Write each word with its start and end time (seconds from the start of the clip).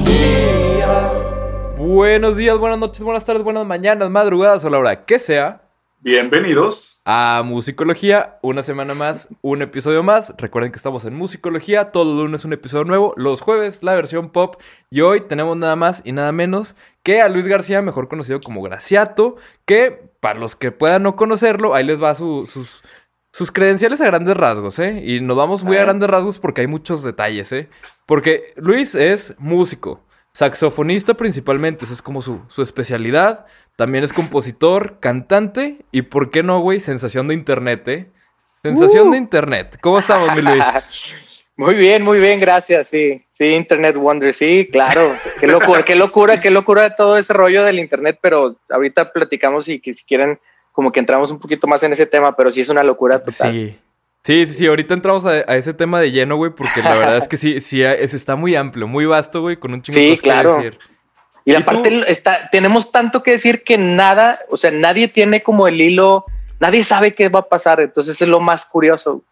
Buenos 1.77 2.37
días, 2.37 2.59
buenas 2.59 2.81
noches, 2.81 3.05
buenas 3.05 3.25
tardes, 3.25 3.45
buenas 3.45 3.65
mañanas, 3.65 4.11
madrugadas 4.11 4.65
o 4.65 4.71
la 4.71 4.79
hora 4.79 5.05
que 5.05 5.21
sea. 5.21 5.62
Bienvenidos. 6.05 7.01
A 7.05 7.43
Musicología, 7.45 8.41
una 8.43 8.65
semana 8.65 8.93
más, 8.93 9.29
un 9.41 9.63
episodio 9.63 10.03
más. 10.03 10.35
Recuerden 10.37 10.73
que 10.73 10.77
estamos 10.77 11.05
en 11.05 11.15
Musicología, 11.15 11.93
todos 11.93 12.09
los 12.09 12.17
lunes 12.25 12.45
un 12.45 12.53
episodio 12.53 12.83
nuevo, 12.83 13.15
los 13.17 13.41
jueves 13.41 13.85
la 13.85 13.95
versión 13.95 14.31
pop. 14.31 14.57
Y 14.91 15.03
hoy 15.03 15.21
tenemos 15.21 15.57
nada 15.57 15.77
más 15.77 16.03
y 16.05 16.11
nada 16.11 16.33
menos 16.33 16.75
que 17.05 17.21
a 17.21 17.29
Luis 17.29 17.47
García, 17.47 17.83
mejor 17.83 18.09
conocido 18.09 18.41
como 18.41 18.63
Graciato, 18.63 19.37
que 19.65 20.11
para 20.19 20.41
los 20.41 20.57
que 20.57 20.73
puedan 20.73 21.05
no 21.05 21.15
conocerlo, 21.15 21.73
ahí 21.73 21.85
les 21.85 22.03
va 22.03 22.17
su- 22.17 22.47
sus, 22.47 22.83
sus 23.33 23.53
credenciales 23.53 24.01
a 24.01 24.07
grandes 24.07 24.37
rasgos, 24.37 24.81
¿eh? 24.81 25.05
Y 25.07 25.21
nos 25.21 25.37
vamos 25.37 25.63
muy 25.63 25.77
a 25.77 25.83
grandes 25.83 26.11
rasgos 26.11 26.41
porque 26.41 26.63
hay 26.63 26.67
muchos 26.67 27.05
detalles, 27.05 27.53
¿eh? 27.53 27.69
Porque 28.07 28.55
Luis 28.57 28.97
es 28.97 29.37
músico, 29.39 30.01
saxofonista 30.33 31.15
principalmente, 31.15 31.85
esa 31.85 31.95
es 31.95 32.03
como 32.03 32.23
su, 32.23 32.41
su 32.49 32.61
especialidad. 32.63 33.47
También 33.77 34.05
es 34.05 34.13
compositor, 34.13 34.99
cantante 35.01 35.79
y, 35.91 36.03
¿por 36.03 36.31
qué 36.31 36.43
no, 36.43 36.61
güey? 36.61 36.81
Sensación 36.81 37.29
de 37.29 37.35
internet, 37.35 37.89
¿eh? 37.89 38.11
Sensación 38.63 39.11
de 39.11 39.19
internet. 39.19 39.79
¿Cómo 39.81 39.99
estamos, 39.99 40.35
mi 40.37 40.43
Luis? 40.43 40.63
Muy 41.55 41.75
bien, 41.75 42.03
muy 42.03 42.19
bien, 42.19 42.41
gracias. 42.41 42.89
Sí, 42.89 43.25
sí, 43.29 43.45
Internet 43.53 43.95
Wonder, 43.97 44.33
sí, 44.33 44.67
claro. 44.73 45.15
Qué 45.39 45.47
locura, 45.47 45.85
qué 45.85 45.95
locura, 45.95 46.41
qué 46.41 46.51
locura 46.51 46.97
todo 46.97 47.19
ese 47.19 47.35
rollo 47.35 47.63
del 47.63 47.79
Internet, 47.79 48.19
pero 48.23 48.57
ahorita 48.71 49.13
platicamos 49.13 49.69
y 49.69 49.79
que 49.79 49.93
si 49.93 50.03
quieren, 50.05 50.41
como 50.73 50.91
que 50.91 50.99
entramos 50.99 51.31
un 51.31 51.39
poquito 51.39 51.67
más 51.67 51.83
en 51.83 51.93
ese 51.93 52.07
tema, 52.07 52.35
pero 52.35 52.51
sí 52.51 52.63
es 52.63 52.71
una 52.71 52.83
locura 52.83 53.23
total. 53.23 53.53
Sí. 53.53 53.79
Sí, 54.25 54.47
sí, 54.47 54.55
sí. 54.55 54.67
Ahorita 54.67 54.95
entramos 54.95 55.27
a, 55.27 55.31
a 55.31 55.57
ese 55.57 55.75
tema 55.75 56.01
de 56.01 56.11
lleno, 56.11 56.37
güey, 56.37 56.53
porque 56.53 56.81
la 56.83 56.95
verdad 56.97 57.17
es 57.19 57.29
que 57.29 57.37
sí, 57.37 57.61
sí, 57.61 57.83
es, 57.83 58.15
está 58.15 58.35
muy 58.35 58.55
amplio, 58.57 58.89
muy 58.89 59.05
vasto, 59.05 59.43
güey, 59.43 59.57
con 59.57 59.75
un 59.75 59.83
chingo 59.83 59.99
de 59.99 60.05
Sí, 60.05 60.11
cosas 60.11 60.23
que 60.23 60.31
claro. 60.31 60.57
decir. 60.57 60.79
Y 61.45 61.53
¿Y 61.53 61.55
aparte 61.57 61.91
tú? 61.91 62.05
está, 62.07 62.49
tenemos 62.51 62.93
tanto 62.93 63.23
que 63.23 63.33
decir 63.33 63.65
que 63.65 63.77
nada, 63.79 64.41
o 64.51 64.57
sea, 64.57 64.71
nadie 64.71 65.09
tiene 65.09 65.43
como 65.43 65.67
el 65.69 65.81
hilo, 65.81 66.25
nadie 66.61 66.85
sabe 66.85 67.15
qué 67.15 67.29
va 67.29 67.41
a 67.41 67.49
pasar, 67.49 67.81
entonces 67.81 68.21
es 68.23 68.29
lo 68.29 68.41
más 68.41 68.65
curioso. 68.67 69.23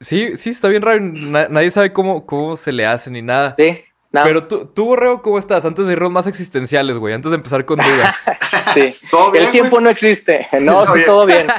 Sí, 0.00 0.36
sí, 0.36 0.50
está 0.50 0.68
bien 0.68 0.82
raro. 0.82 1.00
na- 1.00 1.48
nadie 1.48 1.70
sabe 1.70 1.92
cómo, 1.92 2.24
cómo 2.26 2.56
se 2.56 2.72
le 2.72 2.86
hace 2.86 3.10
ni 3.10 3.20
nada. 3.22 3.54
Sí, 3.58 3.82
nada, 4.10 4.26
Pero 4.26 4.46
tú, 4.46 4.66
tú, 4.66 4.86
Borrego, 4.86 5.20
¿cómo 5.20 5.38
estás? 5.38 5.64
Antes 5.66 5.86
de 5.86 5.92
irnos 5.92 6.10
más 6.10 6.26
existenciales, 6.26 6.96
güey. 6.96 7.12
Antes 7.14 7.30
de 7.30 7.36
empezar 7.36 7.64
con 7.66 7.78
dudas. 7.78 8.30
sí. 8.74 8.94
¿Todo 9.10 9.30
bien, 9.30 9.44
El 9.44 9.50
tiempo 9.50 9.72
güey? 9.76 9.84
no 9.84 9.90
existe. 9.90 10.46
No, 10.60 10.86
sí, 10.86 11.00
todo 11.04 11.26
bien. 11.26 11.48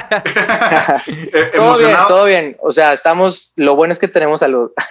Eh, 1.07 1.51
Todo 1.55 1.75
bien, 1.75 1.89
emocionado. 1.89 2.07
todo 2.07 2.25
bien. 2.25 2.57
O 2.61 2.71
sea, 2.73 2.93
estamos, 2.93 3.53
lo 3.55 3.75
bueno 3.75 3.91
es 3.93 3.99
que 3.99 4.07
tenemos 4.07 4.39
salud. 4.39 4.71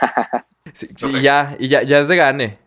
Sí, 0.75 0.87
y 1.01 1.23
ya, 1.23 1.57
y 1.59 1.67
ya, 1.69 1.83
ya 1.83 1.99
es 1.99 2.09
de 2.09 2.17
gane. 2.17 2.59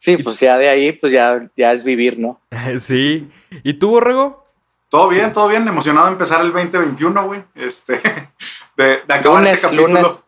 Sí, 0.00 0.16
pues 0.16 0.40
ya 0.40 0.56
de 0.56 0.68
ahí, 0.70 0.92
pues 0.92 1.12
ya, 1.12 1.46
ya 1.56 1.72
es 1.72 1.84
vivir, 1.84 2.18
¿no? 2.18 2.40
sí. 2.80 3.30
¿Y 3.62 3.74
tú, 3.74 3.90
Borrego? 3.90 4.46
Todo 4.88 5.08
bien, 5.08 5.32
todo 5.32 5.46
bien. 5.48 5.68
Emocionado 5.68 6.06
de 6.06 6.12
empezar 6.14 6.40
el 6.40 6.52
2021, 6.52 7.26
güey. 7.26 7.44
Este, 7.54 8.00
de, 8.76 9.02
de 9.06 9.14
acabar 9.14 9.40
Lunes, 9.42 9.52
ese 9.52 9.62
capítulo. 9.62 9.88
lunes. 9.88 10.26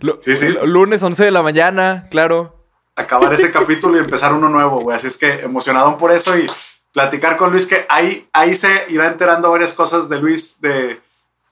Lu- 0.00 0.18
Sí, 0.20 0.36
sí. 0.36 0.48
Lunes 0.64 1.02
11 1.02 1.24
de 1.24 1.30
la 1.30 1.42
mañana, 1.42 2.04
claro. 2.10 2.54
Acabar 2.94 3.32
ese 3.32 3.50
capítulo 3.52 3.96
y 3.96 4.00
empezar 4.00 4.32
uno 4.34 4.48
nuevo, 4.48 4.80
güey. 4.80 4.96
Así 4.96 5.06
es 5.06 5.16
que 5.16 5.32
emocionado 5.40 5.96
por 5.96 6.12
eso 6.12 6.36
y 6.38 6.46
platicar 6.92 7.36
con 7.36 7.50
Luis, 7.52 7.66
que 7.66 7.86
ahí, 7.88 8.28
ahí 8.32 8.54
se 8.54 8.84
irá 8.88 9.06
enterando 9.06 9.50
varias 9.50 9.72
cosas 9.72 10.08
de 10.08 10.18
Luis, 10.18 10.60
de, 10.60 11.00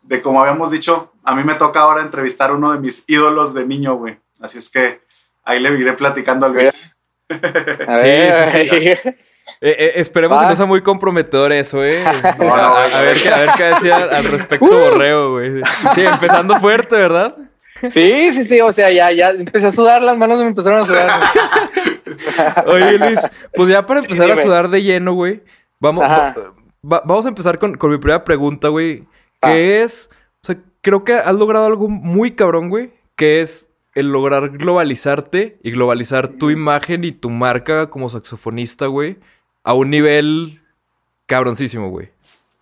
de 0.03 0.23
como 0.23 0.41
habíamos 0.43 0.71
dicho. 0.71 1.13
A 1.25 1.35
mí 1.35 1.45
me 1.45 1.55
toca 1.55 1.81
ahora 1.81 2.03
entrevistar 2.03 2.51
a 2.51 2.55
uno 2.55 2.73
de 2.73 2.79
mis 2.79 3.05
ídolos 3.09 3.55
de 3.55 3.65
niño, 3.67 3.95
güey. 3.95 4.19
Así 4.41 4.59
es 4.59 4.69
que 4.69 5.01
ahí 5.45 5.61
le 5.61 5.71
iré 5.79 5.93
platicando 5.95 6.47
a 6.47 6.51
Luis. 6.51 6.94
A 7.89 7.97
Sí, 7.99 8.03
ver, 8.07 8.45
sí, 8.51 8.69
sí. 8.69 8.77
Eh, 8.87 9.77
eh, 9.79 9.93
esperemos 9.97 10.41
que 10.41 10.47
no 10.49 10.57
sea 10.57 10.67
muy 10.67 10.83
comprometedor 10.83 11.53
eso, 11.53 11.83
¿eh? 11.85 12.03
No, 12.39 12.45
no, 12.45 12.55
a, 12.55 13.01
ver, 13.03 13.17
qué- 13.23 13.29
a 13.31 13.39
ver 13.41 13.51
qué 13.57 13.63
decía 13.65 13.97
al 13.97 14.25
respecto 14.25 14.67
Borrego, 14.67 15.33
güey. 15.33 15.63
Sí, 15.95 16.03
empezando 16.05 16.57
fuerte, 16.59 16.97
¿verdad? 16.97 17.37
sí, 17.91 18.33
sí, 18.33 18.45
sí. 18.45 18.61
O 18.61 18.73
sea, 18.73 18.91
ya, 18.91 19.11
ya 19.13 19.31
empecé 19.31 19.67
a 19.69 19.73
sudar, 19.73 20.03
las 20.03 20.17
manos 20.17 20.39
me 20.39 20.47
empezaron 20.47 20.81
a 20.81 20.85
sudar. 20.85 21.11
Oye, 22.67 22.99
Luis, 22.99 23.21
pues 23.55 23.69
ya 23.69 23.85
para 23.87 24.01
empezar 24.01 24.31
a 24.31 24.43
sudar 24.43 24.69
de 24.69 24.83
lleno, 24.83 25.15
güey, 25.15 25.43
vamos, 25.81 26.05
va- 26.05 26.35
vamos 27.05 27.25
a 27.27 27.29
empezar 27.29 27.59
con, 27.59 27.75
con 27.77 27.91
mi 27.91 27.99
primera 27.99 28.25
pregunta, 28.25 28.69
güey, 28.69 29.05
que 29.41 29.83
es, 29.83 30.11
o 30.43 30.47
sea, 30.47 30.57
creo 30.81 31.05
que 31.05 31.15
has 31.15 31.35
logrado 31.35 31.67
algo 31.67 31.89
muy 31.89 32.33
cabrón, 32.33 32.69
güey, 32.71 32.93
que 33.17 33.41
es 33.41 33.71
el 33.95 34.11
lograr 34.13 34.51
globalizarte 34.57 35.59
y 35.63 35.71
globalizar 35.71 36.29
tu 36.29 36.51
imagen 36.51 37.05
y 37.05 37.13
tu 37.13 37.31
marca 37.31 37.91
como 37.91 38.09
saxofonista, 38.09 38.87
güey, 38.87 39.19
a 39.63 39.73
un 39.75 39.91
nivel 39.91 40.61
cabroncísimo, 41.27 41.89
güey. 41.91 42.11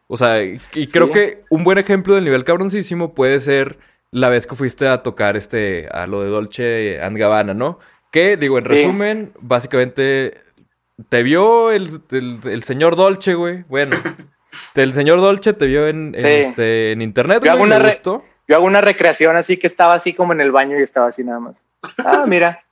O 0.08 0.16
sea, 0.16 0.42
y 0.42 0.58
creo 0.90 1.06
Sí. 1.06 1.12
que 1.12 1.44
un 1.50 1.64
buen 1.64 1.78
ejemplo 1.78 2.14
del 2.14 2.24
nivel 2.24 2.44
cabroncísimo 2.44 3.14
puede 3.14 3.40
ser 3.40 3.78
la 4.10 4.28
vez 4.28 4.46
que 4.46 4.54
fuiste 4.54 4.86
a 4.86 5.02
tocar 5.02 5.36
este, 5.36 5.88
a 5.90 6.06
lo 6.06 6.22
de 6.22 6.28
Dolce 6.28 7.00
and 7.02 7.16
Gabbana, 7.16 7.54
¿no? 7.54 7.78
Que, 8.10 8.36
digo, 8.36 8.58
en 8.58 8.64
Sí. 8.64 8.70
resumen, 8.70 9.32
básicamente 9.40 10.34
te 11.08 11.22
vio 11.22 11.70
el, 11.72 11.88
el- 12.10 12.40
el 12.44 12.62
señor 12.62 12.94
Dolce, 12.96 13.34
güey. 13.34 13.64
Bueno, 13.70 13.96
el 14.74 14.92
señor 14.92 15.20
Dolce 15.22 15.54
te 15.54 15.64
vio 15.64 15.88
en, 15.88 16.14
en, 16.14 16.20
Sí. 16.20 16.28
este, 16.28 16.92
en 16.92 17.00
internet, 17.00 17.42
Yo 17.42 17.50
hago 17.52 17.60
güey, 17.60 17.70
una 17.70 17.78
le 17.78 17.84
re- 17.84 17.90
gustó. 17.92 18.22
Yo 18.52 18.56
hago 18.56 18.66
una 18.66 18.82
recreación 18.82 19.34
así 19.34 19.56
que 19.56 19.66
estaba 19.66 19.94
así 19.94 20.12
como 20.12 20.34
en 20.34 20.42
el 20.42 20.52
baño 20.52 20.78
y 20.78 20.82
estaba 20.82 21.06
así 21.06 21.24
nada 21.24 21.40
más. 21.40 21.64
Ah, 22.04 22.24
mira. 22.28 22.62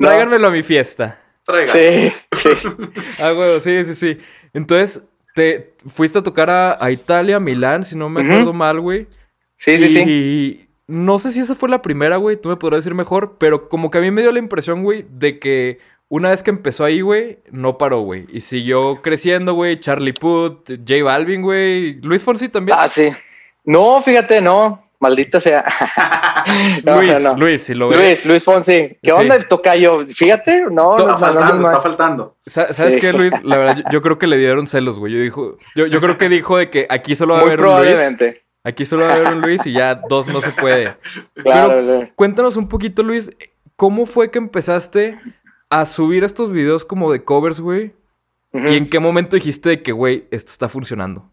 Tráiganmelo, 0.00 0.48
a 0.48 0.50
mi 0.50 0.64
fiesta. 0.64 1.16
Traiga. 1.44 1.72
Sí, 1.72 2.12
sí. 2.36 2.48
Ah, 3.20 3.30
güey, 3.30 3.60
sí, 3.60 3.84
sí, 3.84 3.94
sí. 3.94 4.18
Entonces, 4.52 5.02
te 5.36 5.72
fuiste 5.86 6.18
a 6.18 6.22
tocar 6.24 6.50
a, 6.50 6.84
a 6.84 6.90
Italia, 6.90 7.38
Milán, 7.38 7.84
si 7.84 7.94
no 7.94 8.08
me 8.08 8.24
acuerdo 8.24 8.52
mal, 8.52 8.80
güey. 8.80 9.06
Sí, 9.54 9.78
sí, 9.78 9.84
y 9.84 9.92
sí. 9.92 10.68
no 10.88 11.20
sé 11.20 11.30
si 11.30 11.38
esa 11.38 11.54
fue 11.54 11.68
la 11.68 11.82
primera, 11.82 12.16
güey, 12.16 12.38
tú 12.38 12.48
me 12.48 12.56
podrás 12.56 12.78
decir 12.78 12.96
mejor, 12.96 13.36
pero 13.38 13.68
como 13.68 13.92
que 13.92 13.98
a 13.98 14.00
mí 14.00 14.10
me 14.10 14.22
dio 14.22 14.32
la 14.32 14.40
impresión, 14.40 14.82
güey, 14.82 15.06
de 15.08 15.38
que 15.38 15.78
una 16.10 16.28
vez 16.30 16.42
que 16.42 16.50
empezó 16.50 16.84
ahí, 16.84 17.00
güey, 17.00 17.38
no 17.50 17.78
paró, 17.78 18.00
güey. 18.00 18.26
Y 18.32 18.42
siguió 18.42 18.96
creciendo, 19.00 19.54
güey, 19.54 19.78
Charlie 19.80 20.12
Puth, 20.12 20.68
J 20.86 21.02
Balvin, 21.04 21.40
güey, 21.40 21.94
Luis 22.02 22.22
Fonsi 22.22 22.48
también. 22.50 22.76
Ah, 22.78 22.88
sí. 22.88 23.08
No, 23.64 24.02
fíjate, 24.02 24.40
no. 24.42 24.84
Maldita 24.98 25.40
sea. 25.40 25.64
No, 26.84 26.96
Luis, 27.00 27.20
no. 27.22 27.36
Luis, 27.36 27.62
si 27.62 27.74
lo 27.74 27.88
ves. 27.88 27.98
Luis, 27.98 28.26
Luis 28.26 28.44
Fonsi. 28.44 28.72
¿Qué 28.72 28.98
Sí. 29.02 29.10
onda 29.10 29.36
el 29.36 29.46
tocayo? 29.46 30.00
Fíjate, 30.04 30.62
no, 30.70 30.92
Está 30.92 31.02
no, 31.04 31.08
no, 31.12 31.18
faltando, 31.18 31.54
no, 31.54 31.62
está 31.62 31.80
faltando. 31.80 32.36
Sa- 32.46 32.72
¿Sabes 32.72 32.94
Sí. 32.94 33.00
qué, 33.00 33.12
Luis? 33.12 33.32
La 33.44 33.56
verdad, 33.56 33.76
yo, 33.76 33.82
yo 33.92 34.02
creo 34.02 34.18
que 34.18 34.26
le 34.26 34.36
dieron 34.38 34.66
celos, 34.66 34.98
güey. 34.98 35.12
Yo, 35.12 35.20
dijo, 35.20 35.56
yo, 35.76 35.86
yo 35.86 36.00
creo 36.00 36.18
que 36.18 36.28
dijo 36.28 36.56
de 36.56 36.70
que 36.70 36.86
aquí 36.90 37.14
solo 37.16 37.34
va 37.34 37.40
a 37.40 37.42
haber 37.44 37.60
un 37.60 37.76
Luis. 37.76 38.00
Aquí 38.64 38.84
solo 38.84 39.04
va 39.04 39.12
a 39.12 39.16
haber 39.16 39.28
un 39.34 39.40
Luis 39.42 39.64
y 39.66 39.72
ya 39.72 39.94
dos 40.08 40.28
no 40.28 40.40
se 40.40 40.50
puede. 40.50 40.94
Claro, 41.34 41.68
Pero 41.68 41.82
claro. 41.82 42.08
cuéntanos 42.16 42.56
un 42.56 42.68
poquito, 42.68 43.02
Luis, 43.02 43.30
¿cómo 43.76 44.06
fue 44.06 44.30
que 44.30 44.38
empezaste 44.38 45.18
a 45.70 45.86
subir 45.86 46.24
estos 46.24 46.50
videos 46.52 46.84
como 46.84 47.10
de 47.12 47.24
covers, 47.24 47.60
güey? 47.60 47.94
¿Y 48.52 48.76
en 48.76 48.90
qué 48.90 48.98
momento 48.98 49.36
dijiste 49.36 49.68
de 49.68 49.82
que, 49.82 49.92
güey, 49.92 50.26
esto 50.32 50.50
está 50.50 50.68
funcionando? 50.68 51.30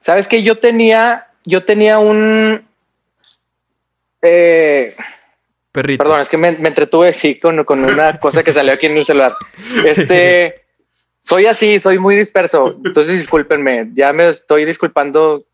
Sabes 0.00 0.28
que 0.28 0.42
yo 0.42 0.58
tenía, 0.58 1.28
yo 1.44 1.64
tenía 1.64 1.98
un. 1.98 2.66
Eh, 4.20 4.94
Perrito. 5.72 6.04
perdón, 6.04 6.20
es 6.20 6.28
que 6.28 6.36
me, 6.36 6.52
me 6.58 6.68
entretuve 6.68 7.14
sí 7.14 7.40
con, 7.40 7.64
con 7.64 7.82
una 7.82 8.18
cosa 8.20 8.42
que 8.42 8.52
salió 8.52 8.74
aquí 8.74 8.86
en 8.86 8.98
el 8.98 9.04
celular. 9.06 9.32
Este, 9.86 10.66
soy 11.22 11.46
así, 11.46 11.80
soy 11.80 11.98
muy 11.98 12.14
disperso. 12.14 12.78
Entonces 12.84 13.16
discúlpenme, 13.16 13.88
ya 13.94 14.12
me 14.12 14.28
estoy 14.28 14.66
disculpando 14.66 15.46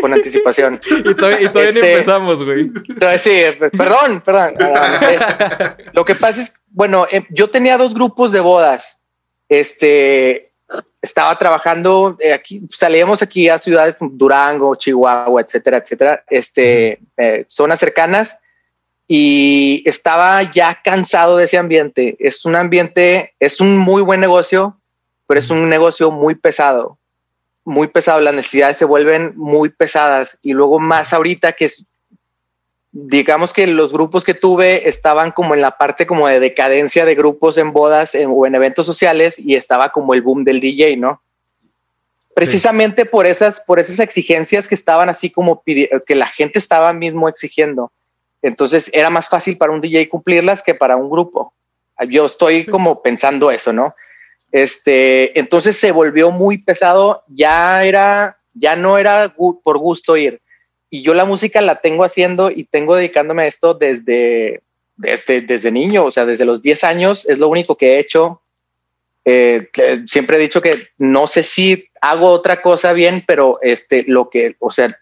con 0.00 0.12
anticipación. 0.12 0.80
Y 1.04 1.14
todavía, 1.14 1.42
y 1.42 1.48
todavía 1.48 1.72
ni 1.72 1.78
Este- 1.78 1.92
empezamos, 1.92 2.42
güey. 2.42 2.70
Sí, 3.18 3.42
perdón, 3.76 4.20
perdón. 4.24 4.54
Ah, 4.60 5.76
lo 5.92 6.04
que 6.04 6.14
pasa 6.14 6.42
es, 6.42 6.62
bueno, 6.68 7.06
eh, 7.10 7.24
yo 7.30 7.50
tenía 7.50 7.76
dos 7.78 7.94
grupos 7.94 8.32
de 8.32 8.40
bodas. 8.40 9.00
Este, 9.48 10.52
estaba 11.02 11.36
trabajando 11.38 12.16
eh, 12.20 12.32
aquí, 12.32 12.62
salíamos 12.70 13.22
aquí 13.22 13.48
a 13.48 13.58
ciudades 13.58 13.96
como 13.96 14.10
Durango, 14.12 14.76
Chihuahua, 14.76 15.40
etcétera, 15.40 15.78
etcétera, 15.78 16.24
este, 16.28 17.00
eh, 17.16 17.44
zonas 17.48 17.80
cercanas 17.80 18.38
y 19.08 19.82
estaba 19.86 20.42
ya 20.42 20.80
cansado 20.84 21.36
de 21.36 21.44
ese 21.46 21.58
ambiente. 21.58 22.16
Es 22.20 22.44
un 22.44 22.54
ambiente, 22.54 23.34
es 23.40 23.60
un 23.60 23.76
muy 23.76 24.02
buen 24.02 24.20
negocio, 24.20 24.78
pero 25.26 25.40
es 25.40 25.50
un 25.50 25.68
negocio 25.68 26.10
muy 26.10 26.36
pesado, 26.36 26.98
muy 27.64 27.88
pesado. 27.88 28.20
Las 28.20 28.34
necesidades 28.34 28.78
se 28.78 28.84
vuelven 28.84 29.32
muy 29.36 29.68
pesadas 29.68 30.38
y 30.42 30.52
luego 30.52 30.78
más 30.78 31.12
ahorita 31.12 31.52
que 31.52 31.66
es 31.66 31.86
digamos 32.92 33.52
que 33.52 33.66
los 33.68 33.92
grupos 33.92 34.24
que 34.24 34.34
tuve 34.34 34.88
estaban 34.88 35.30
como 35.30 35.54
en 35.54 35.60
la 35.60 35.78
parte 35.78 36.06
como 36.06 36.26
de 36.26 36.40
decadencia 36.40 37.04
de 37.04 37.14
grupos 37.14 37.56
en 37.56 37.72
bodas 37.72 38.14
en- 38.16 38.30
o 38.32 38.46
en 38.46 38.54
eventos 38.56 38.84
sociales 38.84 39.38
y 39.38 39.54
estaba 39.54 39.92
como 39.92 40.12
el 40.12 40.22
boom 40.22 40.42
del 40.42 40.60
DJ, 40.60 40.96
¿no? 40.96 41.22
Precisamente 42.34 43.06
por 43.06 43.26
esas, 43.26 43.60
por 43.60 43.78
esas 43.78 43.98
exigencias 44.00 44.66
que 44.66 44.74
estaban 44.74 45.08
así 45.08 45.30
como 45.30 45.62
que 45.64 46.14
la 46.14 46.26
gente 46.26 46.58
estaba 46.58 46.92
mismo 46.92 47.28
exigiendo. 47.28 47.92
Entonces 48.42 48.90
era 48.92 49.10
más 49.10 49.28
fácil 49.28 49.56
para 49.56 49.72
un 49.72 49.80
DJ 49.80 50.08
cumplirlas 50.08 50.62
que 50.62 50.74
para 50.74 50.96
un 50.96 51.10
grupo. 51.10 51.52
Yo 52.08 52.26
estoy 52.26 52.64
como 52.64 53.02
pensando 53.02 53.50
eso, 53.50 53.72
¿no? 53.72 53.94
Este, 54.52 55.38
entonces 55.38 55.76
se 55.76 55.92
volvió 55.92 56.30
muy 56.30 56.58
pesado, 56.58 57.22
ya 57.28 57.84
era, 57.84 58.38
ya 58.54 58.76
no 58.76 58.98
era 58.98 59.34
por 59.34 59.78
gusto 59.78 60.16
ir. 60.16 60.40
Y 60.90 61.02
yo 61.02 61.14
la 61.14 61.24
música 61.24 61.60
la 61.60 61.80
tengo 61.80 62.02
haciendo 62.04 62.50
y 62.50 62.64
tengo 62.64 62.96
dedicándome 62.96 63.44
a 63.44 63.46
esto 63.46 63.74
desde, 63.74 64.62
desde, 64.96 65.40
desde 65.40 65.70
niño, 65.70 66.04
o 66.04 66.10
sea, 66.10 66.26
desde 66.26 66.44
los 66.44 66.62
10 66.62 66.84
años 66.84 67.28
es 67.28 67.38
lo 67.38 67.48
único 67.48 67.76
que 67.76 67.94
he 67.94 67.98
hecho. 68.00 68.42
Eh, 69.24 69.68
siempre 70.06 70.36
he 70.36 70.40
dicho 70.40 70.60
que 70.60 70.88
no 70.98 71.28
sé 71.28 71.44
si 71.44 71.88
hago 72.00 72.28
otra 72.28 72.60
cosa 72.60 72.92
bien, 72.92 73.22
pero 73.24 73.58
este, 73.62 74.04
lo 74.06 74.28
que, 74.30 74.56
o 74.58 74.72
sea, 74.72 74.94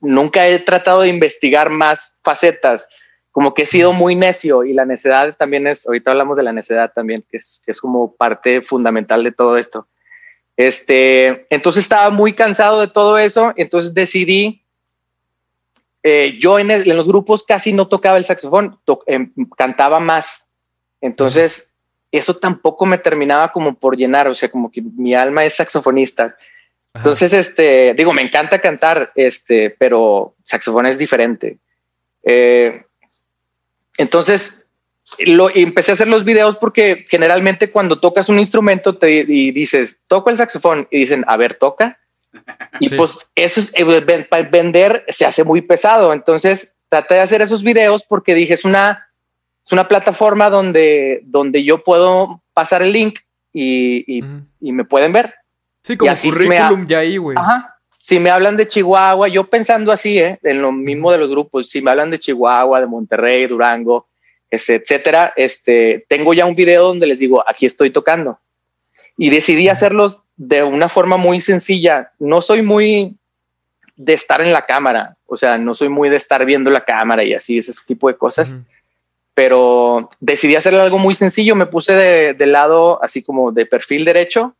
nunca 0.00 0.48
he 0.48 0.58
tratado 0.60 1.02
de 1.02 1.08
investigar 1.08 1.68
más 1.68 2.18
facetas, 2.22 2.88
como 3.30 3.54
que 3.54 3.62
he 3.62 3.66
sido 3.66 3.92
muy 3.92 4.14
necio 4.14 4.64
y 4.64 4.72
la 4.72 4.84
necedad 4.84 5.36
también 5.36 5.66
es, 5.66 5.86
ahorita 5.86 6.10
hablamos 6.10 6.36
de 6.36 6.42
la 6.42 6.52
necedad 6.52 6.92
también, 6.94 7.24
que 7.30 7.36
es, 7.36 7.62
que 7.64 7.72
es 7.72 7.80
como 7.80 8.14
parte 8.14 8.62
fundamental 8.62 9.22
de 9.22 9.32
todo 9.32 9.56
esto. 9.56 9.86
Este, 10.56 11.46
entonces 11.50 11.84
estaba 11.84 12.10
muy 12.10 12.34
cansado 12.34 12.80
de 12.80 12.88
todo 12.88 13.16
eso, 13.18 13.52
entonces 13.56 13.94
decidí, 13.94 14.64
eh, 16.02 16.36
yo 16.40 16.58
en, 16.58 16.70
el- 16.70 16.90
en 16.90 16.96
los 16.96 17.06
grupos 17.08 17.44
casi 17.44 17.72
no 17.72 17.86
tocaba 17.86 18.16
el 18.16 18.24
saxofón, 18.24 18.78
to- 18.84 19.02
em, 19.06 19.32
cantaba 19.56 20.00
más, 20.00 20.48
entonces 21.00 21.72
eso 22.10 22.34
tampoco 22.34 22.86
me 22.86 22.98
terminaba 22.98 23.52
como 23.52 23.74
por 23.74 23.96
llenar, 23.96 24.26
o 24.28 24.34
sea, 24.34 24.48
como 24.50 24.70
que 24.72 24.80
mi 24.82 25.14
alma 25.14 25.44
es 25.44 25.54
saxofonista. 25.54 26.24
Ajá. 26.24 26.36
Entonces, 26.94 27.32
este, 27.34 27.92
digo, 27.94 28.12
me 28.14 28.22
encanta 28.22 28.58
cantar, 28.60 29.12
este, 29.14 29.70
pero 29.78 30.34
saxofón 30.42 30.86
es 30.86 30.98
diferente. 30.98 31.58
Eh, 32.22 32.82
entonces, 33.98 34.66
lo, 35.20 35.50
y 35.50 35.62
empecé 35.62 35.90
a 35.90 35.94
hacer 35.94 36.08
los 36.08 36.24
videos 36.24 36.56
porque 36.56 37.06
generalmente 37.08 37.70
cuando 37.70 37.98
tocas 37.98 38.28
un 38.28 38.38
instrumento 38.38 38.96
te 38.96 39.24
y 39.28 39.50
dices, 39.52 40.02
toco 40.06 40.30
el 40.30 40.36
saxofón 40.36 40.86
y 40.90 41.00
dicen, 41.00 41.24
a 41.28 41.36
ver, 41.36 41.54
toca. 41.54 41.98
Y 42.80 42.88
Sí. 42.90 42.94
pues 42.96 43.30
eso 43.34 43.60
es, 43.60 43.72
eh, 43.74 43.84
ven- 44.00 44.26
pa- 44.30 44.42
vender 44.42 45.04
se 45.08 45.24
hace 45.26 45.44
muy 45.44 45.62
pesado. 45.62 46.12
Entonces 46.12 46.78
traté 46.88 47.14
de 47.14 47.20
hacer 47.20 47.40
esos 47.42 47.62
videos 47.62 48.04
porque 48.04 48.34
dije, 48.34 48.54
es 48.54 48.64
una, 48.64 49.08
es 49.64 49.72
una 49.72 49.88
plataforma 49.88 50.48
donde, 50.50 51.20
donde 51.24 51.64
yo 51.64 51.82
puedo 51.82 52.42
pasar 52.54 52.82
el 52.82 52.92
link 52.92 53.18
y, 53.52 54.04
y- 54.18 54.22
Ujú. 54.22 54.42
y 54.60 54.72
me 54.72 54.84
pueden 54.84 55.12
ver. 55.12 55.34
Sí, 55.82 55.96
como 55.96 56.10
así 56.10 56.28
me 56.28 56.34
currículum 56.34 56.86
ya 56.86 56.98
ahí, 56.98 57.16
güey. 57.16 57.36
Ajá. 57.38 57.77
Si 58.08 58.18
me 58.18 58.30
hablan 58.30 58.56
de 58.56 58.66
Chihuahua, 58.66 59.28
yo 59.28 59.44
pensando 59.44 59.92
así, 59.92 60.18
¿eh? 60.18 60.38
en 60.42 60.62
lo 60.62 60.72
mismo 60.72 61.12
de 61.12 61.18
los 61.18 61.28
grupos, 61.28 61.68
si 61.68 61.82
me 61.82 61.90
hablan 61.90 62.10
de 62.10 62.18
Chihuahua, 62.18 62.80
de 62.80 62.86
Monterrey, 62.86 63.46
Durango, 63.46 64.06
este, 64.50 64.76
etcétera, 64.76 65.34
este, 65.36 66.06
tengo 66.08 66.32
ya 66.32 66.46
un 66.46 66.54
video 66.54 66.84
donde 66.84 67.06
les 67.06 67.18
digo, 67.18 67.44
aquí 67.46 67.66
estoy 67.66 67.90
tocando. 67.90 68.38
Y 69.18 69.28
decidí 69.28 69.68
hacerlos 69.68 70.22
de 70.38 70.62
una 70.62 70.88
forma 70.88 71.18
muy 71.18 71.42
sencilla. 71.42 72.10
No 72.18 72.40
soy 72.40 72.62
muy 72.62 73.14
de 73.96 74.14
estar 74.14 74.40
en 74.40 74.54
la 74.54 74.64
cámara, 74.64 75.12
o 75.26 75.36
sea, 75.36 75.58
no 75.58 75.74
soy 75.74 75.90
muy 75.90 76.08
de 76.08 76.16
estar 76.16 76.46
viendo 76.46 76.70
la 76.70 76.86
cámara 76.86 77.22
y 77.24 77.34
así, 77.34 77.58
ese 77.58 77.74
tipo 77.86 78.08
de 78.08 78.16
cosas 78.16 78.52
Ujú. 78.52 78.64
pero 79.34 80.08
decidí 80.18 80.56
hacer 80.56 80.74
algo 80.74 80.96
muy 80.96 81.14
sencillo. 81.14 81.54
Me 81.54 81.66
puse 81.66 81.92
de, 81.92 82.32
de 82.32 82.46
lado, 82.46 83.04
así 83.04 83.22
como 83.22 83.52
de 83.52 83.66
perfil 83.66 84.06
derecho, 84.06 84.54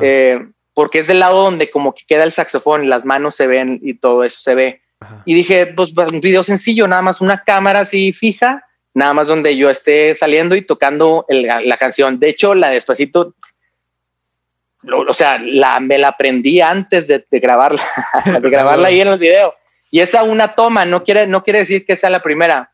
eh, 0.00 0.40
porque 0.74 1.00
es 1.00 1.06
del 1.06 1.20
lado 1.20 1.42
donde 1.42 1.70
como 1.70 1.94
que 1.94 2.04
queda 2.06 2.24
el 2.24 2.32
saxofón, 2.32 2.88
las 2.88 3.04
manos 3.04 3.34
se 3.34 3.46
ven 3.46 3.80
y 3.82 3.94
todo 3.94 4.24
eso 4.24 4.40
se 4.40 4.54
ve. 4.54 4.82
Ajá. 5.00 5.22
Y 5.24 5.34
dije, 5.34 5.66
pues 5.66 5.92
va, 5.94 6.06
un 6.06 6.20
video 6.20 6.42
sencillo, 6.42 6.86
nada 6.86 7.02
más 7.02 7.20
una 7.20 7.42
cámara 7.42 7.80
así 7.80 8.12
fija, 8.12 8.64
nada 8.94 9.14
más 9.14 9.28
donde 9.28 9.56
yo 9.56 9.70
esté 9.70 10.14
saliendo 10.14 10.54
y 10.56 10.62
tocando 10.62 11.24
el- 11.28 11.42
la 11.46 11.76
canción. 11.78 12.18
De 12.20 12.28
hecho, 12.28 12.54
la 12.54 12.70
despacito, 12.70 13.34
lo- 14.82 15.00
o 15.02 15.12
sea, 15.14 15.38
la, 15.38 15.80
me 15.80 15.98
la 15.98 16.08
aprendí 16.08 16.60
antes 16.60 17.06
de, 17.06 17.24
de 17.30 17.40
grabarla, 17.40 17.82
de 18.40 18.40
grabarla 18.50 18.88
ahí 18.88 19.00
en 19.00 19.08
el 19.08 19.18
video. 19.18 19.54
Y 19.90 20.00
esa 20.00 20.22
una 20.22 20.54
toma, 20.54 20.84
no 20.84 21.02
quiere, 21.02 21.26
no 21.26 21.42
quiere 21.42 21.60
decir 21.60 21.84
que 21.84 21.96
sea 21.96 22.10
la 22.10 22.22
primera. 22.22 22.72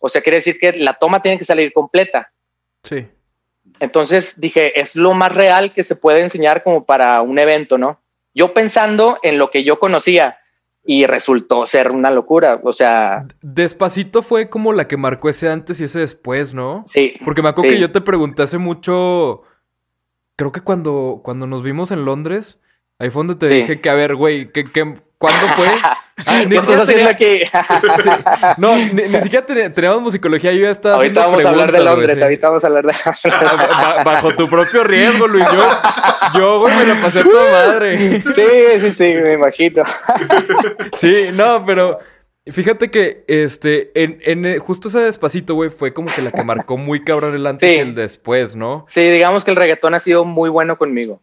O 0.00 0.08
sea, 0.08 0.20
quiere 0.22 0.36
decir 0.36 0.58
que 0.58 0.72
la 0.72 0.94
toma 0.94 1.22
tiene 1.22 1.38
que 1.38 1.44
salir 1.44 1.72
completa. 1.72 2.30
Sí. 2.82 3.06
Entonces 3.80 4.40
dije, 4.40 4.80
es 4.80 4.96
lo 4.96 5.14
más 5.14 5.34
real 5.34 5.72
que 5.72 5.84
se 5.84 5.96
puede 5.96 6.22
enseñar 6.22 6.62
como 6.62 6.84
para 6.84 7.22
un 7.22 7.38
evento, 7.38 7.78
¿no? 7.78 8.00
Yo 8.34 8.52
pensando 8.54 9.18
en 9.22 9.38
lo 9.38 9.50
que 9.50 9.64
yo 9.64 9.78
conocía 9.78 10.38
y 10.84 11.06
resultó 11.06 11.66
ser 11.66 11.90
una 11.90 12.10
locura. 12.10 12.60
O 12.62 12.72
sea, 12.72 13.26
Despacito 13.42 14.22
fue 14.22 14.48
como 14.48 14.72
la 14.72 14.88
que 14.88 14.96
marcó 14.96 15.28
ese 15.28 15.48
antes 15.48 15.80
y 15.80 15.84
ese 15.84 15.98
después, 16.00 16.54
¿no? 16.54 16.84
sí. 16.92 17.14
Porque 17.24 17.42
me 17.42 17.48
acuerdo 17.50 17.70
Sí. 17.70 17.76
que 17.76 17.80
yo 17.82 17.92
te 17.92 18.00
pregunté 18.00 18.42
hace 18.42 18.58
mucho. 18.58 19.42
Creo 20.36 20.52
que 20.52 20.60
cuando, 20.60 21.20
cuando 21.24 21.46
nos 21.46 21.62
vimos 21.62 21.90
en 21.90 22.04
Londres, 22.04 22.58
ahí 22.98 23.10
fue 23.10 23.20
donde 23.20 23.34
te 23.34 23.48
Sí. 23.48 23.54
dije 23.62 23.80
que, 23.80 23.90
a 23.90 23.94
ver, 23.94 24.14
güey, 24.14 24.50
que, 24.52 24.64
que- 24.64 24.94
¿cuándo 25.18 25.46
fue? 25.56 25.66
Ah, 26.26 26.40
ni 26.42 26.48
¿Qué 26.48 26.56
estás 26.56 26.80
haciendo 26.80 27.10
tenía- 27.10 27.10
aquí? 27.10 27.44
Sí. 28.02 28.10
No, 28.58 28.74
ni, 28.76 29.02
ni 29.02 29.20
siquiera 29.20 29.46
ten- 29.46 29.72
teníamos 29.72 30.02
musicología, 30.02 30.52
yo 30.52 30.62
ya 30.62 30.70
estaba 30.70 30.96
ahorita 30.96 31.26
vamos 31.26 31.44
a 31.44 31.48
hablar 31.50 31.70
de 31.70 31.80
Londres, 31.80 32.18
sí. 32.18 32.24
ahorita 32.24 32.48
vamos 32.48 32.64
a 32.64 32.66
hablar 32.66 32.86
de 32.86 32.92
Ah, 33.30 33.94
ba- 33.98 34.04
Bajo 34.04 34.34
tu 34.34 34.48
propio 34.48 34.82
riesgo, 34.82 35.28
Luis. 35.28 35.44
Yo, 35.44 36.38
yo, 36.40 36.60
güey, 36.60 36.76
me 36.76 36.86
la 36.86 37.00
pasé 37.00 37.20
a 37.20 37.22
toda 37.22 37.52
madre. 37.52 38.20
Sí, 38.34 38.80
sí, 38.80 38.90
sí, 38.90 39.14
me 39.14 39.34
imagino. 39.34 39.84
Sí, 40.98 41.28
no, 41.32 41.64
pero 41.64 42.00
fíjate 42.50 42.90
que 42.90 43.24
este, 43.28 43.92
en, 43.94 44.18
en 44.24 44.44
eh, 44.44 44.58
justo 44.58 44.88
ese 44.88 44.98
despacito, 45.00 45.54
güey, 45.54 45.70
fue 45.70 45.92
como 45.94 46.08
que 46.08 46.20
la 46.20 46.32
que 46.32 46.42
marcó 46.42 46.76
muy 46.76 47.04
cabrón 47.04 47.34
el 47.36 47.46
antes 47.46 47.70
Sí. 47.70 47.76
y 47.76 47.78
el 47.80 47.94
después, 47.94 48.56
¿no? 48.56 48.86
Sí, 48.88 49.08
digamos 49.08 49.44
que 49.44 49.52
el 49.52 49.56
reggaetón 49.56 49.94
ha 49.94 50.00
sido 50.00 50.24
muy 50.24 50.50
bueno 50.50 50.78
conmigo. 50.78 51.22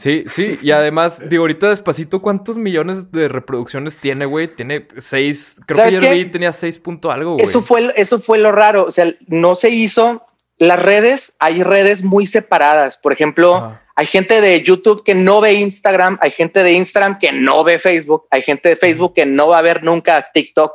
Sí, 0.00 0.24
sí, 0.28 0.58
y 0.62 0.70
además, 0.70 1.20
digo, 1.28 1.42
ahorita 1.42 1.68
despacito, 1.68 2.22
¿cuántos 2.22 2.56
millones 2.56 3.12
de 3.12 3.28
reproducciones 3.28 3.98
tiene, 3.98 4.24
güey? 4.24 4.48
Tiene 4.48 4.88
seis, 4.96 5.56
creo 5.66 5.76
que 5.76 5.82
¿Sabes 5.82 5.96
ayer 5.98 6.10
qué? 6.10 6.24
vi 6.24 6.30
tenía 6.30 6.54
seis 6.54 6.78
punto 6.78 7.10
algo, 7.10 7.34
güey. 7.34 7.44
Eso 7.44 7.60
fue, 7.60 7.92
eso 7.96 8.18
fue 8.18 8.38
lo 8.38 8.50
raro. 8.50 8.86
O 8.86 8.90
sea, 8.90 9.12
no 9.26 9.54
se 9.54 9.68
hizo. 9.68 10.26
Las 10.56 10.82
redes, 10.82 11.36
hay 11.38 11.62
redes 11.62 12.02
muy 12.02 12.26
separadas. 12.26 12.96
Por 12.96 13.12
ejemplo, 13.12 13.56
Ajá. 13.56 13.82
hay 13.94 14.06
gente 14.06 14.40
de 14.40 14.62
YouTube 14.62 15.04
que 15.04 15.14
no 15.14 15.42
ve 15.42 15.52
Instagram, 15.54 16.18
hay 16.22 16.30
gente 16.30 16.62
de 16.62 16.72
Instagram 16.72 17.18
que 17.18 17.32
no 17.32 17.62
ve 17.62 17.78
Facebook, 17.78 18.26
hay 18.30 18.40
gente 18.40 18.70
de 18.70 18.76
Facebook 18.76 19.14
que 19.14 19.26
no 19.26 19.48
va 19.48 19.58
a 19.58 19.62
ver 19.62 19.84
nunca 19.84 20.26
TikTok. 20.32 20.72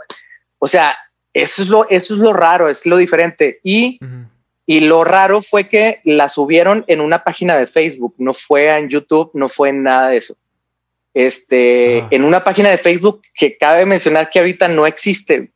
O 0.59 0.67
sea, 0.67 0.95
eso 1.33 1.63
es 1.63 1.69
lo, 1.69 1.89
eso 1.89 2.13
es 2.13 2.19
lo 2.19 2.31
raro, 2.31 2.69
es 2.69 2.85
lo 2.85 2.97
diferente. 2.97 3.59
Y. 3.63 3.99
y 4.65 4.79
lo 4.81 5.03
raro 5.03 5.41
fue 5.41 5.69
que 5.69 6.01
la 6.03 6.27
subieron 6.29 6.83
en 6.87 7.01
una 7.01 7.23
página 7.23 7.57
de 7.57 7.67
Facebook, 7.67 8.15
no 8.17 8.33
fue 8.33 8.75
en 8.75 8.89
YouTube, 8.89 9.31
no 9.33 9.47
fue 9.47 9.69
en 9.69 9.83
nada 9.83 10.09
de 10.09 10.17
eso. 10.17 10.35
Este, 11.13 12.01
Ah. 12.01 12.07
en 12.11 12.23
una 12.23 12.43
página 12.43 12.69
de 12.69 12.77
Facebook 12.77 13.21
que 13.33 13.57
cabe 13.57 13.85
mencionar 13.85 14.29
que 14.29 14.39
ahorita 14.39 14.67
no 14.67 14.85
existe. 14.85 15.51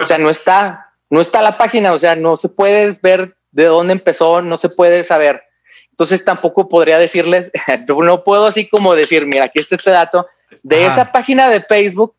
O 0.00 0.06
sea, 0.06 0.18
no 0.18 0.30
está, 0.30 0.92
no 1.10 1.20
está 1.20 1.42
la 1.42 1.58
página, 1.58 1.92
o 1.92 1.98
sea, 1.98 2.14
no 2.14 2.36
se 2.36 2.48
puede 2.48 2.96
ver 3.02 3.36
de 3.50 3.64
dónde 3.64 3.92
empezó, 3.92 4.42
no 4.42 4.56
se 4.56 4.68
puede 4.68 5.04
saber. 5.04 5.42
Entonces 5.90 6.24
tampoco 6.24 6.68
podría 6.68 6.98
decirles, 6.98 7.50
no 7.88 8.24
puedo 8.24 8.46
así 8.46 8.68
como 8.68 8.94
decir, 8.94 9.26
mira, 9.26 9.44
aquí 9.44 9.60
está 9.60 9.76
este 9.76 9.90
dato. 9.90 10.26
De 10.62 10.86
esa 10.86 11.12
página 11.12 11.48
de 11.48 11.60
Facebook, 11.60 12.14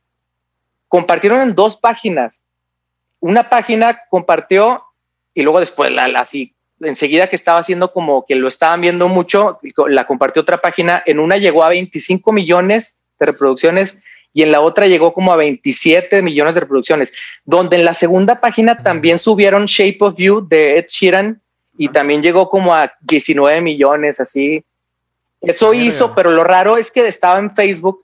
compartieron 0.88 1.42
en 1.42 1.56
dos 1.56 1.78
páginas. 1.78 2.44
Una 3.20 3.50
página 3.50 4.02
compartió 4.10 4.85
y 5.36 5.44
luego 5.44 5.60
después 5.60 5.92
la, 5.92 6.08
la- 6.08 6.22
así, 6.22 6.54
enseguida 6.82 7.28
que 7.30 7.36
estaba 7.36 7.60
haciendo 7.60 7.92
como 7.94 8.26
que 8.26 8.36
lo 8.36 8.48
estaban 8.48 8.82
viendo 8.82 9.08
mucho, 9.08 9.60
la 9.88 10.08
compartió 10.08 10.42
otra 10.42 10.60
página. 10.60 11.04
En 11.06 11.20
una 11.20 11.38
llegó 11.38 11.64
a 11.64 11.70
25 11.70 12.32
millones 12.32 13.02
de 13.20 13.28
reproducciones 13.28 14.04
y 14.34 14.42
en 14.44 14.52
la 14.52 14.60
otra 14.62 14.88
llegó 14.88 15.14
como 15.14 15.32
a 15.32 15.38
27 15.38 16.22
millones 16.22 16.56
de 16.56 16.62
reproducciones, 16.62 17.14
donde 17.46 17.78
en 17.78 17.86
la 17.86 17.94
segunda 17.94 18.42
página 18.42 18.82
también 18.82 19.20
subieron 19.20 19.66
Shape 19.66 19.98
of 20.02 20.16
You 20.18 20.46
de 20.46 20.80
Ed 20.80 20.86
Sheeran 20.90 21.42
y 21.78 21.90
también 21.90 22.22
llegó 22.24 22.50
como 22.50 22.74
a 22.74 22.92
19 23.02 23.62
millones, 23.62 24.20
así. 24.20 24.64
Eso 25.42 25.74
hizo, 25.74 26.16
pero 26.16 26.32
lo 26.32 26.44
raro 26.44 26.76
es 26.78 26.90
que 26.92 27.08
estaba 27.08 27.38
en 27.40 27.56
Facebook. 27.56 28.04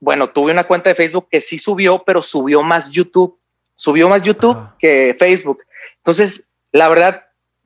Bueno, 0.00 0.30
tuve 0.30 0.52
una 0.52 0.64
cuenta 0.66 0.90
de 0.90 0.94
Facebook 0.94 1.28
que 1.30 1.40
sí 1.40 1.58
subió, 1.58 2.02
pero 2.04 2.22
subió 2.22 2.62
más 2.62 2.90
YouTube. 2.90 3.38
Subió 3.82 4.08
más 4.08 4.22
YouTube 4.22 4.56
Ajá. 4.56 4.76
que 4.78 5.16
Facebook. 5.18 5.64
Entonces, 5.96 6.52
la 6.70 6.88
verdad, 6.88 7.24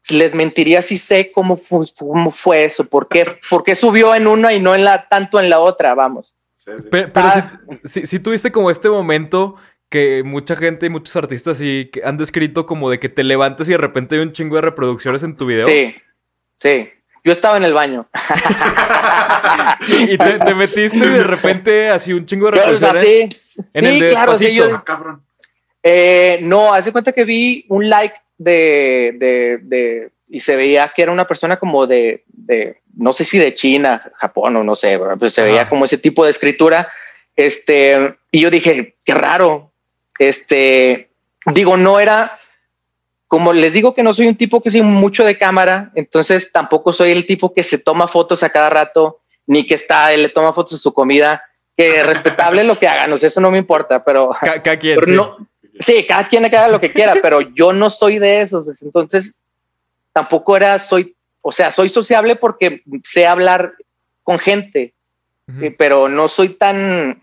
les 0.09 0.35
mentiría 0.35 0.81
si 0.81 0.97
sé 0.97 1.31
cómo, 1.31 1.59
fu- 1.59 1.85
cómo 1.99 2.31
fue 2.31 2.65
eso, 2.65 2.87
por 2.87 3.07
qué, 3.09 3.27
por 3.51 3.63
qué 3.65 3.77
subió 3.77 4.15
en 4.15 4.27
una 4.27 4.55
y 4.55 4.61
no 4.61 4.75
en 4.75 4.83
la 4.83 5.09
tanto 5.11 5.39
en 5.39 5.51
la 5.51 5.59
otra, 5.59 5.95
vamos. 5.95 6.35
Sí, 6.55 6.71
sí. 6.81 6.89
Pe- 6.89 7.09
Pero, 7.09 7.27
Ah. 7.27 7.61
sí, 7.85 7.89
sí- 8.01 8.07
sí 8.07 8.19
tuviste 8.19 8.51
como 8.51 8.71
este 8.71 8.89
momento 8.89 9.57
que 9.91 10.23
mucha 10.25 10.57
gente 10.57 10.87
y 10.87 10.89
muchos 10.89 11.15
artistas 11.17 11.59
sí 11.59 11.91
que 11.93 12.01
han 12.03 12.17
descrito 12.17 12.65
como 12.65 12.89
de 12.89 12.99
que 12.99 13.11
te 13.11 13.23
levantes 13.23 13.69
y 13.69 13.73
de 13.73 13.79
repente 13.79 14.15
hay 14.15 14.23
un 14.23 14.33
chingo 14.33 14.57
de 14.57 14.63
reproducciones 14.63 15.23
en 15.23 15.37
tu 15.37 15.45
video. 15.45 15.67
Sí, 15.69 15.95
sí. 16.59 16.89
Yo 17.25 17.33
estaba 17.33 17.59
en 17.59 17.65
el 17.65 17.75
baño. 17.75 18.09
Y 19.89 20.17
te, 20.17 20.39
te 20.39 20.55
metiste 20.55 20.97
y 20.97 21.01
de 21.01 21.23
repente 21.25 21.89
así 21.91 22.13
un 22.13 22.25
chingo 22.27 22.47
de 22.47 22.53
Pero, 22.53 22.77
o 22.77 22.79
sea, 22.79 22.93
reproducciones. 22.93 23.39
sí, 23.45 23.61
en 23.75 23.81
sí, 23.83 23.87
el 23.87 24.01
de 24.01 24.09
claro, 24.11 24.37
sí, 24.39 24.45
Despacito. 24.47 24.71
yo, 24.71 24.77
Ah, 24.77 24.85
cabrón. 24.85 25.23
Eh, 25.88 26.38
no, 26.43 26.75
haz 26.75 26.85
de 26.87 26.90
cuenta 26.93 27.12
que 27.12 27.25
vi 27.25 27.64
un 27.69 27.88
like 27.88 28.16
de, 28.38 29.14
de, 29.19 29.59
de- 29.62 30.11
y 30.28 30.40
se 30.40 30.57
veía 30.57 30.88
que 30.95 31.02
era 31.02 31.12
una 31.12 31.26
persona 31.26 31.59
como 31.59 31.87
de, 31.87 32.25
de 32.26 32.81
no 32.97 33.12
sé 33.12 33.23
si 33.25 33.38
de 33.38 33.55
China, 33.55 34.02
Japón 34.16 34.57
o 34.57 34.64
no 34.64 34.75
sé, 34.75 34.99
pues 35.19 35.33
se 35.33 35.43
veía 35.43 35.69
como 35.69 35.85
ese 35.85 35.99
tipo 35.99 36.25
de 36.25 36.33
escritura. 36.33 36.88
Este, 37.37 38.16
y 38.33 38.40
yo 38.40 38.50
dije, 38.50 38.97
qué 39.05 39.14
raro. 39.14 39.71
Este, 40.19 41.11
digo, 41.55 41.76
no 41.76 42.00
era 42.00 42.37
como 43.28 43.52
les 43.52 43.73
digo 43.73 43.95
que 43.95 44.02
no 44.02 44.12
soy 44.12 44.28
un 44.28 44.37
tipo 44.37 44.62
que 44.62 44.71
soy 44.71 44.83
mucho 44.83 45.25
de 45.25 45.37
cámara, 45.38 45.90
entonces 45.95 46.50
tampoco 46.52 46.93
soy 46.93 47.11
el 47.12 47.26
tipo 47.26 47.52
que 47.52 47.62
se 47.64 47.78
toma 47.78 48.07
fotos 48.07 48.43
a 48.43 48.50
cada 48.50 48.71
rato, 48.71 49.21
ni 49.47 49.66
que 49.66 49.75
está, 49.75 50.11
le 50.16 50.28
toma 50.28 50.52
fotos 50.52 50.73
de 50.73 50.78
su 50.78 50.93
comida, 50.95 51.43
que 51.76 52.02
respetable 52.05 52.62
lo 52.64 52.78
que 52.78 52.87
hagan, 52.88 53.12
o 53.12 53.19
sea, 53.19 53.26
eso 53.26 53.40
no 53.40 53.50
me 53.50 53.59
importa, 53.59 54.02
pero 54.05 54.31
Ca- 54.40 54.62
cada 54.62 54.78
quien, 54.78 54.95
pero 55.00 55.07
sí. 55.07 55.12
no, 55.12 55.37
sí, 55.80 56.04
cada 56.06 56.28
quien 56.28 56.45
haga 56.45 56.68
lo 56.68 56.80
que 56.80 56.92
quiera, 56.92 57.16
pero 57.23 57.40
yo 57.40 57.73
no 57.73 57.90
soy 57.90 58.18
de 58.18 58.40
esos. 58.40 58.83
Entonces, 58.83 59.42
tampoco 60.12 60.56
era, 60.56 60.78
soy, 60.78 61.14
o 61.42 61.52
sea, 61.52 61.71
soy 61.71 61.88
sociable 61.88 62.37
porque 62.37 62.83
sé 63.04 63.26
hablar 63.26 63.75
con 64.23 64.38
gente, 64.38 64.95
eh, 65.61 65.75
pero 65.76 66.09
no 66.09 66.28
soy 66.28 66.50
tan, 66.50 67.21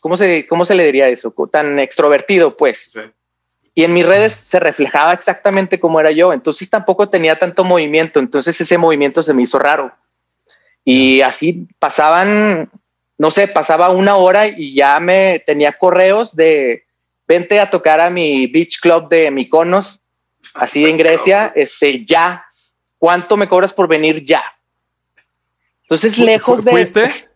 ¿cómo 0.00 0.16
se, 0.16 0.46
cómo 0.46 0.64
se 0.64 0.74
le 0.74 0.84
diría 0.84 1.08
eso? 1.08 1.34
Tan 1.50 1.78
extrovertido, 1.78 2.56
pues. 2.56 2.92
Sí. 2.92 3.00
Y 3.74 3.82
en 3.84 3.92
mis 3.92 4.06
redes 4.06 4.32
se 4.32 4.60
reflejaba 4.60 5.12
exactamente 5.12 5.80
como 5.80 5.98
era 5.98 6.12
yo. 6.12 6.32
Entonces 6.32 6.70
tampoco 6.70 7.08
tenía 7.08 7.38
tanto 7.38 7.64
movimiento. 7.64 8.20
Entonces 8.20 8.60
ese 8.60 8.78
movimiento 8.78 9.22
se 9.22 9.34
me 9.34 9.42
hizo 9.42 9.58
raro. 9.58 9.92
Y 10.84 11.22
así 11.22 11.66
pasaban, 11.78 12.70
no 13.18 13.30
sé, 13.30 13.48
pasaba 13.48 13.88
una 13.88 14.16
hora 14.16 14.46
y 14.46 14.74
ya 14.74 15.00
me 15.00 15.42
tenía 15.44 15.72
correos 15.72 16.36
de 16.36 16.84
vente 17.26 17.60
a 17.60 17.70
tocar 17.70 18.00
a 18.00 18.10
mi 18.10 18.46
beach 18.46 18.80
club 18.80 19.08
de 19.08 19.30
Mykonos, 19.30 20.00
así 20.54 20.84
en 20.86 20.96
Grecia, 20.96 21.52
este, 21.54 22.04
ya. 22.04 22.44
¿Cuánto 22.98 23.36
me 23.36 23.48
cobras 23.48 23.72
por 23.72 23.86
venir 23.86 24.24
ya? 24.24 24.42
Entonces, 25.82 26.18
lejos 26.18 26.64
de. 26.64 26.70
¿Fuiste? 26.70 27.10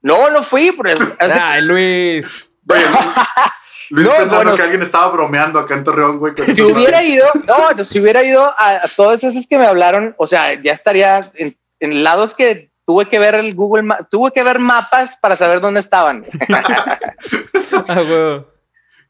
No, 0.00 0.30
no 0.30 0.44
fui, 0.44 0.72
pero 0.80 0.96
Ay, 1.18 1.60
Luis. 1.60 2.46
Oye, 2.68 2.80
Luis 3.90 4.06
No, 4.06 4.14
pensando 4.14 4.36
bueno, 4.36 4.54
que 4.54 4.62
alguien 4.62 4.82
estaba 4.82 5.08
bromeando 5.08 5.58
acá 5.58 5.74
en 5.74 5.82
Torreón, 5.82 6.18
güey. 6.20 6.34
si 6.54 6.62
hubiera 6.62 7.02
ido, 7.02 7.26
no, 7.46 7.72
no, 7.72 7.84
si 7.84 7.98
hubiera 7.98 8.22
ido 8.22 8.44
a, 8.44 8.84
a 8.84 8.88
todas 8.94 9.24
esas 9.24 9.48
que 9.48 9.58
me 9.58 9.66
hablaron, 9.66 10.14
o 10.16 10.28
sea, 10.28 10.54
ya 10.62 10.70
estaría 10.70 11.32
en, 11.34 11.58
en 11.80 12.04
lados 12.04 12.32
que 12.32 12.70
tuve 12.86 13.06
que 13.06 13.18
ver 13.18 13.34
el 13.34 13.54
Google, 13.54 13.86
tuve 14.10 14.30
que 14.32 14.42
ver 14.42 14.58
mapas 14.60 15.18
para 15.20 15.36
saber 15.36 15.60
dónde 15.60 15.80
estaban. 15.80 16.24
Ah. 16.48 18.44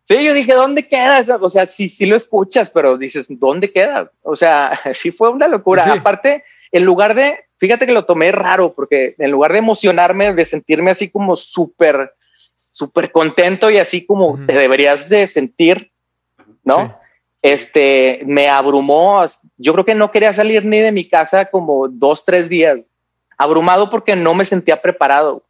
Sí, 0.08 0.24
yo 0.24 0.32
dije, 0.32 0.54
¿dónde 0.54 0.88
queda? 0.88 1.18
eso? 1.18 1.38
O 1.38 1.50
sea, 1.50 1.66
sí, 1.66 1.90
sí 1.90 2.06
lo 2.06 2.16
escuchas, 2.16 2.70
pero 2.70 2.96
dices, 2.96 3.26
¿dónde 3.28 3.70
queda? 3.70 4.10
O 4.22 4.36
sea, 4.36 4.72
sí 4.94 5.10
fue 5.10 5.28
una 5.28 5.48
locura. 5.48 5.84
Sí. 5.84 5.90
Aparte, 5.90 6.44
en 6.72 6.84
lugar 6.84 7.14
de, 7.14 7.38
fíjate 7.58 7.84
que 7.84 7.92
lo 7.92 8.06
tomé 8.06 8.32
raro, 8.32 8.72
porque 8.72 9.14
en 9.18 9.30
lugar 9.30 9.52
de 9.52 9.58
emocionarme, 9.58 10.32
de 10.32 10.46
sentirme 10.46 10.90
así 10.90 11.10
como 11.10 11.36
súper, 11.36 12.14
súper 12.54 13.12
contento 13.12 13.70
y 13.70 13.76
así 13.76 14.06
como 14.06 14.38
te 14.46 14.54
deberías 14.54 15.10
de 15.10 15.26
sentir, 15.26 15.92
¿no? 16.64 16.86
Sí. 16.86 16.92
Este, 17.42 18.22
me 18.24 18.48
abrumó. 18.48 19.22
Yo 19.58 19.74
creo 19.74 19.84
que 19.84 19.94
no 19.94 20.10
quería 20.10 20.32
salir 20.32 20.64
ni 20.64 20.78
de 20.78 20.90
mi 20.90 21.04
casa 21.04 21.44
como 21.44 21.86
dos, 21.86 22.24
tres 22.24 22.48
días. 22.48 22.78
Abrumado 23.36 23.90
porque 23.90 24.16
no 24.16 24.32
me 24.32 24.46
sentía 24.46 24.80
preparado. 24.80 25.44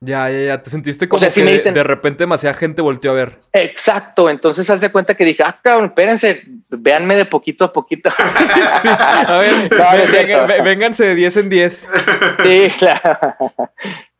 Ya, 0.00 0.28
ya, 0.30 0.40
ya. 0.40 0.62
Te 0.62 0.70
sentiste 0.70 1.08
como 1.08 1.20
sea, 1.20 1.30
sí 1.30 1.40
que 1.40 1.44
me 1.46 1.52
de- 1.52 1.58
dicen- 1.58 1.72
de 1.74 1.82
repente 1.82 2.24
demasiada 2.24 2.54
gente 2.54 2.82
volteó 2.82 3.12
a 3.12 3.14
ver. 3.14 3.38
Exacto. 3.52 4.28
Entonces 4.28 4.68
hace 4.68 4.90
cuenta 4.92 5.14
que 5.14 5.24
dije, 5.24 5.42
ah, 5.42 5.58
cabrón, 5.62 5.86
espérense, 5.86 6.42
véanme 6.70 7.16
de 7.16 7.24
poquito 7.24 7.64
a 7.64 7.72
poquito. 7.72 8.10
Sí. 8.82 8.88
A 8.90 9.38
ver, 9.38 9.70
No, 10.58 10.64
vénganse 10.64 11.04
de 11.04 11.14
10 11.14 11.36
en 11.38 11.48
10. 11.48 11.90
sí, 12.42 12.68
claro. 12.78 13.18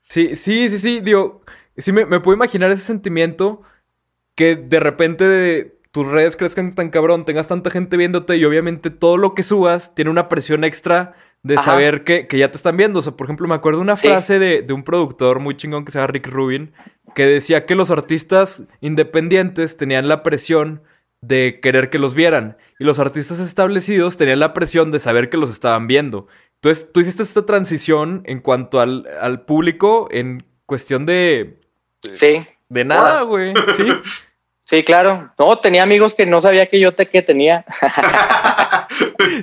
Sí, 0.08 0.34
sí, 0.36 0.68
sí, 0.70 0.78
sí. 0.78 1.00
Digo, 1.02 1.42
sí 1.76 1.92
me, 1.92 2.06
me 2.06 2.20
puedo 2.20 2.36
imaginar 2.36 2.70
ese 2.70 2.82
sentimiento 2.82 3.60
que 4.34 4.56
de 4.56 4.80
repente 4.80 5.24
de 5.24 5.76
tus 5.90 6.06
redes 6.08 6.36
crezcan 6.36 6.74
tan 6.74 6.90
cabrón, 6.90 7.24
tengas 7.24 7.48
tanta 7.48 7.70
gente 7.70 7.96
viéndote 7.96 8.36
y 8.36 8.44
obviamente 8.44 8.90
todo 8.90 9.16
lo 9.16 9.34
que 9.34 9.42
subas 9.42 9.94
tiene 9.94 10.10
una 10.10 10.28
presión 10.28 10.62
extra 10.64 11.14
de 11.46 11.54
Ajá. 11.54 11.72
saber 11.72 12.02
que, 12.04 12.26
que 12.26 12.38
ya 12.38 12.50
te 12.50 12.56
están 12.56 12.76
viendo. 12.76 12.98
O 12.98 13.02
sea, 13.02 13.12
por 13.12 13.26
ejemplo, 13.26 13.46
me 13.46 13.54
acuerdo 13.54 13.80
una 13.80 13.96
Sí. 13.96 14.08
frase 14.08 14.38
de, 14.38 14.62
de 14.62 14.72
un 14.72 14.82
productor 14.82 15.38
muy 15.40 15.56
chingón 15.56 15.84
que 15.84 15.92
se 15.92 15.98
llama 15.98 16.08
Rick 16.08 16.26
Rubin, 16.26 16.72
que 17.14 17.24
decía 17.26 17.66
que 17.66 17.74
los 17.74 17.90
artistas 17.90 18.64
independientes 18.80 19.76
tenían 19.76 20.08
la 20.08 20.22
presión 20.22 20.82
de 21.20 21.60
querer 21.62 21.88
que 21.90 21.98
los 21.98 22.14
vieran 22.14 22.56
y 22.78 22.84
los 22.84 22.98
artistas 22.98 23.38
establecidos 23.40 24.16
tenían 24.16 24.40
la 24.40 24.52
presión 24.52 24.90
de 24.90 24.98
saber 25.00 25.30
que 25.30 25.36
los 25.36 25.50
estaban 25.50 25.86
viendo. 25.86 26.26
Entonces, 26.56 26.90
tú 26.92 27.00
hiciste 27.00 27.22
esta 27.22 27.46
transición 27.46 28.22
en 28.26 28.40
cuanto 28.40 28.80
al, 28.80 29.06
al 29.20 29.44
público 29.44 30.08
en 30.10 30.44
cuestión 30.66 31.06
de, 31.06 31.60
Sí, 32.14 32.44
de 32.68 32.84
nada, 32.84 33.22
güey. 33.22 33.54
Sí. 33.76 33.86
sí, 34.66 34.82
claro. 34.84 35.30
No, 35.38 35.58
tenía 35.58 35.82
amigos 35.82 36.12
que 36.12 36.26
no 36.26 36.42
sabía 36.42 36.66
que 36.66 36.78
yo 36.78 36.92
te 36.92 37.06
que 37.06 37.22
tenía. 37.22 37.64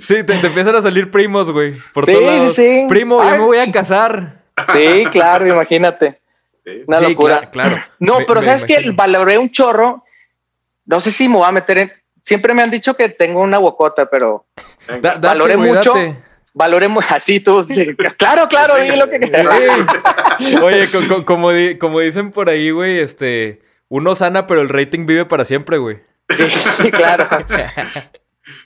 Sí, 0.01 0.23
te, 0.23 0.37
te 0.37 0.47
empiezan 0.47 0.75
a 0.75 0.81
salir 0.81 1.11
primos, 1.11 1.51
güey. 1.51 1.73
Por 1.93 2.05
Sí, 2.05 2.13
todos 2.13 2.23
sí, 2.23 2.37
lados. 2.37 2.55
sí. 2.55 2.85
Primo, 2.87 3.21
Ay, 3.21 3.31
yo 3.31 3.35
me 3.37 3.43
voy 3.43 3.57
a 3.59 3.71
casar. 3.71 4.41
Sí, 4.71 5.03
claro, 5.11 5.45
imagínate. 5.45 6.19
Sí. 6.65 6.83
Una 6.87 6.99
Sí, 6.99 7.03
locura. 7.09 7.41
cla- 7.41 7.49
claro. 7.51 7.77
No, 7.99 8.19
Me- 8.19 8.25
pero 8.25 8.39
me 8.39 8.45
sabes 8.45 8.65
que 8.65 8.91
valoré 8.91 9.37
un 9.37 9.49
chorro. 9.51 10.03
No 10.85 10.99
sé 11.01 11.11
si 11.11 11.27
me 11.27 11.35
voy 11.37 11.47
a 11.47 11.51
meter 11.51 11.77
en. 11.77 11.93
Siempre 12.23 12.53
me 12.53 12.63
han 12.63 12.71
dicho 12.71 12.95
que 12.95 13.09
tengo 13.09 13.41
una 13.41 13.57
bocota, 13.57 14.05
pero. 14.05 14.45
Da- 14.87 14.99
date, 15.01 15.19
valoré 15.27 15.55
güey, 15.57 15.73
mucho. 15.73 15.93
date. 15.93 16.15
valoré 16.53 16.87
mu- 16.87 17.01
así 17.09 17.39
tú. 17.39 17.67
claro, 18.17 18.47
claro, 18.47 18.75
di 18.77 18.95
lo 18.95 19.09
que. 19.09 19.19
Oye, 20.63 20.87
co- 20.89 21.07
co- 21.07 21.25
como, 21.25 21.51
di- 21.51 21.77
como 21.77 21.99
dicen 21.99 22.31
por 22.31 22.49
ahí, 22.49 22.71
güey, 22.71 22.99
este... 22.99 23.61
Uno 23.89 24.15
sana, 24.15 24.47
pero 24.47 24.61
el 24.61 24.69
rating 24.69 25.05
vive 25.05 25.25
para 25.25 25.45
siempre, 25.45 25.77
güey. 25.77 26.01
Sí, 26.29 26.91
claro. 26.91 27.27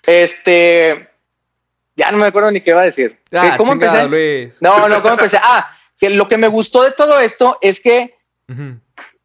Este. 0.05 1.09
Ya 1.95 2.11
no 2.11 2.17
me 2.17 2.27
acuerdo 2.27 2.51
ni 2.51 2.61
qué 2.61 2.69
iba 2.71 2.81
a 2.81 2.85
decir. 2.85 3.19
Ah, 3.31 3.55
¿Cómo 3.57 3.73
chingada, 3.73 4.03
empecé? 4.03 4.09
Luis. 4.45 4.61
No, 4.61 4.87
no, 4.87 5.01
¿cómo 5.01 5.15
empecé? 5.15 5.39
Ah, 5.41 5.69
que 5.97 6.09
lo 6.11 6.27
que 6.29 6.37
me 6.37 6.47
gustó 6.47 6.83
de 6.83 6.91
todo 6.91 7.19
esto 7.19 7.57
es 7.61 7.79
que 7.79 8.15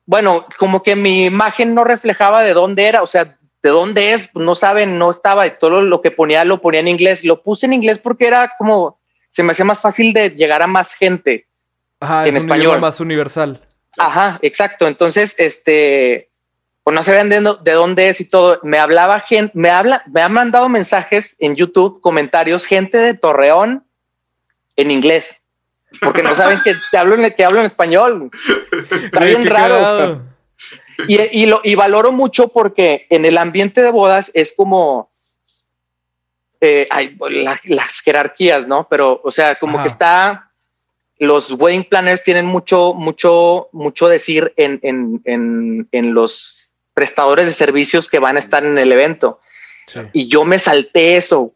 bueno, 0.06 0.46
como 0.58 0.82
que 0.82 0.96
mi 0.96 1.26
imagen 1.26 1.74
no 1.74 1.84
reflejaba 1.84 2.42
de 2.42 2.54
dónde 2.54 2.86
era, 2.86 3.02
o 3.02 3.06
sea, 3.06 3.38
de 3.62 3.70
dónde 3.70 4.12
es, 4.12 4.30
no 4.34 4.54
saben, 4.54 4.98
no 4.98 5.10
estaba, 5.10 5.46
y 5.46 5.52
todo 5.58 5.82
lo 5.82 6.02
que 6.02 6.10
ponía 6.10 6.44
lo 6.44 6.60
ponía 6.60 6.80
en 6.80 6.88
inglés. 6.88 7.24
Lo 7.24 7.42
puse 7.42 7.66
en 7.66 7.72
inglés 7.72 7.98
porque 7.98 8.26
era 8.26 8.52
como, 8.58 8.98
se 9.30 9.42
me 9.42 9.52
hacía 9.52 9.64
más 9.64 9.80
fácil 9.80 10.12
de 10.12 10.30
llegar 10.30 10.62
a 10.62 10.66
más 10.66 10.94
gente. 10.94 11.46
Ajá, 12.00 12.26
En 12.26 12.36
es 12.36 12.42
un 12.44 12.50
español. 12.50 12.80
más 12.80 12.98
universal. 13.00 13.60
Ajá, 13.98 14.38
exacto. 14.42 14.86
Entonces, 14.88 15.34
este, 15.38 16.30
pues 16.84 16.94
no 16.94 17.02
sabían 17.02 17.28
de, 17.28 17.40
de 17.62 17.72
dónde 17.72 18.08
es 18.08 18.20
y 18.20 18.28
todo. 18.28 18.58
Me 18.62 18.78
hablaba 18.78 19.20
gente, 19.20 19.52
me 19.54 19.70
habla, 19.70 20.02
me 20.06 20.22
han 20.22 20.32
mandado 20.32 20.68
mensajes 20.68 21.36
en 21.40 21.56
YouTube, 21.56 22.00
comentarios, 22.00 22.64
gente 22.66 22.98
de 22.98 23.14
Torreón 23.14 23.86
en 24.76 24.90
inglés, 24.90 25.46
porque 26.00 26.22
no 26.22 26.34
saben 26.34 26.60
que, 26.62 26.74
hablo 26.98 27.16
en, 27.16 27.30
que 27.32 27.44
hablo 27.44 27.60
en 27.60 27.66
español. 27.66 28.30
Está 29.04 29.24
bien 29.24 29.46
raro. 29.46 30.22
Y, 31.08 31.20
y 31.42 31.46
lo, 31.46 31.60
y 31.64 31.74
valoro 31.74 32.12
mucho 32.12 32.48
porque 32.48 33.06
en 33.10 33.24
el 33.24 33.36
ambiente 33.38 33.82
de 33.82 33.90
bodas 33.90 34.30
es 34.34 34.54
como 34.56 35.10
eh, 36.60 36.86
hay 36.90 37.16
la- 37.30 37.60
las 37.64 38.00
jerarquías, 38.00 38.68
¿no? 38.68 38.86
Pero, 38.88 39.20
o 39.24 39.32
sea, 39.32 39.58
como 39.58 39.78
Ajá. 39.78 39.82
que 39.82 39.88
está, 39.88 40.51
los 41.26 41.52
wedding 41.52 41.84
planners 41.84 42.22
tienen 42.24 42.46
mucho, 42.46 42.94
mucho, 42.94 43.68
mucho 43.72 44.08
decir 44.08 44.52
en, 44.56 44.80
en, 44.82 45.20
en, 45.24 45.88
en 45.92 46.14
los 46.14 46.72
prestadores 46.94 47.46
de 47.46 47.52
servicios 47.52 48.08
que 48.08 48.18
van 48.18 48.36
a 48.36 48.40
estar 48.40 48.64
en 48.64 48.76
el 48.76 48.90
evento. 48.92 49.40
Sí. 49.86 50.00
Y 50.12 50.28
yo 50.28 50.44
me 50.44 50.58
salté 50.58 51.16
eso. 51.16 51.52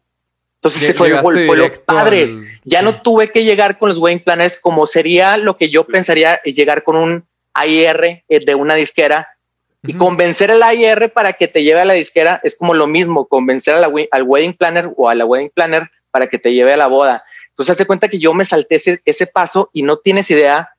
Entonces 0.55 0.87
se 0.87 0.93
fue, 0.93 1.11
fue 1.21 1.57
lo 1.57 1.71
padre. 1.85 2.21
al- 2.23 2.41
Ya 2.63 2.81
no 2.81 3.01
tuve 3.01 3.29
que 3.31 3.43
llegar 3.43 3.77
con 3.77 3.89
los 3.89 3.99
wedding 3.99 4.23
planners 4.23 4.57
como 4.57 4.87
sería 4.87 5.37
lo 5.37 5.57
que 5.57 5.69
yo 5.69 5.83
Sí. 5.83 5.91
pensaría 5.91 6.39
eh, 6.43 6.53
llegar 6.53 6.83
con 6.83 6.95
un 6.95 7.25
AIR 7.53 8.23
eh, 8.27 8.39
de 8.45 8.55
una 8.55 8.73
disquera 8.75 9.27
y 9.83 9.93
convencer 9.93 10.49
al 10.51 10.63
AIR 10.63 11.11
para 11.13 11.33
que 11.33 11.47
te 11.47 11.63
lleve 11.63 11.81
a 11.81 11.85
la 11.85 11.93
disquera 11.93 12.39
es 12.43 12.55
como 12.57 12.73
lo 12.73 12.87
mismo, 12.87 13.27
convencer 13.27 13.73
a 13.75 13.79
la 13.79 13.89
al 14.11 14.23
wedding 14.23 14.53
planner 14.53 14.89
o 14.95 15.07
a 15.09 15.15
la 15.15 15.25
wedding 15.25 15.51
planner 15.53 15.89
para 16.09 16.27
que 16.27 16.39
te 16.39 16.53
lleve 16.53 16.73
a 16.73 16.77
la 16.77 16.87
boda. 16.87 17.23
Entonces, 17.57 17.73
hace 17.73 17.87
cuenta 17.87 18.07
que 18.07 18.19
yo 18.19 18.35
me 18.35 18.45
salté 18.45 18.75
ese, 18.75 19.01
ese 19.03 19.25
paso 19.25 19.71
y 19.73 19.81
no 19.81 19.97
tienes 19.97 20.29
idea 20.29 20.69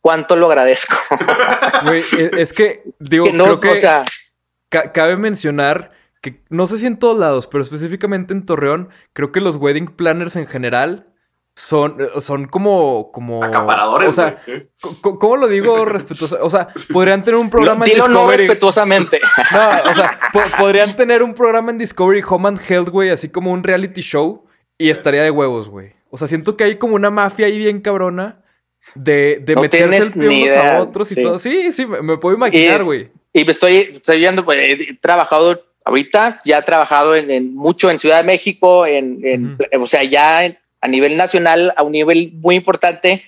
cuánto 0.00 0.36
lo 0.36 0.46
agradezco. 0.46 0.96
E- 2.16 2.30
es 2.38 2.52
que, 2.54 2.82
digo, 2.98 3.26
que 3.26 3.32
no, 3.34 3.44
creo 3.44 3.60
que 3.60 3.70
o 3.72 3.76
sea, 3.76 4.04
ca- 4.70 4.92
cabe 4.92 5.16
mencionar 5.16 5.90
que, 6.22 6.42
no 6.48 6.66
sé 6.66 6.78
si 6.78 6.86
en 6.86 6.98
todos 6.98 7.18
lados, 7.18 7.46
pero 7.46 7.62
específicamente 7.62 8.32
en 8.32 8.46
Torreón, 8.46 8.88
creo 9.12 9.32
que 9.32 9.40
los 9.40 9.56
wedding 9.56 9.88
planners 9.88 10.36
en 10.36 10.46
general 10.46 11.08
son, 11.56 11.98
son 12.22 12.46
como, 12.46 13.10
como... 13.12 13.44
Acaparadores, 13.44 14.08
O 14.08 14.12
sea, 14.12 14.36
sí. 14.38 14.52
¿cómo 15.02 15.36
lo 15.36 15.48
digo 15.48 15.84
respetuoso? 15.84 16.38
O 16.40 16.48
sea, 16.48 16.68
podrían 16.92 17.22
tener 17.24 17.38
un 17.38 17.50
programa 17.50 17.84
en 17.84 17.90
dilo 17.92 18.08
no 18.08 18.20
Discovery... 18.20 18.46
respetuosamente. 18.46 19.20
No, 19.52 19.90
o 19.90 19.94
sea, 19.94 20.18
po- 20.32 20.40
podrían 20.58 20.96
tener 20.96 21.22
un 21.22 21.34
programa 21.34 21.70
en 21.70 21.76
Discovery 21.78 22.22
Home 22.26 22.48
and 22.48 22.60
Health, 22.66 22.88
güey, 22.88 23.10
así 23.10 23.28
como 23.28 23.50
un 23.52 23.62
reality 23.62 24.00
show 24.00 24.46
y 24.78 24.90
estaría 24.90 25.22
de 25.22 25.30
huevos, 25.30 25.68
güey. 25.68 25.92
O 26.10 26.16
sea, 26.16 26.26
siento 26.26 26.56
que 26.56 26.64
hay 26.64 26.76
como 26.76 26.94
una 26.94 27.10
mafia 27.10 27.46
ahí 27.46 27.56
bien 27.58 27.80
cabrona 27.80 28.42
de, 28.94 29.38
de 29.42 29.54
No 29.54 29.62
meterse 29.62 29.96
el 29.98 30.12
pie 30.12 30.22
ni 30.22 30.26
unos 30.26 30.48
idea, 30.48 30.76
a 30.78 30.82
otros 30.82 31.10
y 31.12 31.14
sí. 31.14 31.22
todo. 31.22 31.38
Sí, 31.38 31.72
sí, 31.72 31.86
me, 31.86 32.02
me 32.02 32.18
puedo 32.18 32.36
imaginar, 32.36 32.84
güey. 32.84 33.10
Y 33.32 33.44
me 33.44 33.50
estoy, 33.52 33.76
estoy 33.76 34.18
viendo, 34.18 34.44
pues, 34.44 34.58
he 34.60 34.94
trabajado 35.00 35.64
ahorita, 35.84 36.40
ya 36.44 36.58
he 36.58 36.62
trabajado 36.62 37.16
en, 37.16 37.30
en 37.30 37.54
mucho 37.54 37.90
en 37.90 37.98
Ciudad 37.98 38.18
de 38.18 38.24
México, 38.24 38.86
en, 38.86 39.20
en- 39.24 39.58
o 39.80 39.86
sea, 39.86 40.04
ya 40.04 40.44
en- 40.44 40.58
a 40.80 40.88
nivel 40.88 41.16
nacional, 41.16 41.72
a 41.76 41.82
un 41.82 41.92
nivel 41.92 42.32
muy 42.34 42.56
importante, 42.56 43.24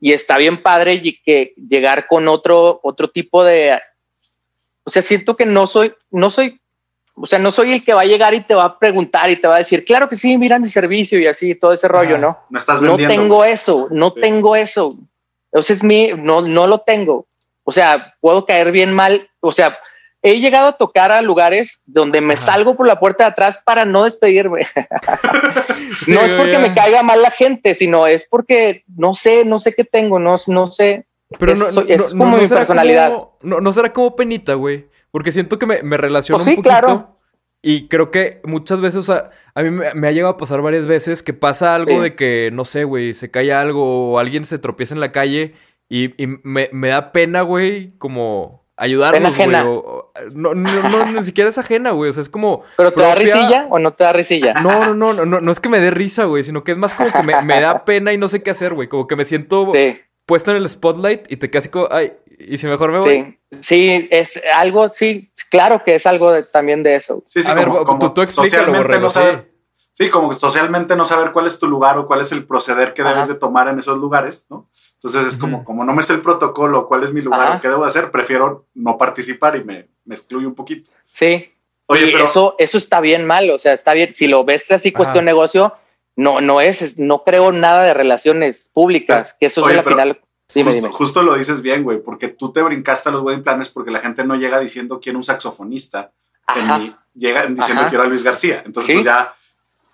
y 0.00 0.12
está 0.12 0.38
bien 0.38 0.62
padre 0.62 0.94
y 1.02 1.20
que 1.22 1.54
llegar 1.56 2.06
con 2.06 2.28
otro, 2.28 2.80
otro 2.82 3.10
tipo 3.10 3.44
de, 3.44 3.78
o 4.84 4.90
sea, 4.90 5.02
siento 5.02 5.36
que 5.36 5.44
no 5.46 5.66
soy, 5.66 5.92
no 6.10 6.30
soy, 6.30 6.60
o 7.16 7.26
sea, 7.26 7.38
no 7.38 7.50
soy 7.52 7.72
el 7.74 7.84
que 7.84 7.94
va 7.94 8.00
a 8.02 8.06
llegar 8.06 8.34
y 8.34 8.40
te 8.40 8.54
va 8.54 8.64
a 8.64 8.78
preguntar 8.78 9.30
y 9.30 9.36
te 9.36 9.46
va 9.46 9.54
a 9.56 9.58
decir, 9.58 9.84
claro 9.84 10.08
que 10.08 10.16
sí, 10.16 10.36
mira 10.38 10.58
mi 10.58 10.68
servicio 10.68 11.18
y 11.20 11.26
así, 11.26 11.54
todo 11.54 11.72
ese 11.72 11.86
rollo, 11.88 12.16
Ajá. 12.16 12.20
¿no? 12.20 12.38
No 12.50 12.58
estás 12.58 12.80
no 12.82 12.96
vendiendo. 12.96 13.14
tengo 13.14 13.44
eso, 13.44 13.88
no 13.90 14.10
Sí. 14.10 14.20
tengo 14.20 14.56
eso. 14.56 14.92
Entonces 15.52 15.84
mi, 15.84 16.08
no, 16.16 16.40
no 16.42 16.66
lo 16.66 16.78
tengo. 16.80 17.26
O 17.62 17.70
sea, 17.72 18.14
puedo 18.20 18.44
caer 18.44 18.72
bien 18.72 18.92
mal. 18.92 19.28
O 19.40 19.52
sea, 19.52 19.78
he 20.22 20.40
llegado 20.40 20.68
a 20.68 20.72
tocar 20.72 21.12
a 21.12 21.22
lugares 21.22 21.82
donde 21.86 22.20
me 22.20 22.34
Ajá. 22.34 22.46
salgo 22.46 22.74
por 22.76 22.86
la 22.86 22.98
puerta 22.98 23.24
de 23.24 23.30
atrás 23.30 23.60
para 23.64 23.84
no 23.84 24.04
despedirme. 24.04 24.66
Sí, 26.04 26.12
no 26.12 26.20
es 26.22 26.32
porque 26.34 26.52
ya. 26.52 26.58
me 26.58 26.74
caiga 26.74 27.02
mal 27.02 27.22
la 27.22 27.30
gente, 27.30 27.74
sino 27.74 28.06
es 28.06 28.26
porque 28.28 28.82
no 28.96 29.14
sé, 29.14 29.44
no 29.44 29.60
sé 29.60 29.72
qué 29.72 29.84
tengo, 29.84 30.18
no, 30.18 30.34
no 30.48 30.72
sé. 30.72 31.06
Pero 31.38 31.52
es- 31.52 31.58
no, 31.58 31.66
es 31.82 31.98
no- 32.14 32.18
como 32.24 32.36
no 32.36 32.42
mi 32.42 32.48
personalidad. 32.48 33.12
como- 33.12 33.38
no, 33.42 33.60
no 33.60 33.72
será 33.72 33.92
como 33.92 34.16
penita, 34.16 34.54
güey. 34.54 34.86
Porque 35.14 35.30
siento 35.30 35.60
que 35.60 35.66
me, 35.66 35.80
me 35.84 35.96
relaciono 35.96 36.38
Pues 36.38 36.48
un 36.48 36.50
sí, 36.50 36.56
poquito. 36.56 36.70
claro. 36.70 37.18
Y 37.62 37.86
creo 37.86 38.10
que 38.10 38.40
muchas 38.42 38.80
veces, 38.80 39.08
o 39.08 39.12
sea, 39.12 39.30
a 39.54 39.62
mí 39.62 39.70
me, 39.70 39.94
me 39.94 40.08
ha 40.08 40.10
llegado 40.10 40.34
a 40.34 40.36
pasar 40.36 40.60
varias 40.60 40.86
veces 40.86 41.22
que 41.22 41.32
pasa 41.32 41.72
algo 41.76 41.92
Sí. 41.92 41.98
de 42.00 42.14
que, 42.16 42.50
no 42.52 42.64
sé, 42.64 42.82
güey, 42.82 43.14
se 43.14 43.30
cae 43.30 43.52
algo 43.52 44.10
o 44.10 44.18
alguien 44.18 44.44
se 44.44 44.58
tropieza 44.58 44.92
en 44.94 44.98
la 45.00 45.12
calle 45.12 45.54
y, 45.88 46.20
y 46.20 46.26
me, 46.42 46.68
me 46.72 46.88
da 46.88 47.12
pena, 47.12 47.42
güey, 47.42 47.96
como 47.98 48.66
ayudarlos, 48.76 49.36
güey. 49.36 49.54
o- 49.54 50.12
No, 50.34 50.52
no, 50.54 50.88
no, 50.88 51.06
ni 51.12 51.22
siquiera 51.22 51.48
es 51.48 51.58
ajena, 51.58 51.92
güey. 51.92 52.10
O 52.10 52.12
sea, 52.12 52.22
es 52.22 52.28
como. 52.28 52.62
¿Pero 52.76 52.92
te 52.92 53.00
da 53.02 53.14
risilla 53.14 53.66
o 53.70 53.78
no 53.78 53.92
te 53.94 54.02
da 54.04 54.12
risilla? 54.12 54.54
No, 54.54 54.86
no, 54.86 54.94
no, 54.94 55.12
no, 55.14 55.24
no, 55.26 55.40
no 55.40 55.50
es 55.52 55.60
que 55.60 55.68
me 55.68 55.78
dé 55.80 55.90
risa, 55.92 56.24
güey, 56.24 56.42
sino 56.44 56.64
que 56.64 56.72
es 56.72 56.78
más 56.78 56.92
como 56.92 57.10
que 57.12 57.22
me, 57.22 57.40
me 57.42 57.60
da 57.60 57.84
pena 57.86 58.12
y 58.12 58.18
no 58.18 58.26
sé 58.28 58.42
qué 58.42 58.50
hacer, 58.50 58.74
güey. 58.74 58.88
Como 58.88 59.06
que 59.06 59.14
me 59.16 59.24
siento 59.24 59.70
Sí, 59.74 59.96
puesto 60.26 60.50
en 60.50 60.56
el 60.58 60.68
spotlight 60.68 61.30
y 61.30 61.36
te 61.36 61.50
quedas 61.50 61.64
así 61.64 61.68
como, 61.70 61.88
ay, 61.90 62.12
y 62.38 62.58
si 62.58 62.66
mejor 62.66 62.92
me 62.92 62.98
voy. 62.98 63.38
sí, 63.50 63.58
sí, 63.60 64.08
es 64.10 64.40
algo, 64.54 64.88
sí, 64.88 65.30
claro 65.50 65.82
que 65.84 65.94
es 65.96 66.06
algo 66.06 66.32
de- 66.32 66.42
también 66.44 66.82
de 66.82 66.96
eso. 66.96 67.22
Sí, 67.26 67.42
sí, 67.42 67.50
A 67.50 67.54
ver, 67.54 67.64
como, 67.66 67.78
tú- 67.80 67.84
como 67.84 68.12
tú 68.12 68.22
explícalo, 68.22 68.44
socialmente 68.48 68.78
Borrego, 68.82 69.02
no 69.02 69.08
sí. 69.08 69.14
saber, 69.14 69.52
sí, 69.92 70.10
como 70.10 70.28
que 70.30 70.34
socialmente 70.36 70.96
no 70.96 71.04
saber 71.04 71.32
cuál 71.32 71.46
es 71.46 71.58
tu 71.58 71.66
lugar 71.68 71.98
o 71.98 72.06
cuál 72.06 72.20
es 72.20 72.32
el 72.32 72.46
proceder 72.46 72.94
que 72.94 73.02
debes 73.02 73.18
Ajá. 73.24 73.26
de 73.28 73.34
tomar 73.36 73.68
en 73.68 73.78
esos 73.78 73.98
lugares, 73.98 74.46
¿no? 74.50 74.68
Entonces 74.94 75.26
es 75.34 75.36
como, 75.36 75.64
como 75.64 75.84
no 75.84 75.92
me 75.92 76.02
sé 76.02 76.14
el 76.14 76.22
protocolo, 76.22 76.88
cuál 76.88 77.04
es 77.04 77.12
mi 77.12 77.20
lugar 77.20 77.40
Ajá. 77.48 77.60
qué 77.60 77.68
debo 77.68 77.84
hacer, 77.84 78.10
prefiero 78.10 78.66
no 78.74 78.96
participar 78.96 79.56
y 79.56 79.62
me, 79.64 79.88
me 80.04 80.14
excluyo 80.14 80.48
un 80.48 80.54
poquito. 80.54 80.90
Sí, 81.12 81.50
Oye, 81.86 82.06
y 82.06 82.12
pero 82.12 82.24
eso, 82.24 82.54
eso 82.58 82.78
está 82.78 83.00
bien 83.00 83.26
mal, 83.26 83.50
o 83.50 83.58
sea, 83.58 83.74
está 83.74 83.92
bien. 83.92 84.14
Si 84.14 84.26
lo 84.26 84.44
ves 84.44 84.70
así 84.70 84.90
cuestión 84.92 85.24
Ajá. 85.24 85.32
negocio, 85.34 85.74
no, 86.16 86.40
no 86.40 86.62
es, 86.62 86.80
es- 86.80 86.98
no 86.98 87.22
creo 87.24 87.52
nada 87.52 87.82
de 87.84 87.92
relaciones 87.92 88.70
públicas, 88.72 89.36
que 89.38 89.46
eso 89.46 89.62
Oye, 89.62 89.72
es 89.72 89.76
la 89.76 89.82
pero 89.82 89.96
final. 89.96 90.20
Dime, 90.52 90.70
justo, 90.70 90.86
dime. 90.86 90.94
justo 90.94 91.22
lo 91.22 91.34
dices 91.36 91.62
bien, 91.62 91.82
güey, 91.84 91.98
porque 92.02 92.28
tú 92.28 92.52
te 92.52 92.62
brincaste 92.62 93.08
a 93.08 93.12
los 93.12 93.22
wedding 93.22 93.42
planners 93.42 93.68
porque 93.68 93.90
la 93.90 94.00
gente 94.00 94.24
no 94.24 94.34
llega 94.36 94.58
diciendo 94.60 95.00
quién 95.00 95.16
un 95.16 95.24
saxofonista, 95.24 96.12
en 96.54 96.66
mi- 96.78 96.96
llega 97.14 97.46
diciendo 97.46 97.82
Ajá. 97.82 97.88
quiero 97.88 98.04
a 98.04 98.06
Luis 98.06 98.22
García. 98.22 98.62
Entonces, 98.66 98.86
Sí. 98.88 98.92
pues 98.94 99.04
ya 99.04 99.34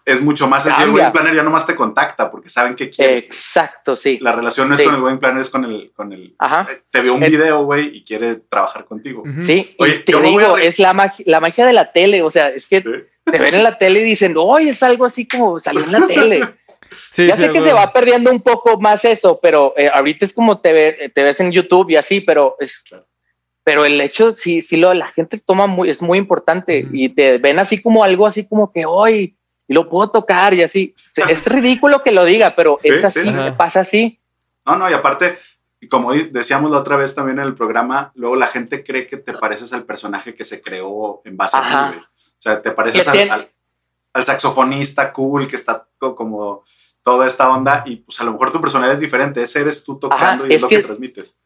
es 0.04 0.20
mucho 0.22 0.48
más 0.48 0.64
sencillo. 0.64 0.86
El 0.88 0.92
wedding 0.94 1.12
planner 1.12 1.34
ya 1.36 1.42
nomás 1.44 1.66
te 1.66 1.76
contacta 1.76 2.30
porque 2.30 2.48
saben 2.48 2.74
qué 2.74 2.90
quieres. 2.90 3.24
Exacto, 3.24 3.94
sí. 3.96 4.18
La 4.20 4.32
relación 4.32 4.66
no 4.68 4.74
es 4.74 4.80
Sí. 4.80 4.86
con 4.86 4.94
el 4.96 5.02
wedding 5.02 5.20
planner, 5.20 5.40
es 5.42 5.50
con 5.50 5.64
el, 5.64 5.92
con 5.94 6.12
el 6.12 6.34
Ajá. 6.38 6.66
eh, 6.70 6.82
te 6.90 7.00
vio 7.00 7.14
un 7.14 7.20
video, 7.20 7.62
güey, 7.64 7.96
y 7.96 8.02
quiere 8.02 8.34
trabajar 8.36 8.86
contigo. 8.86 9.22
Sí, 9.40 9.74
Oye, 9.78 9.96
y 9.96 9.98
te 10.00 10.20
digo, 10.20 10.56
es 10.58 10.78
la 10.80 10.92
magia, 10.94 11.24
la 11.28 11.38
magia 11.40 11.64
de 11.66 11.72
la 11.74 11.92
tele, 11.92 12.22
o 12.22 12.30
sea, 12.30 12.48
es 12.48 12.66
que 12.66 12.82
Sí. 12.82 12.90
te 13.24 13.38
ven 13.38 13.54
en 13.54 13.62
la 13.62 13.78
tele 13.78 14.00
y 14.00 14.04
dicen, 14.04 14.34
oye, 14.36 14.70
es 14.70 14.82
algo 14.82 15.04
así 15.04 15.28
como 15.28 15.60
salió 15.60 15.84
en 15.84 15.92
la 15.92 16.06
tele. 16.08 16.40
Sí, 17.10 17.26
ya 17.26 17.36
sí, 17.36 17.42
sé 17.42 17.52
que 17.52 17.62
se 17.62 17.72
va 17.72 17.92
perdiendo 17.92 18.30
un 18.30 18.40
poco 18.40 18.78
más 18.80 19.04
eso, 19.04 19.38
pero 19.42 19.74
eh, 19.76 19.90
ahorita 19.92 20.24
es 20.24 20.32
como 20.32 20.58
te, 20.60 20.72
ve- 20.72 21.12
te 21.14 21.22
ves 21.22 21.40
en 21.40 21.52
YouTube 21.52 21.90
y 21.90 21.96
así, 21.96 22.20
pero 22.20 22.56
es, 22.60 22.84
pero 23.64 23.84
el 23.84 24.00
hecho, 24.00 24.32
sí, 24.32 24.60
sí, 24.60 24.76
lo, 24.76 24.92
la 24.94 25.08
gente 25.08 25.38
toma 25.38 25.66
muy, 25.66 25.90
es 25.90 26.02
muy 26.02 26.18
importante 26.18 26.84
Ujú. 26.84 26.90
y 26.94 27.08
te 27.10 27.38
ven 27.38 27.58
así 27.58 27.80
como 27.82 28.02
algo 28.04 28.26
así 28.26 28.46
como 28.48 28.72
que 28.72 28.84
hoy 28.86 29.36
y 29.68 29.74
lo 29.74 29.88
puedo 29.88 30.10
tocar 30.10 30.54
y 30.54 30.62
así. 30.62 30.94
Es 31.28 31.46
ridículo 31.52 32.02
que 32.02 32.10
lo 32.10 32.24
diga, 32.24 32.54
pero 32.56 32.78
Sí, 32.82 32.88
es 32.88 33.00
sí. 33.00 33.06
así, 33.06 33.32
pasa 33.56 33.80
así. 33.80 34.18
No, 34.66 34.76
no, 34.76 34.90
y 34.90 34.92
aparte, 34.92 35.38
como 35.88 36.12
decíamos 36.12 36.70
la 36.70 36.78
otra 36.78 36.96
vez 36.96 37.14
también 37.14 37.38
en 37.38 37.44
el 37.46 37.54
programa, 37.54 38.10
luego 38.14 38.34
la 38.36 38.48
gente 38.48 38.82
cree 38.82 39.06
que 39.06 39.16
te 39.16 39.32
pareces 39.32 39.72
al 39.72 39.84
personaje 39.84 40.34
que 40.34 40.44
se 40.44 40.60
creó 40.60 41.22
en 41.24 41.36
base 41.36 41.56
a 41.56 41.60
Ajá. 41.60 41.90
ti, 41.90 41.94
güey. 41.96 42.04
O 42.06 42.42
sea, 42.42 42.60
te 42.62 42.70
pareces 42.72 43.06
al, 43.06 43.30
al- 43.30 43.50
al 44.12 44.24
saxofonista 44.24 45.12
cool 45.12 45.46
que 45.46 45.54
está 45.56 45.86
co- 45.98 46.16
como 46.16 46.64
toda 47.02 47.26
esta 47.26 47.50
onda 47.50 47.82
y 47.86 47.96
pues 47.96 48.20
a 48.20 48.24
lo 48.24 48.32
mejor 48.32 48.52
tu 48.52 48.60
personalidad 48.60 48.94
es 48.94 49.00
diferente, 49.00 49.42
ese 49.42 49.60
eres 49.60 49.82
tú 49.84 49.98
tocando 49.98 50.44
Ajá, 50.44 50.52
y 50.52 50.54
es, 50.54 50.56
es 50.56 50.62
lo 50.62 50.68
que, 50.68 50.76
que- 50.76 50.82
transmites. 50.82 51.36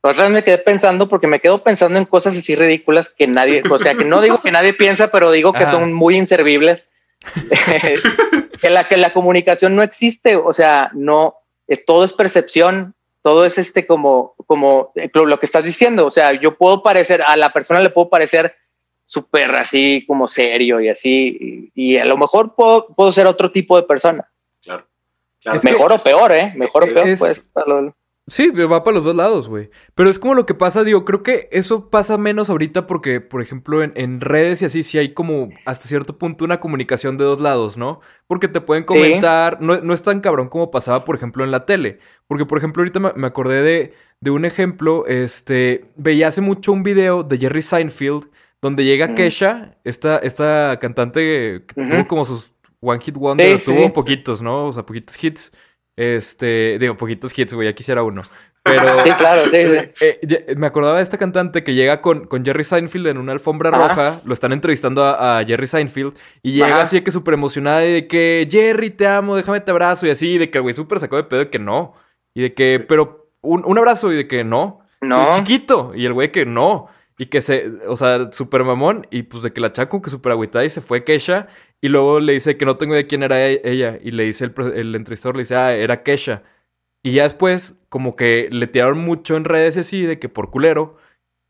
Otra 0.00 0.24
vez 0.24 0.32
me 0.32 0.44
quedé 0.44 0.58
pensando 0.58 1.08
porque 1.08 1.26
me 1.26 1.40
quedo 1.40 1.62
pensando 1.64 1.98
en 1.98 2.04
cosas 2.04 2.36
así 2.36 2.54
ridículas 2.54 3.10
que 3.10 3.26
nadie, 3.26 3.62
o 3.68 3.78
sea, 3.80 3.94
que 3.96 4.04
no 4.04 4.20
digo 4.20 4.40
que 4.40 4.52
nadie 4.52 4.72
piensa, 4.72 5.10
pero 5.10 5.32
digo 5.32 5.52
que 5.52 5.64
Ajá. 5.64 5.72
son 5.72 5.92
muy 5.92 6.16
inservibles. 6.16 6.92
que 8.60 8.70
la 8.70 8.88
que 8.88 8.96
la 8.96 9.10
comunicación 9.10 9.74
no 9.74 9.82
existe, 9.82 10.36
o 10.36 10.52
sea, 10.52 10.90
no, 10.94 11.34
eh, 11.66 11.76
todo 11.76 12.04
es 12.04 12.12
percepción, 12.12 12.94
todo 13.22 13.44
es 13.44 13.58
este 13.58 13.86
como, 13.86 14.34
como 14.46 14.92
eh, 14.94 15.10
lo, 15.12 15.26
lo 15.26 15.40
que 15.40 15.46
estás 15.46 15.64
diciendo, 15.64 16.06
o 16.06 16.10
sea, 16.10 16.32
yo 16.40 16.56
puedo 16.56 16.82
parecer, 16.82 17.22
a 17.22 17.36
la 17.36 17.52
persona 17.52 17.80
le 17.80 17.90
puedo 17.90 18.08
parecer 18.08 18.54
súper 19.04 19.54
así 19.56 20.04
como 20.06 20.28
serio 20.28 20.80
y 20.80 20.88
así, 20.88 21.70
y, 21.74 21.94
y 21.94 21.98
a 21.98 22.04
lo 22.04 22.16
mejor 22.16 22.54
puedo, 22.54 22.86
puedo 22.94 23.10
ser 23.10 23.26
otro 23.26 23.50
tipo 23.50 23.76
de 23.76 23.82
persona, 23.82 24.30
Claro. 24.68 24.86
claro. 25.42 25.56
Es 25.56 25.62
que- 25.62 25.70
mejor 25.72 25.92
o 25.92 25.98
peor, 25.98 26.32
¿eh? 26.32 26.52
Mejor 26.56 26.84
o 26.84 26.86
peor, 26.86 27.18
pues. 27.18 27.50
para 27.52 27.92
Sí, 28.30 28.50
va 28.50 28.84
para 28.84 28.96
los 28.96 29.04
dos 29.06 29.16
lados, 29.16 29.48
güey. 29.48 29.70
Pero 29.94 30.10
es 30.10 30.18
como 30.18 30.34
lo 30.34 30.44
que 30.44 30.52
pasa, 30.52 30.84
digo, 30.84 31.06
creo 31.06 31.22
que 31.22 31.48
eso 31.50 31.88
pasa 31.88 32.18
menos 32.18 32.50
ahorita 32.50 32.86
porque, 32.86 33.22
por 33.22 33.40
ejemplo, 33.40 33.82
en, 33.82 33.92
en 33.96 34.20
redes 34.20 34.60
y 34.60 34.66
así 34.66 34.82
sí 34.82 34.98
hay 34.98 35.14
como 35.14 35.48
hasta 35.64 35.88
cierto 35.88 36.18
punto 36.18 36.44
una 36.44 36.60
comunicación 36.60 37.16
de 37.16 37.24
dos 37.24 37.40
lados, 37.40 37.78
¿no? 37.78 38.00
Porque 38.26 38.48
te 38.48 38.60
pueden 38.60 38.84
comentar, 38.84 39.62
no, 39.62 39.80
no 39.80 39.94
es 39.94 40.02
tan 40.02 40.20
cabrón 40.20 40.48
como 40.50 40.70
pasaba, 40.70 41.06
por 41.06 41.16
ejemplo, 41.16 41.42
en 41.42 41.50
la 41.50 41.64
tele. 41.64 42.00
Porque, 42.26 42.44
por 42.44 42.58
ejemplo, 42.58 42.82
ahorita 42.82 43.00
me, 43.00 43.12
me 43.14 43.26
acordé 43.26 43.62
de, 43.62 43.94
de 44.20 44.30
un 44.30 44.44
ejemplo, 44.44 45.06
este, 45.06 45.86
veía 45.96 46.28
hace 46.28 46.42
mucho 46.42 46.72
un 46.72 46.82
video 46.82 47.22
de 47.22 47.38
Jerry 47.38 47.62
Seinfeld 47.62 48.26
donde 48.60 48.84
llega 48.84 49.06
Mm. 49.08 49.14
Kesha, 49.14 49.78
esta, 49.84 50.18
esta 50.18 50.76
cantante 50.80 51.64
que 51.66 51.74
tuvo 51.88 52.06
como 52.08 52.24
sus 52.26 52.52
One 52.80 53.00
Hit 53.02 53.16
Wonder, 53.16 53.58
Sí, 53.58 53.64
tuvo 53.66 53.84
sí. 53.84 53.90
poquitos, 53.90 54.40
¿no? 54.42 54.66
O 54.66 54.72
sea, 54.72 54.84
poquitos 54.84 55.22
hits. 55.22 55.52
Este, 55.96 56.78
digo, 56.78 56.96
poquitos 56.96 57.36
hits, 57.36 57.54
güey, 57.54 57.68
ya 57.68 57.74
quisiera 57.74 58.02
uno. 58.04 58.22
Pero 58.62 58.82
Sí, 59.04 59.10
claro, 59.12 59.42
sí, 59.46 59.50
sí. 59.50 59.90
eh, 60.00 60.54
me 60.56 60.66
acordaba 60.68 60.98
de 60.98 61.02
esta 61.02 61.18
cantante 61.18 61.64
que 61.64 61.74
llega 61.74 62.00
con, 62.00 62.26
con 62.26 62.44
Jerry 62.44 62.62
Seinfeld 62.64 63.08
en 63.08 63.18
una 63.18 63.32
alfombra 63.32 63.70
Ajá. 63.70 63.88
roja. 63.88 64.20
Lo 64.24 64.32
están 64.34 64.52
entrevistando 64.52 65.02
a, 65.04 65.38
a 65.38 65.44
Jerry 65.44 65.66
Seinfeld. 65.66 66.14
Y 66.42 66.52
llega 66.52 66.66
Ajá. 66.76 66.82
así 66.82 66.96
de 66.96 67.02
que 67.04 67.10
súper 67.10 67.34
emocionada 67.34 67.84
y 67.84 67.92
de 67.92 68.06
que 68.08 68.46
Jerry, 68.50 68.90
te 68.90 69.06
amo, 69.08 69.34
déjame 69.36 69.60
te 69.60 69.70
abrazo. 69.72 70.06
Y 70.06 70.10
así, 70.10 70.38
de 70.38 70.50
que 70.50 70.60
güey 70.60 70.74
súper 70.74 71.00
sacó 71.00 71.16
de 71.16 71.24
pedo 71.24 71.40
de 71.40 71.50
que 71.50 71.58
no. 71.58 71.94
Y 72.34 72.42
de 72.42 72.50
que, 72.50 72.84
pero 72.86 73.32
un, 73.40 73.64
un 73.66 73.78
abrazo 73.78 74.12
y 74.12 74.16
de 74.16 74.28
que 74.28 74.44
no. 74.44 74.80
No. 75.00 75.28
Y 75.28 75.30
chiquito. 75.32 75.92
Y 75.96 76.04
el 76.06 76.12
güey 76.12 76.30
que 76.30 76.46
no. 76.46 76.88
Y 77.18 77.26
que 77.26 77.40
se, 77.40 77.68
o 77.88 77.96
sea, 77.96 78.30
súper 78.32 78.62
mamón. 78.64 79.06
Y 79.10 79.24
pues 79.24 79.42
de 79.42 79.52
que 79.52 79.60
la 79.60 79.72
chaco 79.72 80.00
que 80.02 80.10
súper 80.10 80.32
agüitada 80.32 80.64
y 80.64 80.70
se 80.70 80.80
fue 80.80 81.04
Kesha. 81.04 81.48
Y 81.80 81.88
luego 81.88 82.20
le 82.20 82.32
dice 82.34 82.56
que 82.56 82.64
no 82.64 82.76
tengo 82.76 82.94
idea 82.94 83.06
quién 83.08 83.22
era 83.24 83.44
e- 83.48 83.60
ella. 83.64 83.98
Y 84.02 84.12
le 84.12 84.24
dice 84.24 84.44
el, 84.44 84.52
pre- 84.52 84.80
el 84.80 84.94
entrevistador, 84.94 85.36
le 85.36 85.42
dice, 85.42 85.56
ah, 85.56 85.74
era 85.74 86.02
Kesha. 86.02 86.42
Y 87.02 87.12
ya 87.12 87.24
después, 87.24 87.76
como 87.88 88.16
que 88.16 88.48
le 88.52 88.66
tiraron 88.66 88.98
mucho 88.98 89.36
en 89.36 89.44
redes 89.44 89.76
y 89.76 89.80
así, 89.80 90.02
de 90.02 90.18
que 90.18 90.28
por 90.28 90.50
culero. 90.50 90.96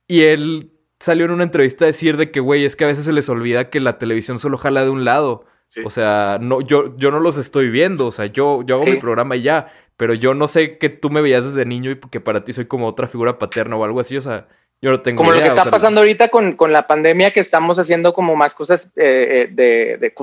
Y 0.06 0.22
él 0.22 0.72
salió 1.00 1.26
en 1.26 1.32
una 1.32 1.44
entrevista 1.44 1.84
a 1.84 1.88
decir 1.88 2.16
de 2.16 2.30
que, 2.30 2.40
güey, 2.40 2.64
es 2.64 2.74
que 2.76 2.84
a 2.84 2.88
veces 2.88 3.04
se 3.04 3.12
les 3.12 3.28
olvida 3.28 3.68
que 3.70 3.80
la 3.80 3.98
televisión 3.98 4.38
solo 4.38 4.56
jala 4.58 4.84
de 4.84 4.90
un 4.90 5.04
lado. 5.04 5.44
Sí. 5.66 5.82
O 5.84 5.90
sea, 5.90 6.38
no, 6.40 6.62
yo, 6.62 6.96
yo 6.96 7.10
no 7.10 7.20
los 7.20 7.36
estoy 7.36 7.68
viendo. 7.68 8.06
O 8.06 8.12
sea, 8.12 8.24
yo, 8.26 8.62
yo 8.64 8.76
hago 8.76 8.84
Sí. 8.86 8.92
mi 8.92 8.98
programa 8.98 9.36
y 9.36 9.42
ya. 9.42 9.68
Pero 9.98 10.14
yo 10.14 10.32
no 10.34 10.48
sé 10.48 10.78
que 10.78 10.88
tú 10.88 11.10
me 11.10 11.20
veías 11.20 11.44
desde 11.44 11.66
niño 11.66 11.90
y 11.90 11.96
que 11.98 12.20
para 12.20 12.42
ti 12.44 12.52
soy 12.54 12.66
como 12.66 12.86
otra 12.86 13.06
figura 13.08 13.38
paterna 13.38 13.76
o 13.76 13.84
algo 13.84 14.00
así. 14.00 14.16
O 14.16 14.22
sea, 14.22 14.48
yo 14.80 14.90
no 14.90 15.00
tengo 15.00 15.18
Como 15.18 15.32
lo 15.32 15.40
que 15.40 15.46
está 15.46 15.62
o 15.62 15.64
sea, 15.64 15.70
pasando 15.72 16.00
ahorita 16.00 16.28
con, 16.28 16.52
con 16.54 16.72
la 16.72 16.86
pandemia, 16.86 17.32
que 17.32 17.40
estamos 17.40 17.78
haciendo 17.78 18.12
como 18.12 18.36
más 18.36 18.54
cosas 18.54 18.92
eh, 18.96 19.46
eh, 19.46 19.48
de, 19.50 19.96
de- 19.98 20.14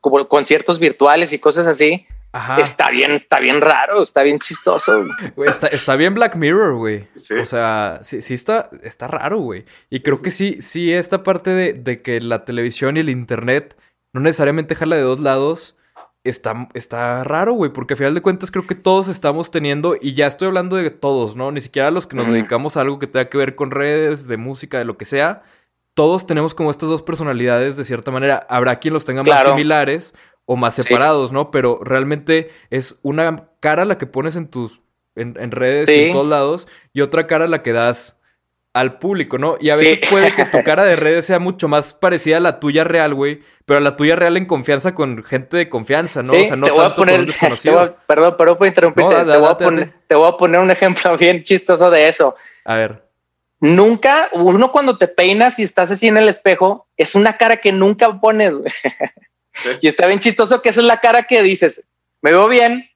como 0.00 0.28
conciertos 0.28 0.78
virtuales 0.78 1.32
y 1.32 1.38
cosas 1.38 1.66
así. 1.66 2.06
Ajá. 2.32 2.60
Está 2.60 2.90
bien, 2.90 3.12
está 3.12 3.38
bien 3.38 3.60
raro, 3.60 4.02
está 4.02 4.24
bien 4.24 4.40
chistoso. 4.40 5.06
Güey, 5.36 5.48
está, 5.48 5.68
está 5.68 5.94
bien 5.94 6.14
Black 6.14 6.34
Mirror, 6.34 6.74
güey. 6.74 7.06
Sí. 7.14 7.34
O 7.34 7.46
sea, 7.46 8.00
sí, 8.02 8.22
sí 8.22 8.34
está, 8.34 8.70
está 8.82 9.06
raro, 9.06 9.38
güey. 9.38 9.64
Y 9.88 10.00
creo 10.00 10.20
que 10.20 10.32
sí, 10.32 10.58
sí, 10.60 10.92
esta 10.92 11.22
parte 11.22 11.50
de, 11.50 11.74
de 11.74 12.02
que 12.02 12.20
la 12.20 12.44
televisión 12.44 12.96
y 12.96 13.00
el 13.00 13.08
internet 13.08 13.76
no 14.12 14.20
necesariamente 14.20 14.74
jala 14.74 14.96
de 14.96 15.02
dos 15.02 15.20
lados, 15.20 15.76
está, 16.24 16.68
está 16.74 17.22
raro, 17.24 17.52
güey. 17.52 17.72
Porque 17.72 17.94
a 17.94 17.96
final 17.96 18.14
de 18.14 18.22
cuentas 18.22 18.50
creo 18.50 18.66
que 18.66 18.74
todos 18.74 19.08
estamos 19.08 19.50
teniendo, 19.50 19.96
y 20.00 20.14
ya 20.14 20.26
estoy 20.26 20.48
hablando 20.48 20.76
de 20.76 20.90
todos, 20.90 21.36
¿no? 21.36 21.52
Ni 21.52 21.60
siquiera 21.60 21.90
los 21.90 22.06
que 22.06 22.16
nos 22.16 22.26
dedicamos 22.26 22.76
a 22.76 22.80
algo 22.80 22.98
que 22.98 23.06
tenga 23.06 23.28
que 23.28 23.38
ver 23.38 23.54
con 23.54 23.70
redes, 23.70 24.26
de 24.26 24.36
música, 24.36 24.78
de 24.78 24.84
lo 24.84 24.96
que 24.96 25.04
sea. 25.04 25.42
Todos 25.94 26.26
tenemos 26.26 26.54
como 26.54 26.70
estas 26.72 26.88
dos 26.88 27.02
personalidades 27.02 27.76
de 27.76 27.84
cierta 27.84 28.10
manera. 28.10 28.46
Habrá 28.50 28.80
quien 28.80 28.94
los 28.94 29.04
tenga 29.04 29.22
más 29.22 29.44
similares 29.44 30.14
o 30.44 30.56
más 30.56 30.74
Sí. 30.74 30.82
separados, 30.82 31.30
¿no? 31.30 31.50
Pero 31.52 31.78
realmente 31.84 32.50
es 32.70 32.98
una 33.02 33.48
cara 33.60 33.84
la 33.84 33.96
que 33.96 34.06
pones 34.06 34.34
en 34.36 34.48
tus 34.48 34.80
en, 35.16 35.36
en 35.38 35.52
redes 35.52 35.88
y 35.88 35.92
Sí. 35.92 36.00
en 36.06 36.12
todos 36.12 36.26
lados 36.26 36.66
y 36.92 37.00
otra 37.02 37.28
cara 37.28 37.46
la 37.46 37.62
que 37.62 37.72
das 37.72 38.18
al 38.74 38.98
público, 38.98 39.38
¿no? 39.38 39.56
Y 39.60 39.70
a 39.70 39.76
veces 39.76 40.00
Sí. 40.02 40.10
puede 40.10 40.32
que 40.34 40.44
tu 40.44 40.58
cara 40.64 40.84
de 40.84 40.96
redes 40.96 41.24
sea 41.24 41.38
mucho 41.38 41.68
más 41.68 41.94
parecida 41.94 42.36
a 42.36 42.40
la 42.40 42.60
tuya 42.60 42.84
real, 42.84 43.14
güey, 43.14 43.40
pero 43.64 43.78
a 43.78 43.80
la 43.80 43.96
tuya 43.96 44.16
real 44.16 44.36
en 44.36 44.44
confianza 44.46 44.94
con 44.94 45.22
gente 45.24 45.56
de 45.56 45.68
confianza, 45.68 46.22
¿no? 46.22 46.32
Sí, 46.34 46.42
o 46.42 46.46
sea, 46.46 46.56
no 46.56 46.66
te 46.66 46.72
voy 46.72 46.80
a 46.80 46.84
tanto 46.88 46.96
poner, 46.96 47.20
un 47.20 47.26
desconocido. 47.26 47.74
voy 47.76 47.84
a- 47.86 47.96
perdón, 48.06 48.36
perdón 48.36 48.58
por 48.58 48.66
interrumpirte. 48.66 49.10
No, 49.14 49.24
da- 49.24 49.32
te, 49.34 49.38
voy 49.38 49.48
a 49.50 49.56
poner, 49.56 49.92
te 50.08 50.14
voy 50.14 50.28
a 50.28 50.36
poner 50.36 50.60
un 50.60 50.70
ejemplo 50.70 51.16
bien 51.16 51.42
chistoso 51.44 51.90
de 51.90 52.08
eso. 52.08 52.34
A 52.64 52.74
ver. 52.74 53.04
Nunca, 53.60 54.28
uno 54.32 54.70
cuando 54.72 54.98
te 54.98 55.08
peinas 55.08 55.58
y 55.58 55.62
estás 55.62 55.90
así 55.90 56.08
en 56.08 56.16
el 56.18 56.28
espejo, 56.28 56.86
es 56.96 57.14
una 57.14 57.36
cara 57.38 57.58
que 57.58 57.72
nunca 57.72 58.20
pones. 58.20 58.54
güey. 58.54 58.72
Y 59.80 59.86
está 59.86 60.08
bien 60.08 60.18
chistoso 60.18 60.60
que 60.62 60.70
esa 60.70 60.80
es 60.80 60.86
la 60.86 60.98
cara 60.98 61.22
que 61.28 61.40
dices, 61.44 61.84
me 62.22 62.32
veo 62.32 62.48
bien. 62.48 62.90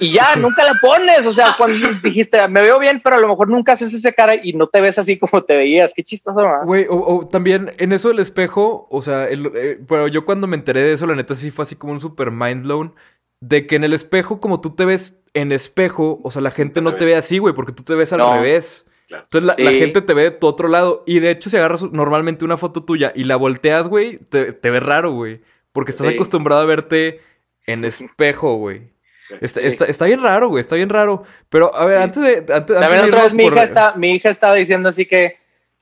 Y 0.00 0.12
ya, 0.12 0.34
nunca 0.36 0.64
la 0.64 0.74
pones. 0.80 1.26
O 1.26 1.32
sea, 1.32 1.54
cuando 1.56 1.76
dijiste, 2.02 2.46
me 2.48 2.62
veo 2.62 2.78
bien, 2.78 3.00
pero 3.02 3.16
a 3.16 3.20
lo 3.20 3.28
mejor 3.28 3.48
nunca 3.48 3.72
haces 3.72 3.92
esa 3.94 4.12
cara 4.12 4.34
y 4.34 4.52
no 4.54 4.66
te 4.68 4.80
ves 4.80 4.98
así 4.98 5.18
como 5.18 5.42
te 5.42 5.56
veías. 5.56 5.92
Qué 5.94 6.02
chistoso. 6.02 6.40
Güey, 6.64 6.86
o, 6.88 6.96
o 7.18 7.28
también 7.28 7.72
en 7.78 7.92
eso 7.92 8.08
del 8.08 8.18
espejo, 8.18 8.86
o 8.90 9.02
sea, 9.02 9.28
el- 9.28 9.52
eh, 9.54 9.80
pero 9.86 10.08
yo 10.08 10.24
cuando 10.24 10.46
me 10.46 10.56
enteré 10.56 10.82
de 10.82 10.92
eso, 10.94 11.06
la 11.06 11.14
neta 11.14 11.34
sí 11.34 11.50
fue 11.50 11.62
así 11.62 11.76
como 11.76 11.92
un 11.92 12.00
super 12.00 12.30
mind 12.30 12.64
blown, 12.64 12.94
de 13.42 13.66
que 13.66 13.76
en 13.76 13.84
el 13.84 13.92
espejo, 13.92 14.40
como 14.40 14.60
tú 14.60 14.70
te 14.74 14.84
ves 14.84 15.16
en 15.34 15.52
espejo, 15.52 16.20
o 16.24 16.30
sea, 16.30 16.42
la 16.42 16.50
gente 16.50 16.80
no 16.80 16.94
te 16.96 17.04
ve 17.06 17.14
así, 17.16 17.38
güey, 17.38 17.54
porque 17.54 17.72
tú 17.72 17.82
te 17.84 17.94
ves 17.94 18.12
al 18.12 18.18
No. 18.18 18.34
revés. 18.36 18.86
Claro. 19.08 19.24
Entonces 19.24 19.46
la, 19.46 19.54
Sí. 19.54 19.62
la 19.62 19.72
gente 19.72 20.02
te 20.02 20.14
ve 20.14 20.22
de 20.24 20.30
tu 20.32 20.46
otro 20.46 20.68
lado. 20.68 21.02
Y 21.06 21.18
de 21.20 21.30
hecho, 21.30 21.50
si 21.50 21.56
agarras 21.56 21.82
normalmente 21.82 22.44
una 22.44 22.56
foto 22.56 22.84
tuya 22.84 23.12
y 23.14 23.24
la 23.24 23.36
volteas, 23.36 23.88
güey, 23.88 24.18
te, 24.18 24.52
te 24.52 24.70
ves 24.70 24.82
raro, 24.82 25.12
güey. 25.12 25.40
Porque 25.72 25.90
estás 25.92 26.06
Sí. 26.08 26.14
acostumbrado 26.14 26.60
a 26.62 26.64
verte 26.66 27.20
en 27.66 27.84
espejo, 27.84 28.54
güey. 28.54 28.90
Está, 29.40 29.60
está, 29.60 29.84
está 29.86 30.04
bien 30.06 30.22
raro, 30.22 30.48
güey. 30.48 30.60
Está 30.60 30.76
bien 30.76 30.88
raro. 30.88 31.24
Pero, 31.48 31.74
a 31.74 31.84
ver, 31.84 31.98
antes 31.98 32.22
de. 32.22 32.52
Antes, 32.54 32.76
de 32.78 33.00
otra 33.00 33.22
vez 33.24 33.32
mi 33.32 33.44
por- 33.44 33.54
hija, 33.54 33.62
está, 33.64 33.92
mi 33.94 34.12
hija 34.12 34.30
estaba 34.30 34.54
diciendo 34.54 34.88
así 34.88 35.06
que, 35.06 35.38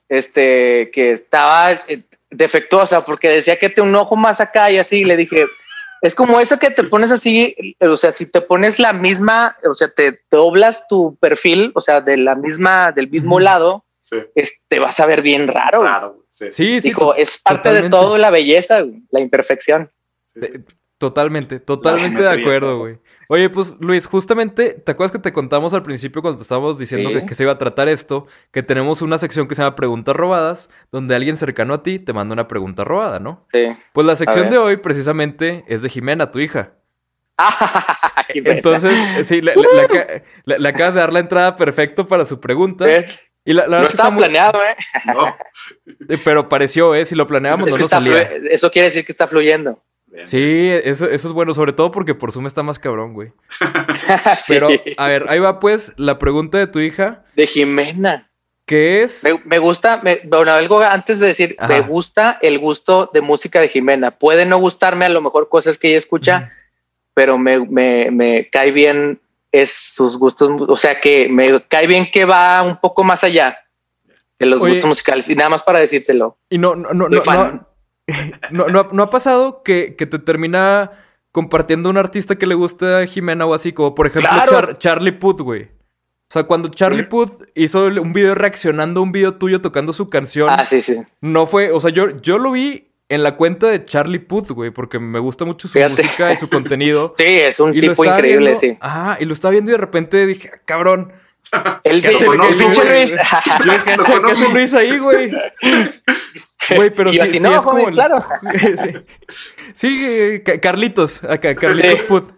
este, 0.08 0.90
que 0.92 1.12
estaba 1.12 1.72
eh, 1.72 2.02
defectuosa 2.30 3.04
porque 3.04 3.28
decía 3.28 3.58
que 3.58 3.68
te 3.70 3.80
un 3.80 3.94
ojo 3.94 4.16
más 4.16 4.40
acá 4.40 4.70
y 4.70 4.78
así. 4.78 4.98
Y 5.00 5.04
le 5.04 5.16
dije, 5.16 5.46
es 6.02 6.14
como 6.14 6.40
eso 6.40 6.58
que 6.58 6.70
te 6.70 6.84
pones 6.84 7.10
así, 7.10 7.54
o 7.80 7.96
sea, 7.96 8.12
si 8.12 8.26
te 8.30 8.40
pones 8.40 8.78
la 8.78 8.92
misma, 8.92 9.56
o 9.68 9.74
sea, 9.74 9.88
te 9.88 10.20
doblas 10.30 10.86
tu 10.88 11.16
perfil, 11.16 11.72
o 11.74 11.80
sea, 11.80 12.00
de 12.00 12.16
la 12.16 12.34
misma, 12.34 12.92
del 12.92 13.08
mismo 13.10 13.40
lado, 13.40 13.84
Sí. 14.02 14.16
es- 14.34 14.62
te 14.68 14.78
vas 14.78 15.00
a 15.00 15.06
ver 15.06 15.20
bien 15.22 15.48
raro. 15.48 15.80
Claro. 15.80 16.24
Sí. 16.30 16.46
Sí, 16.52 16.80
sí. 16.80 16.92
Es 17.16 17.38
parte 17.38 17.72
de 17.72 17.90
todo 17.90 18.16
la 18.16 18.30
belleza, 18.30 18.84
la 19.10 19.20
imperfección. 19.20 19.90
sí. 20.34 20.40
Totalmente, 20.98 21.60
totalmente 21.60 22.20
de 22.22 22.28
acuerdo, 22.28 22.78
güey. 22.78 22.98
Oye, 23.28 23.48
pues 23.50 23.76
Luis, 23.78 24.06
justamente, 24.06 24.74
¿te 24.74 24.90
acuerdas 24.90 25.12
que 25.12 25.20
te 25.20 25.32
contamos 25.32 25.72
al 25.72 25.84
principio 25.84 26.22
cuando 26.22 26.38
te 26.38 26.42
estábamos 26.42 26.76
diciendo 26.76 27.10
Sí. 27.10 27.14
que, 27.20 27.26
que 27.26 27.34
se 27.36 27.44
iba 27.44 27.52
a 27.52 27.58
tratar 27.58 27.88
esto? 27.88 28.26
Que 28.50 28.64
tenemos 28.64 29.00
una 29.00 29.16
sección 29.18 29.46
que 29.46 29.54
se 29.54 29.62
llama 29.62 29.76
Preguntas 29.76 30.16
Robadas, 30.16 30.70
donde 30.90 31.14
alguien 31.14 31.36
cercano 31.36 31.74
a 31.74 31.82
ti 31.84 32.00
te 32.00 32.12
manda 32.12 32.32
una 32.32 32.48
pregunta 32.48 32.82
robada, 32.82 33.20
¿no? 33.20 33.46
Sí. 33.52 33.76
Pues 33.92 34.06
la 34.08 34.16
sección 34.16 34.50
de 34.50 34.58
hoy 34.58 34.76
precisamente 34.78 35.64
es 35.68 35.82
de 35.82 35.88
Jimena, 35.88 36.32
tu 36.32 36.40
hija. 36.40 36.72
Entonces, 38.34 38.92
eh, 39.18 39.24
sí, 39.24 39.40
le, 39.40 39.54
le- 39.54 39.62
le 39.74 39.82
aca- 39.82 40.22
le- 40.44 40.58
le 40.58 40.68
acabas 40.68 40.94
de 40.94 41.00
dar 41.00 41.12
la 41.12 41.20
entrada 41.20 41.56
perfecto 41.56 42.06
para 42.06 42.24
su 42.24 42.40
pregunta. 42.40 42.84
¿Ves? 42.84 43.22
Y 43.44 43.52
la, 43.52 43.66
la 43.66 43.80
No 43.82 43.88
estaba 43.88 44.10
muy- 44.10 44.24
planeado, 44.24 44.60
¿eh? 44.64 44.76
No. 45.06 45.36
Pero 46.24 46.48
pareció, 46.48 46.94
¿eh? 46.94 47.04
Si 47.04 47.14
lo 47.14 47.26
planeábamos 47.26 47.68
Es 47.68 47.74
no 47.74 47.80
está 47.84 47.96
salía. 47.96 48.28
flu- 48.30 48.48
eso 48.50 48.70
quiere 48.70 48.88
decir 48.88 49.06
que 49.06 49.12
está 49.12 49.26
fluyendo. 49.28 49.82
Bien. 50.10 50.26
Sí, 50.26 50.68
eso, 50.84 51.06
eso 51.06 51.28
es 51.28 51.34
bueno, 51.34 51.52
sobre 51.54 51.72
todo 51.72 51.90
porque 51.90 52.14
por 52.14 52.32
Zoom 52.32 52.46
está 52.46 52.62
más 52.62 52.78
cabrón, 52.78 53.12
güey. 53.14 53.32
Sí. 54.38 54.54
Pero, 54.54 54.68
a 54.96 55.08
ver, 55.08 55.26
ahí 55.28 55.38
va 55.38 55.60
pues 55.60 55.92
la 55.96 56.18
pregunta 56.18 56.56
de 56.58 56.66
tu 56.66 56.80
hija, 56.80 57.24
de 57.36 57.46
Jimena. 57.46 58.30
que 58.64 59.02
es... 59.02 59.22
Me, 59.24 59.40
me 59.44 59.58
gusta, 59.58 60.00
me- 60.02 60.20
bueno, 60.24 60.52
algo 60.52 60.80
antes 60.80 61.18
de 61.20 61.26
decir, 61.28 61.54
Ajá. 61.58 61.68
me 61.72 61.80
gusta 61.82 62.38
el 62.42 62.58
gusto 62.58 63.10
de 63.12 63.20
música 63.20 63.60
de 63.60 63.68
Jimena. 63.68 64.10
Puede 64.12 64.46
no 64.46 64.58
gustarme 64.58 65.04
a 65.04 65.08
lo 65.10 65.20
mejor 65.20 65.48
cosas 65.48 65.76
que 65.78 65.88
ella 65.88 65.98
escucha, 65.98 66.52
pero 67.14 67.36
me, 67.38 67.60
me, 67.66 68.10
me 68.10 68.48
cae 68.50 68.72
bien 68.72 69.20
es 69.52 69.70
sus 69.72 70.18
gustos, 70.18 70.50
o 70.68 70.76
sea 70.76 71.00
que 71.00 71.28
me 71.30 71.62
cae 71.68 71.86
bien 71.86 72.10
que 72.10 72.24
va 72.26 72.62
un 72.62 72.76
poco 72.76 73.02
más 73.04 73.24
allá 73.24 73.56
de 74.38 74.46
los 74.46 74.60
Oye. 74.62 74.74
gustos 74.74 74.88
musicales. 74.88 75.28
Y 75.28 75.34
nada 75.34 75.48
más 75.50 75.62
para 75.62 75.78
decírselo. 75.80 76.36
Y 76.50 76.58
no, 76.58 76.74
no, 76.76 76.92
no, 76.92 77.08
no. 77.08 77.67
No, 78.50 78.66
no, 78.66 78.68
no 78.68 78.80
ha- 78.80 78.88
no 78.92 79.02
ha 79.02 79.10
pasado 79.10 79.62
que, 79.62 79.94
que 79.96 80.06
te 80.06 80.18
termina 80.18 80.90
compartiendo 81.32 81.90
un 81.90 81.98
artista 81.98 82.36
que 82.36 82.46
le 82.46 82.54
gusta 82.54 82.98
a 83.00 83.06
Jimena 83.06 83.46
o 83.46 83.54
así, 83.54 83.72
como 83.72 83.94
por 83.94 84.06
ejemplo 84.06 84.30
Claro. 84.30 84.52
Char- 84.52 84.78
Charlie 84.78 85.12
Puth, 85.12 85.40
güey. 85.40 85.62
O 85.64 86.30
sea, 86.30 86.42
cuando 86.44 86.68
Charlie 86.68 87.04
Mm. 87.04 87.08
Puth 87.08 87.42
hizo 87.54 87.84
un 87.86 88.12
video 88.12 88.34
reaccionando 88.34 89.00
a 89.00 89.02
un 89.02 89.12
video 89.12 89.34
tuyo 89.34 89.60
tocando 89.62 89.92
su 89.92 90.10
canción, 90.10 90.48
Ah, 90.50 90.64
sí, 90.66 90.80
sí. 90.82 90.96
no 91.22 91.46
fue, 91.46 91.70
o 91.72 91.80
sea, 91.80 91.90
yo, 91.90 92.20
yo 92.20 92.38
lo 92.38 92.50
vi 92.52 92.90
en 93.08 93.22
la 93.22 93.36
cuenta 93.36 93.68
de 93.68 93.84
Charlie 93.86 94.18
Puth, 94.18 94.50
güey, 94.50 94.70
porque 94.70 94.98
me 94.98 95.18
gusta 95.20 95.46
mucho 95.46 95.68
su 95.68 95.72
Fíjate. 95.74 96.02
música 96.02 96.32
y 96.32 96.36
su 96.36 96.48
contenido. 96.50 97.14
Sí, 97.16 97.24
es 97.24 97.58
un 97.60 97.74
Y 97.74 97.80
lo 97.80 97.92
tipo 97.92 98.04
increíble, 98.04 98.50
viendo- 98.56 98.60
sí. 98.60 98.76
Ajá, 98.80 99.16
y 99.20 99.24
lo 99.24 99.32
estaba 99.32 99.52
viendo 99.52 99.70
y 99.70 99.72
de 99.72 99.78
repente 99.78 100.26
dije, 100.26 100.50
"Ah, 100.54 100.58
cabrón. 100.66 101.12
El, 101.84 102.02
¿Qué 102.02 102.08
hace- 102.08 102.18
el 102.18 102.26
conozco, 102.26 102.58
pinche. 102.58 102.84
Luis. 102.84 103.10
Yo 103.64 103.72
dije, 103.72 103.84
"Che, 103.84 103.90
¿qué 103.96 103.96
conozco". 103.96 104.26
hace 104.28 104.52
Luis 104.52 104.74
ahí, 104.74 104.98
güey? 104.98 105.32
Güey, 106.76 106.90
pero 106.90 107.12
sí, 107.12 107.20
así, 107.20 107.32
sí 107.32 107.40
no, 107.40 107.50
es 107.56 107.62
como 107.62 107.80
joven, 107.80 107.94
claro. 107.94 108.24
sí, 108.76 108.90
Sí, 109.74 110.06
eh, 110.06 110.42
Ca- 110.44 110.60
Carlitos, 110.60 111.22
acá, 111.24 111.54
Carlitos 111.54 111.98
Sí. 111.98 112.04
Puth. 112.08 112.30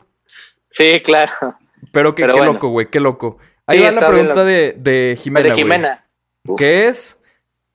Sí, 0.70 1.00
claro. 1.04 1.32
Pero, 1.92 2.14
qué, 2.14 2.22
Pero 2.22 2.34
qué 2.34 2.40
bueno. 2.40 2.52
loco, 2.54 2.68
güey, 2.68 2.88
qué 2.90 3.00
loco. 3.00 3.38
Ahí 3.66 3.80
va 3.80 3.90
la 3.90 4.08
pregunta 4.08 4.44
de, 4.44 4.74
de 4.76 5.18
Jimena. 5.20 5.48
de 5.48 5.54
Jimena. 5.54 6.06
Que 6.56 6.88
es, 6.88 7.18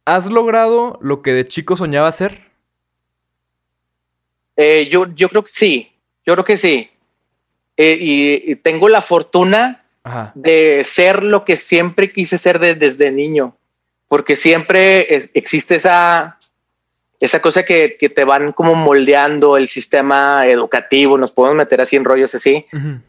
¿has 0.05 0.27
logrado 0.27 0.97
lo 1.01 1.21
que 1.21 1.33
de 1.33 1.47
chico 1.47 1.75
soñaba 1.75 2.07
hacer? 2.07 2.45
Eh, 4.57 4.87
yo, 4.89 5.07
yo 5.15 5.29
creo 5.29 5.43
que 5.43 5.51
sí, 5.51 5.91
yo 6.25 6.33
creo 6.33 6.45
que 6.45 6.57
sí. 6.57 6.89
Eh, 7.77 7.97
y, 7.99 8.51
y 8.51 8.55
tengo 8.55 8.87
la 8.87 9.01
fortuna 9.01 9.83
Ajá. 10.03 10.31
de 10.35 10.83
ser 10.85 11.23
lo 11.23 11.43
que 11.43 11.57
siempre 11.57 12.11
quise 12.11 12.37
ser 12.37 12.59
de- 12.59 12.75
desde 12.75 13.11
niño, 13.11 13.57
porque 14.07 14.35
siempre 14.37 15.13
es- 15.13 15.31
existe 15.33 15.75
esa, 15.75 16.39
esa 17.19 17.41
cosa 17.41 17.63
que, 17.63 17.97
que 17.97 18.09
te 18.09 18.23
van 18.23 18.51
como 18.51 18.75
moldeando 18.75 19.57
el 19.57 19.67
sistema 19.67 20.45
educativo, 20.47 21.17
nos 21.17 21.31
podemos 21.31 21.57
meter 21.57 21.81
así 21.81 21.95
en 21.95 22.05
rollos 22.05 22.35
así, 22.35 22.65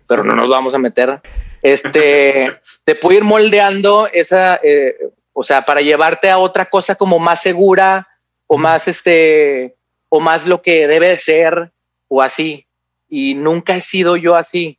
pero 0.06 0.22
no 0.22 0.34
nos 0.34 0.48
vamos 0.48 0.74
a 0.74 0.78
meter. 0.78 1.20
Este, 1.62 2.52
te 2.84 2.94
puede 2.94 3.18
ir 3.18 3.24
moldeando 3.24 4.08
esa, 4.12 4.60
eh, 4.62 4.96
o 5.32 5.42
sea, 5.42 5.64
para 5.64 5.80
llevarte 5.80 6.30
a 6.30 6.38
otra 6.38 6.66
cosa 6.66 6.94
como 6.94 7.18
más 7.18 7.42
segura 7.42 8.08
o 8.46 8.56
más, 8.56 8.86
este, 8.86 9.74
o 10.08 10.20
más 10.20 10.46
lo 10.46 10.62
que 10.62 10.86
debe 10.86 11.08
de 11.08 11.18
ser 11.18 11.72
o 12.08 12.22
así. 12.22 12.66
Y 13.08 13.34
nunca 13.34 13.76
he 13.76 13.80
sido 13.80 14.16
yo 14.16 14.36
así. 14.36 14.78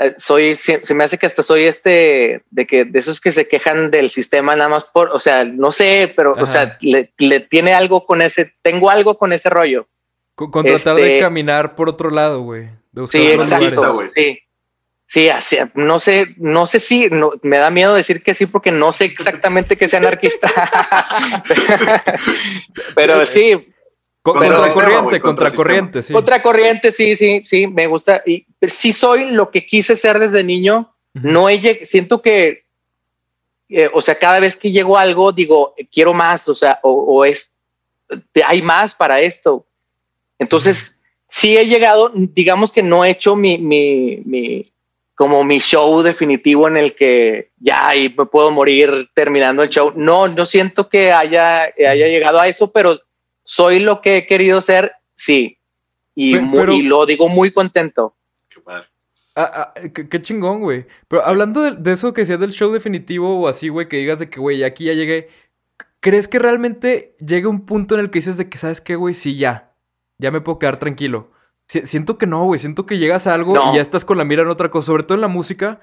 Eh, 0.00 0.14
soy, 0.16 0.54
se, 0.54 0.82
se 0.84 0.94
me 0.94 1.04
hace 1.04 1.18
que 1.18 1.26
hasta 1.26 1.42
soy 1.42 1.64
este, 1.64 2.42
de 2.50 2.66
que 2.66 2.84
de 2.84 2.98
esos 2.98 3.20
que 3.20 3.32
se 3.32 3.48
quejan 3.48 3.90
del 3.90 4.10
sistema 4.10 4.54
nada 4.54 4.70
más 4.70 4.84
por, 4.84 5.08
o 5.08 5.18
sea, 5.18 5.44
no 5.44 5.72
sé, 5.72 6.12
pero, 6.16 6.34
Ajá. 6.34 6.42
o 6.42 6.46
sea, 6.46 6.78
le, 6.80 7.12
le 7.18 7.40
tiene 7.40 7.74
algo 7.74 8.06
con 8.06 8.22
ese, 8.22 8.54
tengo 8.62 8.90
algo 8.90 9.18
con 9.18 9.32
ese 9.32 9.50
rollo. 9.50 9.88
Con, 10.34 10.52
con 10.52 10.64
tratar 10.64 10.94
de 10.94 11.16
Este- 11.16 11.20
caminar 11.20 11.74
por 11.74 11.88
otro 11.88 12.10
lado, 12.10 12.42
güey. 12.42 12.68
Sí, 13.10 13.26
exacto. 13.32 14.02
Sí. 14.14 14.38
Sí, 15.10 15.30
así, 15.30 15.56
no 15.74 15.98
sé, 15.98 16.34
no 16.36 16.66
sé 16.66 16.80
si 16.80 17.08
no, 17.08 17.32
me 17.42 17.56
da 17.56 17.70
miedo 17.70 17.94
decir 17.94 18.22
que 18.22 18.34
sí, 18.34 18.44
porque 18.44 18.70
no 18.70 18.92
sé 18.92 19.06
exactamente 19.06 19.76
que 19.76 19.88
sea 19.88 20.00
anarquista. 20.00 20.48
Pero 22.94 23.24
sí, 23.24 23.68
Contracorriente, 24.22 25.20
contracorriente, 25.20 26.02
sí. 26.02 26.12
Contracorriente, 26.12 26.92
sí, 26.92 27.16
sí, 27.16 27.42
sí, 27.46 27.66
me 27.66 27.86
gusta. 27.86 28.22
Y 28.26 28.46
sí 28.66 28.92
soy 28.92 29.26
lo 29.30 29.50
que 29.50 29.64
quise 29.64 29.96
ser 29.96 30.18
desde 30.18 30.44
niño. 30.44 30.94
No 31.14 31.48
he 31.48 31.60
lleg- 31.60 31.84
siento 31.84 32.20
que, 32.20 32.64
eh, 33.70 33.88
o 33.92 34.02
sea, 34.02 34.16
cada 34.18 34.38
vez 34.40 34.56
que 34.56 34.70
llego 34.70 34.96
a 34.98 35.02
algo, 35.02 35.32
digo, 35.32 35.74
eh, 35.78 35.86
quiero 35.90 36.12
más, 36.12 36.48
o 36.48 36.54
sea, 36.54 36.78
o, 36.82 36.90
o 36.92 37.24
es, 37.24 37.58
te- 38.32 38.44
hay 38.44 38.60
más 38.62 38.94
para 38.94 39.20
esto. 39.20 39.66
Entonces, 40.38 41.02
sí 41.28 41.56
he 41.56 41.66
llegado, 41.66 42.10
digamos 42.14 42.72
que 42.72 42.82
no 42.82 43.04
he 43.04 43.10
hecho 43.10 43.34
mi, 43.36 43.58
mi, 43.58 44.22
mi, 44.24 44.70
como 45.14 45.42
mi 45.42 45.58
show 45.58 46.02
definitivo 46.02 46.68
en 46.68 46.76
el 46.76 46.94
que 46.94 47.50
ya 47.58 47.88
ahí 47.88 48.14
me 48.16 48.26
puedo 48.26 48.50
morir 48.50 49.08
terminando 49.14 49.62
el 49.62 49.68
show. 49.70 49.92
No, 49.96 50.28
no 50.28 50.46
siento 50.46 50.88
que 50.88 51.10
haya, 51.12 51.62
haya 51.64 52.06
llegado 52.06 52.38
a 52.40 52.46
eso, 52.48 52.70
pero 52.70 52.98
soy 53.48 53.78
lo 53.78 54.02
que 54.02 54.18
he 54.18 54.26
querido 54.26 54.60
ser, 54.60 54.92
sí. 55.14 55.58
Y, 56.14 56.34
Pe- 56.34 56.40
mu- 56.42 56.56
pero- 56.58 56.72
y 56.74 56.82
lo 56.82 57.06
digo 57.06 57.30
muy 57.30 57.50
contento. 57.50 58.14
Qué 58.50 58.60
padre. 58.60 58.88
Ah, 59.34 59.72
ah, 59.74 59.80
qué, 59.94 60.06
qué 60.06 60.20
chingón, 60.20 60.60
güey. 60.60 60.84
Pero 61.08 61.24
hablando 61.24 61.62
de, 61.62 61.70
de 61.76 61.92
eso 61.92 62.12
que 62.12 62.20
decías 62.22 62.40
del 62.40 62.52
show 62.52 62.70
definitivo 62.70 63.40
o 63.40 63.48
así, 63.48 63.70
güey, 63.70 63.88
que 63.88 63.96
digas 63.96 64.18
de 64.18 64.28
que, 64.28 64.38
güey, 64.38 64.64
aquí 64.64 64.84
ya 64.84 64.92
llegué. 64.92 65.28
¿Crees 66.00 66.28
que 66.28 66.38
realmente 66.38 67.16
llegue 67.20 67.46
un 67.46 67.64
punto 67.64 67.94
en 67.94 68.02
el 68.02 68.10
que 68.10 68.18
dices 68.18 68.36
de 68.36 68.50
que, 68.50 68.58
¿sabes 68.58 68.82
qué, 68.82 68.96
güey? 68.96 69.14
Sí, 69.14 69.36
ya. 69.36 69.72
Ya 70.18 70.30
me 70.30 70.42
puedo 70.42 70.58
quedar 70.58 70.76
tranquilo. 70.78 71.30
Si- 71.68 71.86
siento 71.86 72.18
que 72.18 72.26
no, 72.26 72.44
güey. 72.44 72.60
Siento 72.60 72.84
que 72.84 72.98
llegas 72.98 73.26
a 73.26 73.32
algo 73.34 73.54
No. 73.54 73.72
y 73.72 73.76
ya 73.76 73.80
estás 73.82 74.04
con 74.04 74.18
la 74.18 74.24
mira 74.24 74.42
en 74.42 74.48
otra 74.48 74.70
cosa. 74.70 74.86
Sobre 74.88 75.04
todo 75.04 75.14
en 75.14 75.22
la 75.22 75.28
música. 75.28 75.80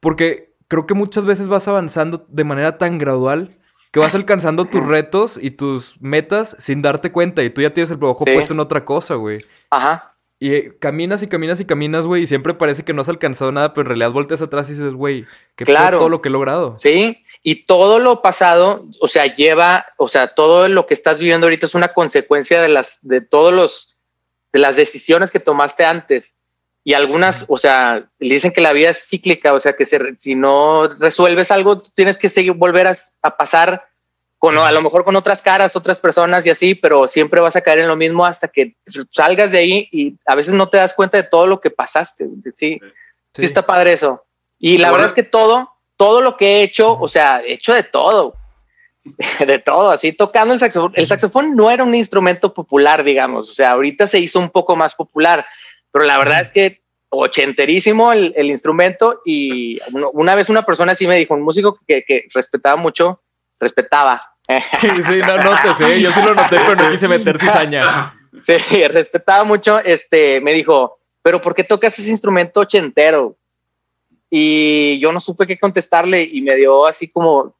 Porque 0.00 0.54
creo 0.68 0.86
que 0.86 0.92
muchas 0.94 1.24
veces 1.24 1.48
vas 1.48 1.68
avanzando 1.68 2.26
de 2.28 2.44
manera 2.44 2.76
tan 2.76 2.98
gradual 2.98 3.56
que 3.90 4.00
vas 4.00 4.14
alcanzando 4.14 4.64
tus 4.66 4.84
retos 4.86 5.38
y 5.40 5.50
tus 5.52 5.94
metas 6.00 6.56
sin 6.58 6.82
darte 6.82 7.10
cuenta. 7.12 7.42
Y 7.42 7.50
tú 7.50 7.62
ya 7.62 7.72
tienes 7.72 7.90
el 7.90 8.02
ojo 8.02 8.24
Sí. 8.26 8.32
puesto 8.34 8.52
en 8.54 8.60
otra 8.60 8.84
cosa, 8.84 9.14
güey. 9.14 9.44
Ajá. 9.70 10.14
Y 10.40 10.54
eh, 10.54 10.76
caminas 10.78 11.22
y 11.24 11.26
caminas 11.26 11.58
y 11.58 11.64
caminas, 11.64 12.06
güey, 12.06 12.22
y 12.22 12.26
siempre 12.28 12.54
parece 12.54 12.84
que 12.84 12.92
no 12.92 13.00
has 13.00 13.08
alcanzado 13.08 13.50
nada, 13.50 13.72
pero 13.72 13.82
en 13.82 13.88
realidad 13.88 14.12
volteas 14.12 14.40
atrás 14.40 14.68
y 14.70 14.74
dices, 14.74 14.92
güey, 14.92 15.22
pedo 15.56 15.66
Claro. 15.66 15.98
todo 15.98 16.08
lo 16.08 16.22
que 16.22 16.28
he 16.28 16.32
logrado. 16.32 16.76
Sí. 16.78 17.24
Y 17.42 17.66
todo 17.66 17.98
lo 17.98 18.22
pasado, 18.22 18.86
o 19.00 19.08
sea, 19.08 19.26
lleva, 19.34 19.86
o 19.96 20.06
sea, 20.08 20.34
todo 20.34 20.68
lo 20.68 20.86
que 20.86 20.94
estás 20.94 21.18
viviendo 21.18 21.46
ahorita 21.46 21.66
es 21.66 21.74
una 21.74 21.88
consecuencia 21.92 22.62
de 22.62 22.68
las, 22.68 23.00
de 23.06 23.20
todos 23.20 23.52
los, 23.52 23.96
de 24.52 24.60
las 24.60 24.76
decisiones 24.76 25.30
que 25.32 25.40
tomaste 25.40 25.84
antes. 25.84 26.36
Y 26.84 26.94
algunas, 26.94 27.44
o 27.48 27.58
sea, 27.58 28.08
le 28.18 28.34
dicen 28.34 28.52
que 28.52 28.60
la 28.60 28.72
vida 28.72 28.90
es 28.90 29.08
cíclica, 29.08 29.52
o 29.52 29.60
sea, 29.60 29.74
que 29.74 29.84
se 29.84 29.98
si 30.16 30.34
no 30.34 30.88
resuelves 30.88 31.50
algo, 31.50 31.80
tienes 31.80 32.16
que 32.16 32.28
seguir, 32.28 32.52
volver 32.52 32.86
a, 32.86 32.94
a 33.22 33.36
pasar 33.36 33.88
con, 34.38 34.56
a 34.56 34.70
lo 34.70 34.80
mejor 34.80 35.04
con 35.04 35.16
otras 35.16 35.42
caras, 35.42 35.74
otras 35.74 35.98
personas 35.98 36.46
y 36.46 36.50
así, 36.50 36.74
pero 36.74 37.08
siempre 37.08 37.40
vas 37.40 37.56
a 37.56 37.60
caer 37.60 37.80
en 37.80 37.88
lo 37.88 37.96
mismo 37.96 38.24
hasta 38.24 38.46
que 38.48 38.76
salgas 39.10 39.50
de 39.50 39.58
ahí 39.58 39.88
y 39.90 40.14
a 40.26 40.34
veces 40.36 40.54
no 40.54 40.68
te 40.68 40.76
das 40.76 40.94
cuenta 40.94 41.16
de 41.16 41.24
todo 41.24 41.46
lo 41.46 41.60
que 41.60 41.70
pasaste. 41.70 42.28
Sí, 42.54 42.80
sí, 43.34 43.44
está 43.44 43.66
padre 43.66 43.92
eso. 43.92 44.24
Y 44.58 44.78
la 44.78 44.88
Sí, 44.88 44.92
verdad 44.92 45.08
es 45.08 45.14
que 45.14 45.24
todo, 45.24 45.72
todo 45.96 46.20
lo 46.20 46.36
que 46.36 46.46
he 46.46 46.62
hecho, 46.62 46.96
o 46.98 47.08
sea, 47.08 47.40
he 47.40 47.54
hecho 47.54 47.74
de 47.74 47.82
todo. 47.82 48.34
De 49.46 49.58
todo, 49.58 49.90
así 49.90 50.12
tocando 50.12 50.52
el 50.52 50.60
saxofón. 50.60 50.92
El 50.94 51.06
saxofón 51.06 51.56
no 51.56 51.70
era 51.70 51.82
un 51.82 51.94
instrumento 51.94 52.52
popular, 52.52 53.02
digamos. 53.02 53.48
O 53.48 53.54
sea, 53.54 53.70
ahorita 53.70 54.06
se 54.06 54.18
hizo 54.18 54.38
un 54.38 54.50
poco 54.50 54.76
más 54.76 54.94
popular, 54.94 55.46
pero 55.90 56.04
la 56.04 56.18
verdad 56.18 56.40
es 56.40 56.50
que 56.50 56.82
ochenterísimo 57.10 58.12
el, 58.12 58.32
el 58.36 58.46
instrumento. 58.46 59.20
Y 59.24 59.78
una 60.12 60.34
vez 60.34 60.48
una 60.48 60.62
persona 60.62 60.92
así 60.92 61.06
me 61.06 61.16
dijo, 61.16 61.34
un 61.34 61.42
músico 61.42 61.78
que, 61.86 62.04
que 62.04 62.26
respetaba 62.34 62.76
mucho, 62.76 63.22
respetaba. 63.58 64.22
sí, 64.80 65.18
no, 65.26 65.36
no 65.44 65.60
te 65.62 65.74
sé, 65.74 66.00
yo 66.00 66.10
sí 66.10 66.22
lo 66.22 66.34
noté, 66.34 66.56
pero 66.66 66.74
no 66.74 66.90
quise 66.90 67.06
meter 67.06 67.38
cizaña. 67.38 68.14
Sí, 68.42 68.56
respetaba 68.88 69.44
mucho. 69.44 69.78
Este 69.78 70.40
me 70.40 70.52
dijo, 70.52 70.98
pero 71.22 71.40
¿por 71.40 71.54
qué 71.54 71.64
tocas 71.64 71.98
ese 71.98 72.10
instrumento 72.10 72.60
ochentero? 72.60 73.36
Y 74.30 74.98
yo 75.00 75.12
no 75.12 75.20
supe 75.20 75.46
qué 75.46 75.58
contestarle 75.58 76.22
y 76.22 76.40
me 76.40 76.54
dio 76.54 76.86
así 76.86 77.08
como, 77.08 77.54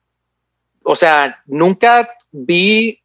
o 0.82 0.96
sea, 0.96 1.42
nunca 1.46 2.08
vi, 2.30 3.02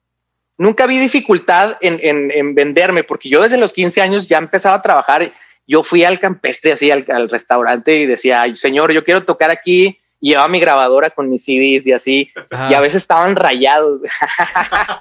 nunca 0.58 0.86
vi 0.88 0.98
dificultad 1.00 1.78
en, 1.82 2.00
en- 2.02 2.32
en 2.32 2.56
venderme, 2.56 3.04
porque 3.04 3.30
yo 3.30 3.42
desde 3.42 3.58
los 3.58 3.74
15 3.74 4.02
años 4.02 4.28
ya 4.28 4.38
empezaba 4.38 4.76
a 4.78 4.82
trabajar. 4.82 5.32
Yo 5.66 5.82
fui 5.84 6.04
al 6.04 6.20
campestre, 6.20 6.74
así 6.74 6.92
al, 6.92 7.06
al 7.10 7.30
restaurante 7.30 7.96
y 7.96 8.06
decía, 8.06 8.42
"Ay, 8.42 8.56
señor, 8.56 8.92
yo 8.92 9.04
quiero 9.04 9.24
tocar 9.24 9.50
aquí. 9.50 10.00
Y 10.20 10.30
llevaba 10.30 10.48
mi 10.48 10.62
grabadora 10.62 11.10
con 11.10 11.30
mis 11.30 11.44
CDs 11.44 11.86
y 11.86 11.92
así 11.92 12.32
Ajá. 12.50 12.70
y 12.72 12.74
a 12.74 12.80
veces 12.80 13.02
estaban 13.02 13.36
rayados. 13.36 14.02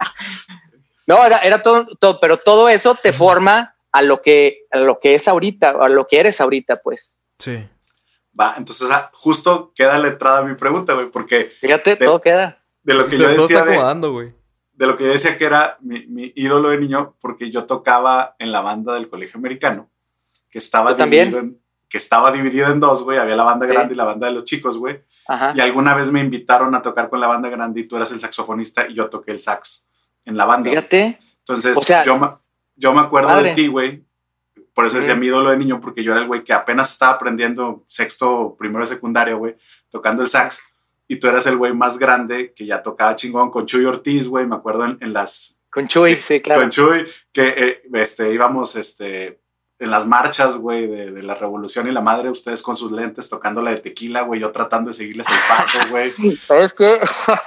no, 1.06 1.24
era, 1.24 1.38
era 1.38 1.62
todo, 1.62 1.86
todo, 1.98 2.20
pero 2.20 2.36
todo 2.38 2.68
eso 2.68 2.94
te 3.00 3.12
forma 3.12 3.74
a 3.92 4.02
lo 4.02 4.22
que, 4.22 4.62
a 4.70 4.78
lo 4.78 4.98
que 5.00 5.14
es 5.14 5.28
ahorita, 5.28 5.70
a 5.70 5.88
lo 5.88 6.06
que 6.06 6.20
eres 6.20 6.40
ahorita, 6.40 6.80
pues. 6.82 7.18
Sí. 7.38 7.66
Va, 8.38 8.54
entonces 8.56 8.88
ah, 8.90 9.10
justo 9.12 9.72
queda 9.74 9.98
la 9.98 10.08
entrada 10.08 10.38
a 10.38 10.42
mi 10.44 10.54
pregunta, 10.54 10.94
güey, 10.94 11.10
porque 11.10 11.52
Fíjate, 11.60 11.96
De- 11.96 12.06
todo 12.06 12.20
queda. 12.20 12.62
de 12.82 12.94
lo 12.94 13.06
que 13.06 13.16
Todo 13.16 13.26
yo 13.26 13.30
está 13.30 13.42
decía 13.42 13.64
de, 13.64 13.72
acomodando, 13.72 14.12
güey. 14.12 14.32
De 14.82 14.88
lo 14.88 14.96
que 14.96 15.04
yo 15.04 15.10
decía 15.12 15.38
que 15.38 15.44
era 15.44 15.76
mi, 15.80 16.06
mi 16.08 16.32
ídolo 16.34 16.70
de 16.70 16.78
niño, 16.78 17.14
porque 17.20 17.50
yo 17.50 17.64
tocaba 17.66 18.34
en 18.38 18.50
la 18.50 18.60
banda 18.62 18.94
del 18.94 19.08
colegio 19.08 19.38
americano, 19.38 19.88
que 20.50 20.58
estaba 20.58 20.90
dividido 21.24 21.38
en, 21.38 21.58
que 21.88 21.98
estaba 21.98 22.32
dividido 22.32 22.70
en 22.72 22.80
dos, 22.80 23.02
güey, 23.02 23.18
había 23.18 23.36
la 23.36 23.44
banda 23.44 23.66
Sí. 23.66 23.72
grande 23.72 23.94
y 23.94 23.96
la 23.96 24.04
banda 24.04 24.26
de 24.26 24.32
los 24.32 24.44
chicos, 24.44 24.76
güey. 24.78 25.02
Y 25.54 25.60
alguna 25.60 25.94
vez 25.94 26.10
me 26.10 26.20
invitaron 26.20 26.74
a 26.74 26.82
tocar 26.82 27.08
con 27.08 27.20
la 27.20 27.26
banda 27.28 27.48
grande 27.48 27.80
y 27.80 27.84
tú 27.84 27.96
eras 27.96 28.10
el 28.12 28.18
saxofonista 28.20 28.88
y 28.88 28.94
yo 28.94 29.08
toqué 29.08 29.30
el 29.32 29.40
sax 29.40 29.86
en 30.24 30.36
la 30.36 30.44
banda. 30.46 30.68
Fíjate. 30.70 31.18
Entonces, 31.38 31.76
O 31.76 31.80
sea, 31.80 32.02
yo, 32.02 32.18
me- 32.18 32.28
yo 32.76 32.92
me 32.92 33.00
acuerdo 33.02 33.40
de 33.42 33.54
ti, 33.54 33.66
güey. 33.68 34.04
Por 34.74 34.86
eso 34.86 34.96
decía 34.96 35.14
mi 35.14 35.26
ídolo 35.26 35.50
de 35.50 35.58
niño, 35.58 35.80
porque 35.80 36.02
yo 36.02 36.12
era 36.12 36.20
el 36.22 36.26
güey 36.26 36.42
que 36.42 36.52
apenas 36.54 36.90
estaba 36.90 37.12
aprendiendo 37.12 37.84
sexto, 37.86 38.56
primero 38.58 38.80
de 38.80 38.86
secundaria, 38.88 39.34
güey, 39.34 39.54
tocando 39.90 40.22
el 40.22 40.28
sax. 40.28 40.60
Y 41.12 41.16
tú 41.16 41.28
eras 41.28 41.44
el 41.44 41.58
güey 41.58 41.74
más 41.74 41.98
grande 41.98 42.54
que 42.54 42.64
ya 42.64 42.82
tocaba 42.82 43.16
chingón 43.16 43.50
con 43.50 43.66
Chuy 43.66 43.84
Ortiz, 43.84 44.26
güey. 44.26 44.46
Me 44.46 44.56
acuerdo 44.56 44.86
en, 44.86 44.96
en 45.02 45.12
las. 45.12 45.60
Con 45.70 45.86
Chuy, 45.86 46.16
sí, 46.16 46.40
claro. 46.40 46.62
Con 46.62 46.70
Chuy, 46.70 47.06
que 47.30 47.48
eh, 47.48 47.82
este, 47.92 48.32
íbamos 48.32 48.76
este, 48.76 49.38
en 49.78 49.90
las 49.90 50.06
marchas, 50.06 50.56
güey, 50.56 50.86
de, 50.86 51.10
de 51.10 51.22
la 51.22 51.34
revolución 51.34 51.86
y 51.86 51.90
la 51.90 52.00
madre, 52.00 52.30
ustedes 52.30 52.62
con 52.62 52.78
sus 52.78 52.92
lentes 52.92 53.28
tocando 53.28 53.60
la 53.60 53.72
de 53.72 53.80
tequila, 53.80 54.22
güey, 54.22 54.40
yo 54.40 54.52
tratando 54.52 54.88
de 54.88 54.96
seguirles 54.96 55.26
el 55.28 55.34
paso, 55.46 55.78
güey. 55.90 56.12
¿Sabes 56.46 56.72
qué? 56.72 56.98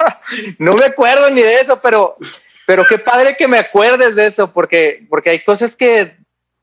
no 0.59 0.75
me 0.75 0.85
acuerdo 0.85 1.31
ni 1.31 1.41
de 1.41 1.55
eso, 1.55 1.79
pero, 1.81 2.17
pero 2.67 2.83
qué 2.87 2.99
padre 2.99 3.35
que 3.35 3.47
me 3.47 3.57
acuerdes 3.57 4.15
de 4.15 4.27
eso, 4.27 4.53
porque, 4.53 5.07
porque 5.09 5.31
hay 5.31 5.43
cosas 5.43 5.75
que, 5.75 6.15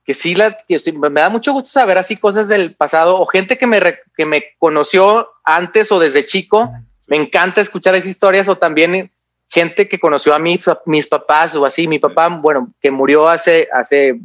que 0.05 0.15
sí, 0.15 0.37
las, 0.37 0.65
que 0.69 0.79
sí, 0.79 0.93
me 0.93 1.11
da 1.11 1.29
mucho 1.31 1.53
gusto 1.53 1.69
saber 1.69 1.99
así 1.99 2.17
cosas 2.17 2.47
del 2.47 2.77
pasado 2.77 3.19
o 3.19 3.27
gente 3.27 3.59
que 3.59 3.67
me, 3.67 3.81
que 4.17 4.25
me 4.25 4.45
conoció 4.61 5.29
antes 5.43 5.91
o 5.91 5.99
desde 5.99 6.27
chico. 6.27 6.71
Me 7.09 7.17
encanta 7.17 7.61
escuchar 7.61 7.95
esas 7.95 8.11
historias 8.11 8.49
o 8.49 8.57
también 8.57 9.11
gente 9.49 9.89
que 9.89 10.01
conoció 10.01 10.35
a 10.35 10.39
mis 10.39 11.07
papás 11.09 11.55
o 11.55 11.65
así. 11.67 11.87
Mi 11.89 11.99
papá, 11.99 12.29
bueno, 12.29 12.73
que 12.81 12.91
murió 12.91 13.29
hace, 13.29 13.69
hace 13.73 14.19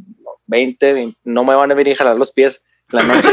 20, 0.46 0.92
20, 0.92 1.18
no 1.24 1.44
me 1.44 1.54
van 1.54 1.70
a 1.70 1.74
venir 1.74 1.94
a 1.94 1.98
jalar 1.98 2.16
los 2.16 2.32
pies 2.32 2.64
la 2.90 3.02
noche. 3.02 3.28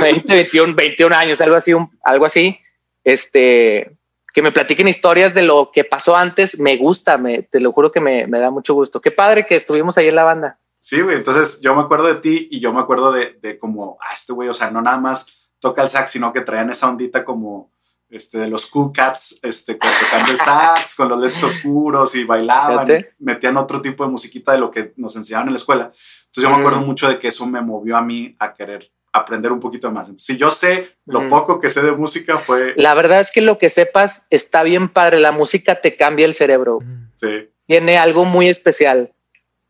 20, 0.00 0.34
21, 0.34 0.74
21 0.74 1.14
años, 1.14 1.40
algo 1.40 1.56
así, 1.56 1.72
un- 1.72 1.90
algo 2.02 2.24
así. 2.26 2.58
Este, 3.04 3.96
que 4.32 4.42
me 4.42 4.50
platiquen 4.50 4.88
historias 4.88 5.34
de 5.34 5.42
lo 5.42 5.70
que 5.72 5.84
pasó 5.84 6.16
antes, 6.16 6.58
me 6.58 6.76
gusta, 6.76 7.18
me, 7.18 7.42
te 7.42 7.60
lo 7.60 7.70
juro 7.72 7.92
que 7.92 8.00
me, 8.00 8.26
me 8.26 8.40
da 8.40 8.50
mucho 8.50 8.74
gusto. 8.74 9.00
Qué 9.00 9.10
padre 9.12 9.46
que 9.46 9.54
estuvimos 9.54 9.96
ahí 9.98 10.08
en 10.08 10.16
la 10.16 10.24
banda. 10.24 10.58
Sí, 10.80 11.00
güey. 11.00 11.16
Entonces 11.16 11.60
yo 11.60 11.74
me 11.74 11.82
acuerdo 11.82 12.08
de 12.08 12.16
ti 12.16 12.48
y 12.50 12.58
yo 12.60 12.72
me 12.72 12.80
acuerdo 12.80 13.12
de, 13.12 13.38
de 13.40 13.58
como, 13.58 13.96
ah, 14.00 14.12
este 14.14 14.32
güey, 14.32 14.48
o 14.48 14.54
sea, 14.54 14.70
no 14.70 14.82
nada 14.82 14.98
más 14.98 15.26
toca 15.60 15.82
el 15.82 15.88
sax, 15.88 16.10
sino 16.10 16.32
que 16.32 16.40
traían 16.40 16.70
esa 16.70 16.88
ondita 16.88 17.24
como 17.24 17.70
este, 18.14 18.38
de 18.38 18.48
los 18.48 18.66
cool 18.66 18.92
cats, 18.92 19.38
este, 19.42 19.76
con- 19.78 19.90
tocando 20.00 20.32
el 20.32 20.38
sax, 20.38 20.94
con 20.94 21.08
los 21.08 21.20
leds 21.20 21.42
oscuros 21.42 22.14
y 22.14 22.24
bailaban, 22.24 22.86
Fíjate. 22.86 23.14
metían 23.18 23.56
otro 23.56 23.80
tipo 23.82 24.04
de 24.04 24.10
musiquita 24.10 24.52
de 24.52 24.58
lo 24.58 24.70
que 24.70 24.92
nos 24.96 25.16
enseñaban 25.16 25.48
en 25.48 25.54
la 25.54 25.58
escuela. 25.58 25.84
Entonces 26.26 26.42
yo 26.42 26.50
me 26.50 26.56
acuerdo 26.56 26.80
Mm. 26.80 26.86
mucho 26.86 27.08
de 27.08 27.18
que 27.18 27.28
eso 27.28 27.46
me 27.46 27.60
movió 27.60 27.96
a 27.96 28.02
mí 28.02 28.34
a 28.38 28.54
querer 28.54 28.90
aprender 29.12 29.52
un 29.52 29.60
poquito 29.60 29.90
más. 29.92 30.08
Entonces, 30.08 30.26
si 30.26 30.36
yo 30.36 30.50
sé 30.50 30.96
lo 31.06 31.22
Mm. 31.22 31.28
poco 31.28 31.60
que 31.60 31.70
sé 31.70 31.82
de 31.82 31.92
música 31.92 32.36
fue, 32.38 32.74
La 32.76 32.94
verdad 32.94 33.20
es 33.20 33.30
que 33.30 33.40
lo 33.40 33.58
que 33.58 33.70
sepas 33.70 34.26
está 34.30 34.62
bien 34.64 34.88
padre. 34.88 35.20
La 35.20 35.30
música 35.30 35.80
te 35.80 35.96
cambia 35.96 36.26
el 36.26 36.34
cerebro. 36.34 36.80
sí, 37.14 37.48
Tiene 37.66 37.96
algo 37.96 38.24
muy 38.24 38.48
especial, 38.48 39.12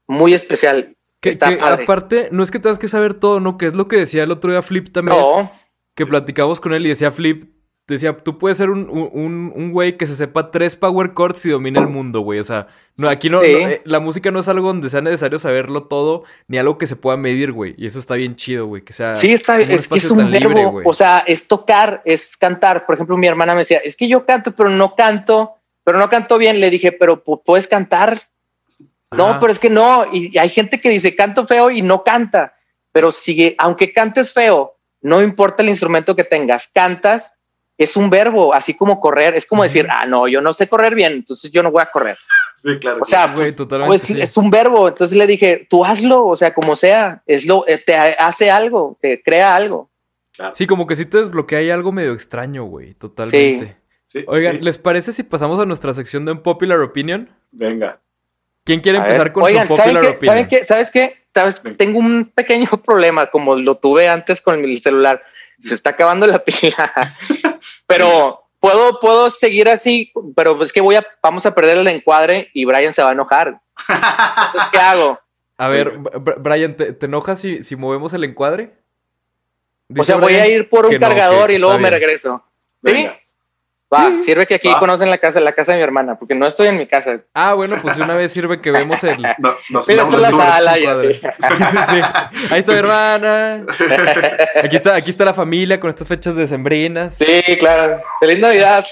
muy 0.06 0.34
especial. 0.34 0.96
Que, 1.20 1.28
Está 1.30 1.48
que 1.50 1.56
padre. 1.56 1.84
aparte, 1.84 2.28
no 2.32 2.42
es 2.42 2.50
que 2.50 2.58
tengas 2.58 2.78
que 2.78 2.88
saber 2.88 3.14
todo, 3.14 3.40
¿no? 3.40 3.56
Que 3.56 3.66
es 3.66 3.74
lo 3.74 3.86
que 3.88 3.96
decía 3.96 4.22
el 4.24 4.30
otro 4.30 4.50
día 4.50 4.60
Flip 4.62 4.92
también. 4.92 5.16
No, 5.18 5.50
Que 5.94 6.06
platicamos 6.06 6.60
con 6.60 6.72
él 6.74 6.84
y 6.84 6.88
decía 6.88 7.10
Flip, 7.10 7.44
decía, 7.92 8.16
tú 8.16 8.38
puedes 8.38 8.56
ser 8.56 8.70
un, 8.70 8.88
un, 8.88 9.52
un 9.54 9.70
güey 9.72 9.98
que 9.98 10.06
se 10.06 10.16
sepa 10.16 10.50
tres 10.50 10.74
power 10.74 11.12
chords 11.14 11.44
y 11.44 11.50
domine 11.50 11.78
el 11.80 11.88
mundo, 11.88 12.20
güey. 12.20 12.38
O 12.40 12.44
sea, 12.44 12.66
no, 12.96 13.08
aquí 13.10 13.28
no, 13.28 13.42
Sí. 13.42 13.52
no, 13.52 13.58
eh, 13.68 13.82
la 13.84 14.00
música 14.00 14.30
no 14.30 14.38
es 14.40 14.48
algo 14.48 14.68
donde 14.68 14.88
sea 14.88 15.02
necesario 15.02 15.38
saberlo 15.38 15.84
todo, 15.84 16.22
ni 16.48 16.56
algo 16.56 16.78
que 16.78 16.86
se 16.86 16.96
pueda 16.96 17.18
medir, 17.18 17.52
güey. 17.52 17.74
Y 17.76 17.86
eso 17.86 17.98
está 17.98 18.14
bien 18.14 18.36
chido, 18.36 18.66
güey. 18.66 18.82
Que 18.82 18.94
sea 18.94 19.14
sí 19.16 19.32
está, 19.34 19.56
un 19.56 19.60
es 19.70 19.86
que 19.88 19.98
es 19.98 20.10
un 20.10 20.30
libre, 20.30 20.54
verbo. 20.54 20.80
o 20.84 20.94
sea, 20.94 21.24
es 21.26 21.46
tocar, 21.46 22.00
es 22.06 22.36
cantar. 22.38 22.86
Por 22.86 22.94
ejemplo, 22.94 23.16
mi 23.18 23.26
hermana 23.26 23.52
me 23.52 23.60
decía, 23.60 23.78
es 23.84 23.96
que 23.96 24.08
yo 24.08 24.24
canto, 24.24 24.52
pero 24.54 24.70
no 24.70 24.94
canto, 24.94 25.52
pero 25.82 25.98
no 25.98 26.08
canto 26.08 26.38
bien. 26.38 26.60
Le 26.60 26.70
dije, 26.70 26.90
pero 26.92 27.22
pu- 27.22 27.42
puedes 27.44 27.68
cantar. 27.68 28.18
No, 29.12 29.38
pero 29.38 29.52
es 29.52 29.58
que 29.58 29.70
no. 29.70 30.06
Y, 30.12 30.34
y 30.34 30.38
hay 30.38 30.48
gente 30.48 30.80
que 30.80 30.88
dice 30.90 31.14
canto 31.14 31.46
feo 31.46 31.70
y 31.70 31.82
no 31.82 32.02
canta. 32.02 32.54
Pero 32.92 33.12
sigue, 33.12 33.54
aunque 33.58 33.92
cantes 33.92 34.32
feo, 34.32 34.76
no 35.02 35.22
importa 35.22 35.62
el 35.62 35.68
instrumento 35.68 36.16
que 36.16 36.24
tengas, 36.24 36.68
cantas 36.72 37.38
es 37.76 37.96
un 37.96 38.08
verbo, 38.10 38.54
así 38.54 38.74
como 38.74 39.00
correr. 39.00 39.34
Es 39.34 39.46
como 39.46 39.62
decir, 39.62 39.86
ah, 39.90 40.06
no, 40.06 40.28
yo 40.28 40.40
no 40.40 40.54
sé 40.54 40.68
correr 40.68 40.94
bien, 40.94 41.12
entonces 41.12 41.50
yo 41.52 41.62
no 41.62 41.70
voy 41.70 41.82
a 41.82 41.86
correr. 41.86 42.16
Sí, 42.56 42.78
claro. 42.78 43.00
O 43.02 43.04
sea, 43.04 43.26
Güey, 43.26 43.36
pues, 43.36 43.56
totalmente, 43.56 43.88
pues, 43.90 44.02
sí. 44.04 44.18
es 44.18 44.38
un 44.38 44.48
verbo. 44.48 44.88
Entonces 44.88 45.14
le 45.18 45.26
dije, 45.26 45.66
tú 45.68 45.84
hazlo, 45.84 46.24
o 46.24 46.34
sea, 46.34 46.54
como 46.54 46.76
sea, 46.76 47.22
es 47.26 47.44
lo, 47.44 47.68
eh, 47.68 47.76
te 47.76 47.94
hace 47.94 48.50
algo, 48.50 48.96
te 49.02 49.22
crea 49.22 49.54
algo. 49.54 49.90
claro. 50.32 50.54
Sí, 50.54 50.66
como 50.66 50.86
que 50.86 50.96
sí 50.96 51.04
te 51.04 51.18
desbloquea 51.18 51.74
algo 51.74 51.92
medio 51.92 52.14
extraño, 52.14 52.64
güey. 52.64 52.94
Totalmente. 52.94 53.76
Sí, 54.06 54.24
Oigan, 54.26 54.56
sí. 54.56 54.62
¿les 54.62 54.78
parece 54.78 55.12
si 55.12 55.24
pasamos 55.24 55.58
a 55.58 55.66
nuestra 55.66 55.92
sección 55.92 56.24
de 56.24 56.32
Unpopular 56.32 56.78
Opinion? 56.80 57.28
Venga. 57.50 58.00
¿Quién 58.64 58.80
quiere 58.80 58.96
A 58.96 59.02
empezar 59.02 59.24
ver, 59.24 59.32
con 59.34 59.42
oigan, 59.42 59.68
su 59.68 59.76
¿saben 59.76 59.92
Popular 59.96 60.02
qué? 60.12 60.16
Opinion? 60.16 60.32
¿Saben 60.34 60.48
qué? 60.48 60.64
¿Sabes 60.64 60.90
qué? 60.90 61.26
¿Sabes? 61.34 61.62
Tengo 61.76 61.98
un 61.98 62.32
pequeño 62.34 62.68
problema, 62.82 63.26
como 63.30 63.56
lo 63.56 63.74
tuve 63.74 64.08
antes 64.08 64.40
con 64.40 64.62
mi 64.62 64.78
celular. 64.78 65.22
Se 65.60 65.74
está 65.74 65.90
acabando 65.90 66.26
la 66.26 66.38
pila. 66.38 66.90
pero 67.86 68.44
puedo, 68.60 68.98
puedo 69.00 69.30
seguir 69.30 69.68
así, 69.68 70.12
pero 70.34 70.62
es 70.62 70.72
que 70.72 70.80
voy 70.80 70.96
a, 70.96 71.06
vamos 71.22 71.44
a 71.46 71.54
perder 71.54 71.78
el 71.78 71.86
encuadre 71.88 72.50
y 72.54 72.64
Brian 72.64 72.92
se 72.92 73.02
va 73.02 73.10
a 73.10 73.12
enojar. 73.12 73.60
Entonces, 73.88 74.70
¿Qué 74.72 74.78
hago? 74.78 75.20
A 75.56 75.68
ver, 75.68 75.98
Br- 76.00 76.36
Brian, 76.38 76.76
¿te, 76.76 76.92
te 76.92 77.06
enojas 77.06 77.40
si, 77.40 77.62
si 77.62 77.76
movemos 77.76 78.12
el 78.12 78.24
encuadre? 78.24 78.74
O 79.96 80.02
sea, 80.02 80.16
voy 80.16 80.34
a 80.34 80.48
ir 80.48 80.68
por 80.68 80.86
un 80.86 80.94
no, 80.94 80.98
cargador 80.98 81.50
y 81.52 81.58
luego 81.58 81.74
me 81.74 81.90
bien. 81.90 81.92
regreso. 81.92 82.42
¿Sí? 82.82 82.92
Venga. 82.92 83.20
Va, 83.94 84.10
Sí. 84.10 84.22
sirve 84.24 84.46
que 84.46 84.56
aquí 84.56 84.68
Va. 84.68 84.78
conocen 84.78 85.08
la 85.10 85.18
casa, 85.18 85.40
la 85.40 85.54
casa 85.54 85.72
de 85.72 85.78
mi 85.78 85.84
hermana, 85.84 86.18
porque 86.18 86.34
no 86.34 86.46
estoy 86.46 86.68
en 86.68 86.76
mi 86.78 86.86
casa. 86.86 87.20
Ah, 87.34 87.54
bueno, 87.54 87.76
pues 87.80 87.96
de 87.96 88.02
una 88.02 88.14
vez 88.14 88.32
sirve 88.32 88.60
que 88.60 88.70
vemos 88.72 89.02
el... 89.04 89.22
No, 89.38 89.54
nos 89.70 89.88
Mira, 89.88 90.04
la 90.10 90.30
sala 90.30 90.78
y 90.78 90.82
encuadre. 90.82 91.20
así. 91.38 91.94
Sí. 91.94 92.00
Ahí 92.52 92.60
está 92.60 92.72
mi 92.72 92.78
hermana. 92.78 93.64
Aquí 94.64 94.76
está, 94.76 94.94
aquí 94.96 95.10
está 95.10 95.24
la 95.24 95.34
familia 95.34 95.78
con 95.78 95.90
estas 95.90 96.08
fechas 96.08 96.34
decembrinas. 96.34 97.14
Sí, 97.14 97.24
Sí, 97.46 97.56
claro. 97.58 98.00
Feliz 98.20 98.38
Navidad. 98.40 98.84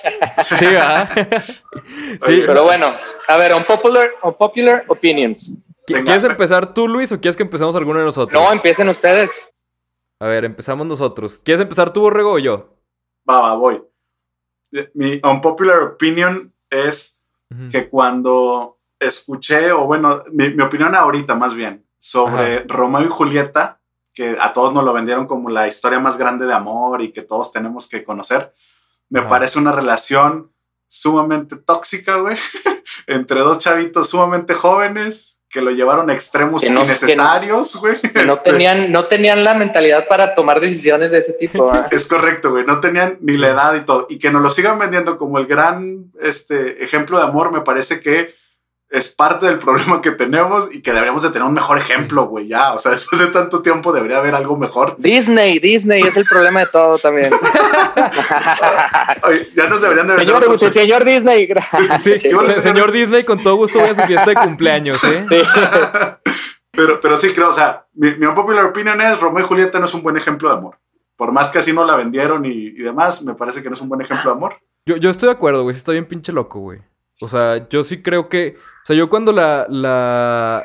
¿verdad? 0.60 1.08
sí. 2.26 2.42
Pero 2.46 2.64
bueno, 2.64 2.94
a 3.28 3.36
ver, 3.38 3.54
unpopular, 3.54 4.08
unpopular 4.22 4.84
opinions. 4.88 5.54
¿Qui- 5.86 5.94
Venga. 5.94 6.04
¿Quieres 6.04 6.24
empezar 6.24 6.74
tú, 6.74 6.86
Luis, 6.88 7.10
o 7.12 7.20
quieres 7.20 7.36
que 7.36 7.42
empezamos 7.42 7.74
alguno 7.76 7.98
de 7.98 8.04
nosotros? 8.04 8.40
No, 8.40 8.52
empiecen 8.52 8.88
ustedes. 8.88 9.52
A 10.20 10.26
ver, 10.26 10.44
empezamos 10.44 10.86
nosotros. 10.86 11.40
¿Quieres 11.44 11.60
empezar 11.60 11.92
tú, 11.92 12.02
Borrego, 12.02 12.32
o 12.32 12.38
yo? 12.38 12.76
Va, 13.28 13.40
va, 13.40 13.54
voy. 13.54 13.82
Mi 14.94 15.20
unpopular 15.22 15.80
opinion 15.80 16.52
es 16.70 17.20
que 17.70 17.88
cuando 17.88 18.78
escuché, 18.98 19.72
o 19.72 19.87
bueno, 19.87 20.22
mi, 20.32 20.50
mi 20.50 20.62
opinión 20.62 20.94
ahorita 20.94 21.35
más 21.35 21.54
bien, 21.54 21.87
sobre 21.98 22.64
Romeo 22.64 23.02
y 23.02 23.08
Julieta, 23.08 23.80
que 24.14 24.37
a 24.40 24.52
todos 24.52 24.72
nos 24.72 24.85
lo 24.85 24.92
vendieron 24.92 25.26
como 25.26 25.50
la 25.50 25.68
historia 25.68 26.00
más 26.00 26.18
grande 26.18 26.46
de 26.46 26.54
amor 26.54 27.02
y 27.02 27.12
que 27.12 27.22
todos 27.22 27.52
tenemos 27.52 27.88
que 27.88 28.04
conocer, 28.04 28.54
me 29.08 29.20
Ajá. 29.20 29.28
parece 29.28 29.58
una 29.58 29.72
relación 29.72 30.52
sumamente 30.88 31.56
tóxica, 31.56 32.16
güey, 32.16 32.37
entre 33.06 33.40
dos 33.40 33.58
chavitos 33.58 34.08
sumamente 34.08 34.54
jóvenes 34.54 35.41
que 35.52 35.60
lo 35.60 35.70
llevaron 35.70 36.08
a 36.08 36.14
extremos 36.14 36.62
Que 36.62 36.70
no- 36.70 36.82
innecesarios, 36.82 37.76
güey. 37.76 37.96
No 38.24 38.32
Este, 38.34 38.50
tenían, 38.50 38.90
no 38.90 39.04
tenían 39.04 39.44
la 39.44 39.52
mentalidad 39.54 40.08
para 40.08 40.34
tomar 40.34 40.60
decisiones 40.60 41.10
de 41.12 41.18
ese 41.18 41.34
tipo. 41.34 41.70
Es 41.92 42.06
correcto, 42.06 42.50
güey. 42.50 42.64
No 42.64 42.80
tenían 42.80 43.18
ni 43.20 43.34
la 43.34 43.50
edad 43.50 43.74
y 43.74 43.82
todo. 43.82 44.06
Y 44.08 44.18
que 44.18 44.30
nos 44.30 44.40
lo 44.40 44.50
sigan 44.50 44.78
vendiendo 44.78 45.18
como 45.18 45.38
el 45.38 45.46
gran 45.46 46.06
este, 46.20 46.82
ejemplo 46.82 47.18
de 47.18 47.24
amor, 47.24 47.52
me 47.52 47.60
parece 47.60 48.00
que 48.00 48.34
es 48.92 49.09
parte 49.09 49.46
del 49.46 49.59
problema 49.59 50.02
que 50.02 50.11
tenemos 50.11 50.68
y 50.74 50.83
que 50.83 50.90
deberíamos 50.92 51.22
de 51.22 51.31
tener 51.31 51.48
un 51.48 51.55
mejor 51.55 51.78
ejemplo, 51.78 52.26
güey. 52.26 52.46
Ya, 52.46 52.74
o 52.74 52.78
sea, 52.78 52.92
después 52.92 53.20
de 53.22 53.28
tanto 53.28 53.62
tiempo 53.62 53.90
debería 53.90 54.18
haber 54.18 54.35
algo 54.35 54.57
mejor. 54.59 54.96
Disney, 54.98 55.59
Disney 55.59 56.02
es 56.02 56.14
el 56.16 56.26
problema 56.26 56.61
de 56.61 56.66
todo 56.66 56.98
también. 56.98 57.33
Oye, 59.24 59.48
ya 59.55 59.68
nos 59.68 59.81
deberían 59.81 60.09
de 60.09 60.14
vender. 60.16 60.35
señor, 60.37 60.55
otros- 60.55 60.72
señor 60.72 61.05
Disney, 61.05 61.46
gracias. 61.46 62.02
Señor 62.62 62.92
Disney, 62.92 63.24
con 63.24 63.42
todo 63.42 63.57
gusto 63.57 63.78
voy 63.81 63.88
a 63.88 63.94
su 63.94 64.02
fiesta 64.02 64.31
de 64.31 64.37
cumpleaños, 64.37 65.02
¿eh? 65.05 65.24
Sí. 65.28 65.42
pero, 66.70 67.00
pero 67.00 67.16
sí 67.16 67.33
creo, 67.33 67.50
o 67.50 67.55
sea, 67.55 67.87
mi, 67.94 68.14
mi 68.16 68.26
popular 68.35 68.66
opinion 68.66 69.00
es 69.00 69.18
Romeo 69.20 69.44
y 69.44 69.48
Julieta 69.48 69.78
no 69.78 69.87
es 69.87 69.94
un 69.94 70.02
buen 70.02 70.16
ejemplo 70.16 70.50
de 70.50 70.57
amor. 70.57 70.78
Por 71.16 71.33
más 71.33 71.50
que 71.50 71.59
así 71.61 71.72
no 71.72 71.85
la 71.85 71.94
vendieron 71.96 72.44
y, 72.44 72.50
y 72.50 72.83
demás, 72.83 73.22
me 73.22 73.35
parece 73.35 73.62
que 73.62 73.68
no 73.70 73.74
es 73.74 73.81
un 73.81 73.88
buen 73.88 74.00
ejemplo 74.00 74.31
de 74.31 74.37
amor. 74.37 74.57
Yo, 74.85 74.96
yo 74.96 75.11
estoy 75.11 75.28
de 75.28 75.35
acuerdo, 75.35 75.62
güey. 75.62 75.72
Sí 75.74 75.78
está 75.78 75.92
bien 75.92 76.07
pinche 76.07 76.33
loco, 76.33 76.59
güey. 76.61 76.81
O 77.20 77.28
sea, 77.28 77.68
yo 77.68 77.85
sí 77.85 78.02
creo 78.02 78.28
que... 78.28 78.57
O 78.82 78.86
sea, 78.86 78.96
yo 78.96 79.08
cuando 79.08 79.32
la... 79.32 79.66
la... 79.68 80.64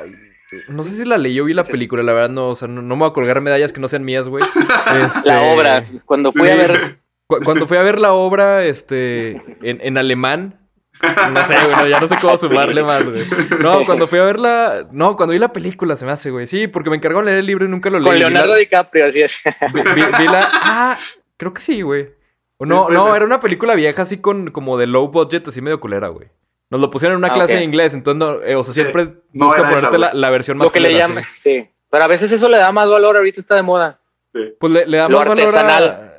No 0.69 0.83
sé 0.83 0.91
si 0.91 1.03
la 1.05 1.17
leí 1.17 1.37
o 1.39 1.45
vi 1.45 1.53
la 1.53 1.63
película, 1.65 2.03
la 2.03 2.13
verdad 2.13 2.29
no, 2.29 2.47
o 2.47 2.55
sea, 2.55 2.67
no, 2.69 2.81
no 2.81 2.95
me 2.95 3.01
voy 3.01 3.09
a 3.09 3.13
colgar 3.13 3.41
medallas 3.41 3.73
que 3.73 3.81
no 3.81 3.87
sean 3.89 4.05
mías, 4.05 4.29
güey. 4.29 4.43
Este, 5.05 5.27
La 5.27 5.41
obra, 5.41 5.83
cuando 6.05 6.31
fui 6.31 6.49
a 6.49 6.55
ver, 6.55 6.99
cu- 7.27 7.39
cuando 7.43 7.67
fui 7.67 7.75
a 7.77 7.81
ver 7.83 7.99
la 7.99 8.13
obra, 8.13 8.63
este, 8.63 9.31
en, 9.61 9.79
en 9.81 9.97
alemán, 9.97 10.57
no 11.01 11.43
sé, 11.45 11.55
güey, 11.55 11.75
no, 11.75 11.87
ya 11.87 11.99
no 11.99 12.07
sé 12.07 12.15
cómo 12.21 12.37
sumarle 12.37 12.81
más, 12.81 13.07
güey. 13.09 13.25
No, 13.61 13.83
cuando 13.85 14.07
fui 14.07 14.19
a 14.19 14.23
ver 14.23 14.39
la... 14.39 14.87
No, 14.93 15.17
cuando 15.17 15.33
vi 15.33 15.39
la 15.39 15.51
película 15.51 15.97
se 15.97 16.05
me 16.05 16.11
hace, 16.13 16.31
güey. 16.31 16.47
Sí, 16.47 16.67
porque 16.67 16.89
me 16.89 16.95
encargaron 16.95 17.25
leer 17.25 17.39
el 17.39 17.45
libro 17.45 17.65
y 17.65 17.69
nunca 17.69 17.89
lo 17.89 17.99
leí. 17.99 18.05
con 18.05 18.13
la- 18.21 18.29
Leonardo 18.29 18.55
DiCaprio, 18.55 19.05
así 19.07 19.21
es. 19.21 19.37
Vi, 19.73 19.81
vi- 19.81 20.17
vi 20.17 20.25
la. 20.27 20.49
Ah, 20.53 20.97
creo 21.35 21.53
que 21.53 21.61
sí, 21.61 21.81
güey. 21.81 22.09
O 22.57 22.65
Sí, 22.65 22.69
no, 22.69 22.89
no, 22.89 23.15
era 23.15 23.25
una 23.25 23.41
película 23.41 23.75
vieja 23.75 24.01
así 24.01 24.17
con 24.17 24.49
como 24.51 24.77
de 24.77 24.87
low 24.87 25.09
budget, 25.09 25.47
así 25.49 25.61
medio 25.61 25.79
culera, 25.81 26.07
güey. 26.07 26.29
Nos 26.69 26.81
lo 26.81 26.89
pusieron 26.89 27.13
en 27.15 27.19
una 27.23 27.27
Ah, 27.29 27.33
clase 27.33 27.53
ok. 27.53 27.59
de 27.59 27.65
inglés, 27.65 27.93
entonces 27.93 28.19
no, 28.19 28.41
eh, 28.43 28.55
o 28.55 28.63
sea, 28.63 28.73
Sí, 28.73 28.81
siempre 28.81 29.13
no 29.31 29.45
busca 29.45 29.61
esa, 29.71 29.89
ponerte 29.89 30.15
la, 30.17 30.29
versión 30.29 30.57
más 30.57 30.67
Lo 30.67 30.71
que 30.71 30.79
le 30.81 30.93
llaman, 30.93 31.23
sí. 31.23 31.29
sí. 31.61 31.69
Pero 31.89 32.03
a 32.03 32.07
veces 32.07 32.31
eso 32.31 32.49
le 32.49 32.57
da 32.57 32.71
más 32.73 32.89
valor, 32.89 33.15
ahorita 33.15 33.39
está 33.39 33.55
de 33.55 33.61
moda. 33.61 33.99
Sí. 34.33 34.53
Pues 34.59 34.73
le, 34.73 34.85
le 34.85 34.97
da 34.97 35.07
Lo 35.07 35.17
más 35.19 35.27
valor 35.29 35.55
a. 35.57 35.59
artesanal. 35.61 36.13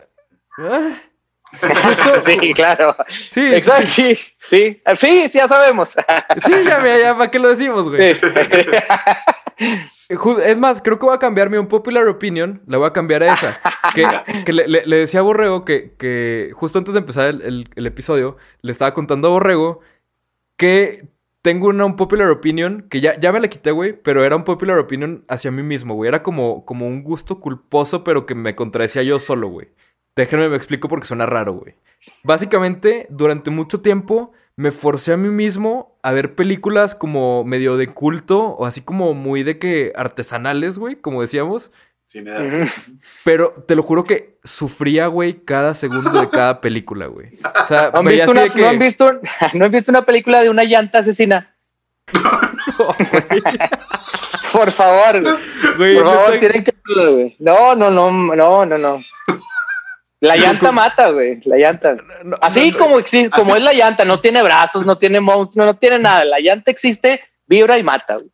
Ah, 0.59 1.01
Sí, 2.25 2.53
claro. 2.55 2.95
sí, 3.09 3.55
Exacto, 3.55 3.87
sí, 3.87 4.15
sí, 4.39 4.81
sí. 4.95 5.29
Sí, 5.29 5.31
ya 5.33 5.49
sabemos. 5.49 5.91
sí, 5.91 6.53
ya, 6.65 6.79
mira, 6.81 6.99
ya, 6.99 7.15
¿para 7.17 7.31
qué 7.31 7.39
lo 7.39 7.49
decimos, 7.49 7.89
güey? 7.89 8.15
Sí. 8.15 8.21
Ju- 10.11 10.41
Es 10.41 10.57
más, 10.59 10.81
creo 10.81 10.99
que 10.99 11.07
voy 11.07 11.15
a 11.15 11.19
cambiar 11.19 11.51
mi 11.51 11.57
unpopular 11.59 12.07
opinion. 12.09 12.63
La 12.67 12.79
voy 12.79 12.87
a 12.87 12.93
cambiar 12.93 13.23
a 13.23 13.33
esa. 13.35 13.59
Que, 13.95 14.07
que 14.47 14.53
le, 14.53 14.67
le- 14.69 14.87
le 14.87 14.97
decía 14.97 15.21
a 15.21 15.23
Borrego 15.23 15.65
que, 15.65 15.95
que 15.99 16.51
justo 16.55 16.79
antes 16.79 16.95
de 16.95 17.01
empezar 17.01 17.27
el, 17.27 17.43
el- 17.43 17.69
el 17.75 17.87
episodio, 17.87 18.37
le 18.63 18.73
estaba 18.73 18.95
contando 18.95 19.29
a 19.29 19.31
Borrego 19.33 19.81
que 20.59 21.09
tengo 21.41 21.69
una 21.69 21.87
unpopular 21.87 22.29
opinion 22.29 22.87
que 22.91 23.01
ya, 23.01 23.19
ya 23.19 23.33
me 23.33 23.41
la 23.41 23.49
quité, 23.49 23.71
güey, 23.71 23.95
pero 23.95 24.25
era 24.25 24.37
un 24.37 24.45
popular 24.45 24.79
opinion 24.79 25.25
hacia 25.29 25.51
mí 25.51 25.63
mismo, 25.63 25.95
güey. 25.95 26.09
Era 26.09 26.23
como, 26.23 26.67
como 26.67 26.87
un 26.87 27.03
gusto 27.03 27.41
culposo, 27.41 28.05
pero 28.05 28.27
que 28.27 28.35
me 28.35 28.55
contradecía 28.55 29.03
yo 29.03 29.19
solo, 29.19 29.49
güey. 29.49 29.69
Déjenme 30.15 30.51
me 30.51 30.57
explico 30.57 30.89
porque 30.89 31.07
suena 31.07 31.27
raro, 31.27 31.55
güey. 31.55 31.77
Básicamente, 32.25 33.07
durante 33.09 33.51
mucho 33.51 33.81
tiempo 33.81 34.33
me 34.57 34.73
forcé 34.73 35.13
a 35.13 35.17
mí 35.17 35.29
mismo 35.29 35.97
a 36.03 36.11
ver 36.11 36.35
películas 36.35 36.97
como 36.97 37.45
medio 37.45 37.77
de 37.77 37.87
culto 37.87 38.41
o 38.41 38.67
así 38.67 38.81
como 38.81 39.15
muy 39.15 39.45
de 39.45 39.61
que 39.61 39.93
artesanales, 39.95 40.77
güey, 40.77 40.97
como 40.97 41.23
decíamos. 41.23 41.71
Sin 42.09 42.27
edad. 42.27 42.43
Ujú. 42.43 42.67
Pero 43.23 43.65
te 43.69 43.75
lo 43.75 43.83
juro 43.83 44.03
que 44.03 44.39
sufría, 44.43 45.09
güey, 45.09 45.45
cada 45.45 45.75
segundo 45.75 46.11
de 46.19 46.31
cada 46.31 46.63
película, 46.63 47.07
güey. 47.07 47.29
O 47.63 47.67
sea, 47.67 47.91
¿No 47.93 47.99
han, 47.99 48.07
visto 48.07 48.31
así 48.31 48.31
una, 48.31 48.49
que... 48.49 48.61
¿no, 48.63 48.69
han 48.69 48.79
visto, 48.79 49.21
¿No 49.53 49.65
han 49.67 49.71
visto 49.71 49.91
una 49.91 50.07
película 50.07 50.41
de 50.41 50.49
una 50.49 50.65
llanta 50.65 51.01
asesina? 51.01 51.55
Por 54.53 54.73
favor, 54.73 55.23
güey. 55.77 55.97
Por 55.97 56.07
favor, 56.07 56.31
neta- 56.31 56.41
tienen 56.41 56.65
que 56.65 56.73
güey. 56.95 57.37
No, 57.39 57.75
no, 57.75 57.91
no, 57.91 58.11
no, 58.11 58.65
no, 58.65 58.79
no. 58.79 59.05
La 60.21 60.37
llanta 60.37 60.73
mata, 60.73 61.11
güey. 61.11 61.41
La 61.45 61.59
llanta. 61.59 61.95
no, 62.25 62.39
Así 62.41 62.73
no, 62.73 62.79
como 62.79 62.99
existe, 62.99 63.31
como 63.31 63.55
es 63.55 63.63
la 63.63 63.75
llanta, 63.75 64.07
no 64.07 64.19
tiene 64.19 64.43
brazos, 64.43 64.87
no 64.87 64.97
tiene 64.97 65.21
monstruo, 65.21 65.67
no 65.67 65.77
tiene 65.77 65.99
nada. 65.99 66.25
La 66.25 66.41
llanta 66.41 66.71
existe, 66.71 67.23
vibra 67.47 67.77
y 67.79 67.83
mata, 67.83 68.15
güey. 68.15 68.31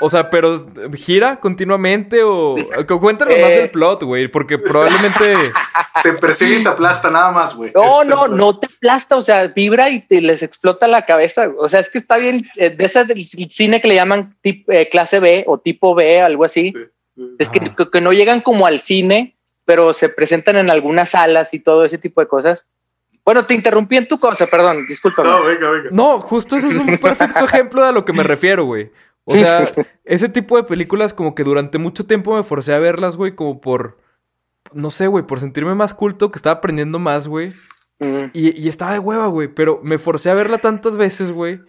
O 0.00 0.10
sea, 0.10 0.28
pero 0.28 0.66
gira 0.94 1.36
continuamente 1.40 2.22
o... 2.22 2.56
cu- 2.86 3.00
Cuéntanos 3.00 3.34
más 3.40 3.50
Eh. 3.50 3.60
del 3.60 3.70
plot, 3.70 4.02
güey, 4.02 4.28
porque 4.28 4.58
probablemente... 4.58 5.34
Te 6.02 6.12
persigue 6.12 6.56
y 6.58 6.62
te 6.62 6.68
aplasta 6.68 7.10
nada 7.10 7.32
más, 7.32 7.54
güey. 7.56 7.72
No, 7.74 8.02
Ese 8.02 8.10
no, 8.10 8.28
no 8.28 8.58
te 8.58 8.66
aplasta, 8.66 9.16
o 9.16 9.22
sea, 9.22 9.46
vibra 9.48 9.88
y 9.88 10.00
te 10.00 10.20
les 10.20 10.42
explota 10.42 10.86
la 10.86 11.06
cabeza. 11.06 11.50
O 11.58 11.68
sea, 11.70 11.80
es 11.80 11.88
que 11.88 11.96
está 11.98 12.18
bien, 12.18 12.44
eh, 12.56 12.68
de 12.68 12.84
esas 12.84 13.08
del 13.08 13.24
cine 13.26 13.80
que 13.80 13.88
le 13.88 13.94
llaman 13.94 14.36
tip- 14.42 14.70
eh, 14.70 14.88
clase 14.90 15.18
B 15.20 15.44
o 15.46 15.58
tipo 15.58 15.94
B, 15.94 16.20
algo 16.20 16.44
así. 16.44 16.72
Sí, 16.76 16.84
sí. 17.16 17.22
Es 17.38 17.48
que, 17.48 17.60
que- 17.60 17.90
que 17.90 18.00
no 18.02 18.12
llegan 18.12 18.42
como 18.42 18.66
al 18.66 18.80
cine, 18.82 19.36
pero 19.64 19.94
se 19.94 20.10
presentan 20.10 20.56
en 20.56 20.68
algunas 20.70 21.10
salas 21.10 21.54
y 21.54 21.60
todo 21.60 21.86
ese 21.86 21.96
tipo 21.96 22.20
de 22.20 22.28
cosas. 22.28 22.66
Bueno, 23.24 23.46
te 23.46 23.54
interrumpí 23.54 23.96
en 23.96 24.06
tu 24.06 24.20
cosa, 24.20 24.46
perdón, 24.46 24.86
discúlpame. 24.86 25.28
No, 25.30 25.42
venga, 25.44 25.70
venga. 25.70 25.88
No, 25.90 26.20
justo 26.20 26.56
eso 26.56 26.68
es 26.68 26.76
un 26.76 26.98
perfecto 26.98 27.44
ejemplo 27.46 27.82
de 27.82 27.88
a 27.88 27.92
lo 27.92 28.04
que 28.04 28.12
me 28.12 28.22
refiero, 28.22 28.64
güey. 28.66 28.90
O 29.28 29.34
sea, 29.34 29.68
ese 30.04 30.28
tipo 30.28 30.56
de 30.56 30.62
películas 30.62 31.12
como 31.12 31.34
que 31.34 31.44
durante 31.44 31.78
mucho 31.78 32.06
tiempo 32.06 32.36
me 32.36 32.44
forcé 32.44 32.72
a 32.72 32.78
verlas, 32.78 33.16
güey, 33.16 33.34
como 33.34 33.60
por... 33.60 33.98
No 34.72 34.90
sé, 34.90 35.08
güey, 35.08 35.26
por 35.26 35.40
sentirme 35.40 35.74
más 35.74 35.94
culto, 35.94 36.30
que 36.30 36.38
estaba 36.38 36.56
aprendiendo 36.56 36.98
más, 36.98 37.26
güey. 37.26 37.52
Mm. 37.98 38.30
Y, 38.32 38.60
y 38.60 38.68
estaba 38.68 38.92
de 38.92 38.98
hueva, 39.00 39.26
güey. 39.26 39.48
Pero 39.48 39.80
me 39.82 39.98
forcé 39.98 40.30
a 40.30 40.34
verla 40.34 40.58
tantas 40.58 40.96
veces, 40.96 41.32
güey. 41.32 41.60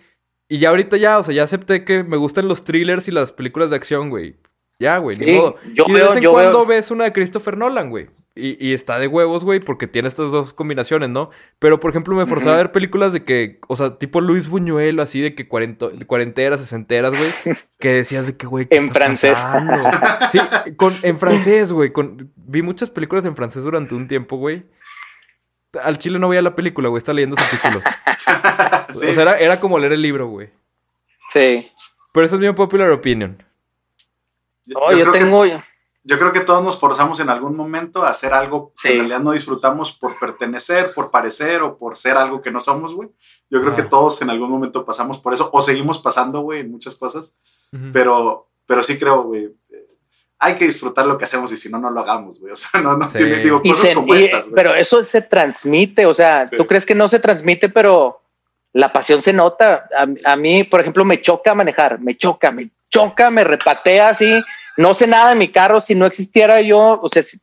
Y 0.49 0.59
ya 0.59 0.69
ahorita 0.69 0.97
ya, 0.97 1.17
o 1.19 1.23
sea, 1.23 1.33
ya 1.33 1.43
acepté 1.43 1.83
que 1.83 2.03
me 2.03 2.17
gustan 2.17 2.47
los 2.47 2.63
thrillers 2.63 3.07
y 3.07 3.11
las 3.11 3.31
películas 3.31 3.71
de 3.71 3.75
acción, 3.75 4.09
güey. 4.09 4.37
Ya, 4.79 4.99
güey, 4.99 5.17
ni 5.17 5.25
Sí, 5.25 5.31
modo. 5.33 5.55
yo 5.73 5.85
y 5.87 5.91
de 5.91 5.97
veo- 5.97 6.07
vez 6.09 6.17
en 6.17 6.21
yo 6.23 6.31
cuando 6.31 6.59
veo- 6.59 6.65
ves 6.67 6.91
una 6.91 7.05
de 7.05 7.11
Christopher 7.13 7.57
Nolan, 7.57 7.89
güey. 7.89 8.05
Y, 8.35 8.63
y 8.63 8.73
está 8.75 8.99
de 8.99 9.07
huevos, 9.07 9.43
güey, 9.43 9.59
porque 9.59 9.87
tiene 9.87 10.07
estas 10.07 10.29
dos 10.31 10.53
combinaciones, 10.53 11.09
¿no? 11.09 11.31
Pero, 11.57 11.79
por 11.79 11.89
ejemplo, 11.89 12.13
me 12.15 12.27
forzaba 12.27 12.53
a 12.53 12.57
ver 12.57 12.71
películas 12.71 13.11
de 13.11 13.23
que, 13.23 13.59
o 13.67 13.75
sea, 13.75 13.97
tipo 13.97 14.21
Luis 14.21 14.47
Buñuel, 14.49 14.99
así 14.99 15.19
de 15.19 15.33
que 15.33 15.47
cuarento, 15.47 15.91
cuarenteras, 16.05 16.61
sesenteras, 16.61 17.17
güey. 17.17 17.31
Que 17.79 17.89
decías 17.93 18.27
de 18.27 18.37
que, 18.37 18.45
güey, 18.45 18.67
¿qué 18.67 18.77
En 18.77 18.85
está 18.85 18.93
francés. 18.99 19.33
pasando? 19.39 19.89
Sí, 20.31 20.39
con, 20.75 20.93
en 21.01 21.17
francés, 21.17 21.73
güey. 21.73 21.91
Con, 21.91 22.31
vi 22.35 22.61
muchas 22.61 22.91
películas 22.91 23.25
en 23.25 23.35
francés 23.35 23.63
durante 23.63 23.95
un 23.95 24.07
tiempo, 24.07 24.37
güey. 24.37 24.63
Al 25.83 25.97
chile 25.97 26.19
no 26.19 26.29
veía 26.29 26.41
la 26.43 26.55
película, 26.55 26.89
güey. 26.89 26.99
Estaba 26.99 27.15
leyendo 27.15 27.35
subtítulos. 27.35 27.83
Sí. 28.93 29.05
O 29.07 29.13
sea, 29.13 29.23
era, 29.23 29.37
era 29.37 29.59
como 29.59 29.77
leer 29.79 29.93
el 29.93 30.01
libro, 30.01 30.27
güey. 30.27 30.49
Sí. 31.33 31.67
Pero 32.13 32.25
esa 32.25 32.35
es 32.35 32.41
mi 32.41 32.51
popular 32.53 32.89
opinion. 32.91 33.43
Yo- 34.67 34.79
No, 34.79 34.91
yo 34.91 34.97
yo, 34.97 35.03
creo 35.05 35.13
que- 35.13 35.19
tengo. 35.19 35.45
yo 36.03 36.19
creo 36.19 36.31
que 36.31 36.39
todos 36.41 36.63
nos 36.63 36.77
forzamos 36.79 37.19
en 37.19 37.29
algún 37.29 37.55
momento 37.55 38.03
a 38.03 38.09
hacer 38.09 38.33
algo 38.33 38.73
que 38.81 38.89
en 38.91 38.97
realidad 38.99 39.19
no 39.21 39.31
disfrutamos 39.31 39.91
por 39.91 40.17
pertenecer, 40.19 40.93
por 40.93 41.09
parecer 41.09 41.61
o 41.63 41.77
por 41.77 41.97
ser 41.97 42.17
algo 42.17 42.41
que 42.41 42.51
no 42.51 42.59
somos, 42.59 42.93
güey. 42.93 43.09
Yo 43.49 43.61
creo 43.61 43.73
Ah. 43.73 43.75
que 43.75 43.83
todos 43.83 44.21
en 44.21 44.29
algún 44.29 44.49
momento 44.51 44.85
pasamos 44.85 45.17
por 45.17 45.33
eso 45.33 45.49
o 45.51 45.61
seguimos 45.61 45.97
pasando, 45.99 46.41
güey, 46.41 46.59
en 46.61 46.71
muchas 46.71 46.95
cosas. 46.95 47.35
Ujú. 47.73 47.85
Pero, 47.91 48.47
pero 48.65 48.83
sí 48.83 48.97
creo, 48.99 49.23
güey. 49.23 49.45
eh, 49.45 49.83
Hay 50.39 50.53
que 50.55 50.65
disfrutar 50.65 51.05
lo 51.07 51.17
que 51.17 51.25
hacemos 51.25 51.51
y 51.51 51.57
si 51.57 51.67
no, 51.67 51.79
no 51.79 51.89
lo 51.89 51.99
hagamos, 51.99 52.39
güey. 52.39 52.51
O 52.53 52.55
sea, 52.55 52.79
no, 52.81 52.95
no 52.95 53.09
Sí. 53.09 53.17
tiene, 53.17 53.37
digo, 53.39 53.59
cosas 53.61 53.87
se- 53.87 53.93
como 53.95 54.13
y- 54.13 54.25
estas, 54.25 54.43
güey. 54.43 54.53
pero 54.55 54.75
eso 54.75 55.03
se 55.03 55.21
transmite, 55.23 56.05
o 56.05 56.13
sea, 56.13 56.45
Sí. 56.45 56.55
tú 56.57 56.67
crees 56.67 56.85
que 56.85 56.93
no 56.93 57.07
se 57.09 57.19
transmite, 57.19 57.69
pero 57.69 58.21
la 58.73 58.93
pasión 58.93 59.21
se 59.23 59.33
nota. 59.33 59.89
A, 59.97 60.31
a 60.33 60.35
mí, 60.35 60.63
por 60.63 60.79
ejemplo, 60.81 61.03
me 61.05 61.19
choca 61.21 61.55
manejar, 61.55 61.99
me 61.99 62.15
choca, 62.15 62.51
me 62.51 62.69
choca, 62.89 63.29
me 63.31 63.43
repatea 63.43 64.09
así. 64.09 64.41
No 64.77 64.93
sé 64.93 65.07
nada 65.07 65.29
de 65.29 65.35
mi 65.35 65.47
carro 65.49 65.81
si 65.81 65.95
no 65.95 66.05
existiera 66.05 66.61
yo, 66.61 66.99
o 67.01 67.09
sea, 67.09 67.23
si- 67.23 67.39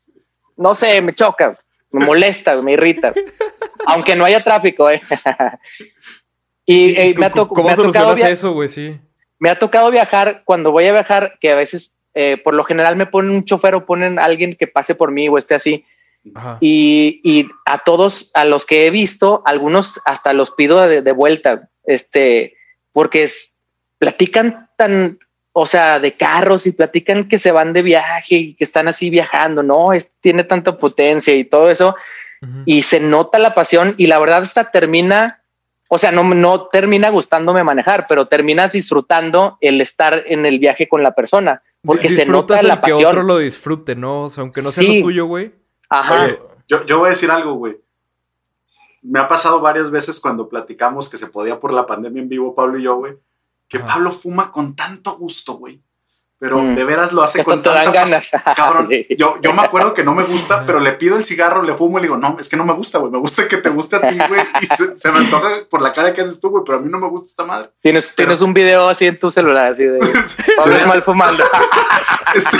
no 0.57 0.75
sé, 0.75 1.01
me 1.03 1.15
choca, 1.15 1.59
me 1.91 2.05
molesta, 2.05 2.61
me 2.63 2.73
irrita. 2.73 3.13
Aunque 3.87 4.15
no 4.17 4.25
haya 4.25 4.43
tráfico, 4.43 4.89
eh. 4.91 5.01
y 6.67 6.91
¿Y 6.91 6.97
eh, 6.97 7.15
me 7.17 7.27
ha, 7.27 7.31
cómo- 7.31 7.47
to- 7.47 7.55
¿Cómo 7.55 7.67
me 7.69 7.73
ha 7.73 7.77
tocado 7.77 8.15
eso, 8.17 8.53
güey? 8.53 8.69
Sí. 8.69 8.99
me 9.39 9.51
ha 9.51 9.59
tocado 9.59 9.91
viajar 9.91 10.43
cuando 10.45 10.71
voy 10.73 10.87
a 10.87 10.93
viajar, 10.93 11.37
que 11.41 11.51
a 11.51 11.57
veces, 11.57 11.97
eh, 12.15 12.39
por 12.43 12.55
lo 12.55 12.65
general, 12.65 12.97
me 12.97 13.07
ponen 13.07 13.33
un 13.33 13.45
chofer 13.45 13.75
o 13.75 13.85
ponen 13.85 14.19
a 14.19 14.25
alguien 14.25 14.55
que 14.55 14.67
pase 14.67 14.95
por 14.95 15.11
mí 15.11 15.29
o 15.29 15.37
esté 15.39 15.55
así. 15.55 15.85
Y, 16.61 17.21
y 17.23 17.49
a 17.67 17.79
todos, 17.81 18.31
a 18.33 18.47
los 18.47 18.65
que 18.65 18.87
he 18.87 18.91
visto, 18.91 19.43
algunos 19.45 20.01
hasta 20.07 20.33
los 20.33 20.53
pido 20.53 20.81
de, 20.81 21.03
de 21.03 21.13
vuelta, 21.13 21.69
este, 21.85 22.55
porque 22.93 23.25
es- 23.25 23.57
platican 23.99 24.71
tan, 24.79 25.19
o 25.57 25.67
sea, 25.67 26.01
de 26.01 26.17
carros 26.17 26.67
y 26.67 26.73
platican 26.73 27.29
que 27.29 27.39
se 27.39 27.53
van 27.53 27.73
de 27.73 27.83
viaje 27.83 28.35
y 28.35 28.55
que 28.55 28.65
están 28.65 28.89
así 28.89 29.09
viajando, 29.09 29.63
no, 29.63 29.93
es, 29.93 30.11
tiene 30.21 30.43
tanta 30.43 30.77
potencia 30.77 31.33
y 31.33 31.45
todo 31.45 31.71
eso, 31.71 31.95
y 32.67 32.83
se 32.83 32.99
nota 32.99 33.39
la 33.39 33.55
pasión 33.55 33.95
y 33.97 34.09
la 34.09 34.19
verdad 34.19 34.43
esta 34.43 34.71
termina, 34.73 35.41
o 35.89 35.97
sea, 35.97 36.11
no, 36.11 36.25
no 36.25 36.67
termina 36.67 37.09
gustándome 37.09 37.63
manejar, 37.63 38.07
pero 38.09 38.27
terminas 38.27 38.73
disfrutando 38.73 39.57
el 39.61 39.81
estar 39.81 40.25
en 40.27 40.45
el 40.45 40.59
viaje 40.59 40.89
con 40.89 41.05
la 41.05 41.15
persona, 41.15 41.63
porque 41.85 42.09
se 42.09 42.27
nota 42.27 42.61
la 42.63 42.75
el 42.75 42.81
que 42.81 42.91
pasión. 42.91 43.05
otro 43.07 43.23
lo 43.23 43.39
disfrute, 43.39 43.95
¿no? 43.95 44.25
O 44.25 44.31
sea, 44.31 44.43
aunque 44.43 44.61
no 44.61 44.73
sea 44.73 44.83
Sí. 44.83 44.99
lo 44.99 45.05
tuyo, 45.07 45.27
güey. 45.27 45.53
Ajá. 45.89 46.25
Oye, 46.25 46.39
yo, 46.67 46.85
yo 46.85 46.99
voy 46.99 47.07
a 47.07 47.11
decir 47.11 47.31
algo, 47.31 47.55
güey. 47.55 47.77
Me 49.03 49.21
ha 49.21 49.29
pasado 49.29 49.61
varias 49.61 49.91
veces 49.91 50.19
cuando 50.19 50.49
platicamos 50.49 51.09
que 51.09 51.17
se 51.17 51.29
podía 51.29 51.61
por 51.61 51.73
la 51.73 51.87
pandemia 51.87 52.23
en 52.23 52.29
vivo, 52.29 52.55
Pablo 52.57 52.79
y 52.79 52.83
yo, 52.83 52.97
güey, 52.97 53.15
que 53.69 53.79
Ajá. 53.79 53.87
Pablo 53.87 54.12
fuma 54.12 54.51
con 54.53 54.75
tanto 54.77 55.17
gusto, 55.17 55.55
güey. 55.55 55.83
Pero 56.37 56.59
Mm. 56.59 56.75
de 56.75 56.85
veras 56.85 57.12
lo 57.12 57.23
hace 57.23 57.43
con 57.45 57.62
dan 57.62 57.75
tanta 57.85 57.91
ganas. 57.93 58.31
Cabrón, 58.57 58.89
Sí. 58.89 59.07
yo, 59.17 59.39
yo 59.41 59.55
me 59.55 59.62
acuerdo 59.62 59.95
que 59.95 60.03
no 60.05 60.15
me 60.15 60.25
gusta, 60.25 60.67
pero 60.67 60.79
le 60.81 60.93
pido 60.93 61.17
el 61.17 61.25
cigarro, 61.25 61.62
le 61.62 61.75
fumo 61.75 61.99
y 61.99 62.03
le 62.03 62.09
digo, 62.09 62.19
no, 62.19 62.37
es 62.39 62.49
que 62.49 62.57
no 62.57 62.65
me 62.67 62.75
gusta, 62.75 62.99
güey. 62.99 63.11
Me 63.11 63.19
gusta 63.19 63.49
que 63.49 63.57
te 63.59 63.71
guste 63.71 63.97
a 63.97 64.01
ti, 64.09 64.19
güey. 64.29 64.43
Y 64.61 64.67
se, 64.67 64.97
se 64.97 65.12
me 65.12 65.19
antoja 65.21 65.49
por 65.71 65.81
la 65.81 65.93
cara 65.95 66.12
que 66.12 66.21
haces 66.21 66.41
tú, 66.41 66.51
güey, 66.51 66.62
pero 66.67 66.79
a 66.79 66.81
mí 66.83 66.91
no 66.91 66.99
me 66.99 67.09
gusta 67.09 67.29
esta 67.31 67.45
madre. 67.45 67.71
Tienes, 67.81 68.07
Pero- 68.09 68.17
tienes 68.17 68.43
un 68.43 68.53
video 68.53 68.89
así 68.89 69.07
en 69.07 69.19
tu 69.19 69.31
celular, 69.31 69.73
así 69.73 69.85
de 69.85 69.99
Pablo 70.57 70.77
mal 70.87 71.03
fumando. 71.03 71.45
Este, 72.35 72.59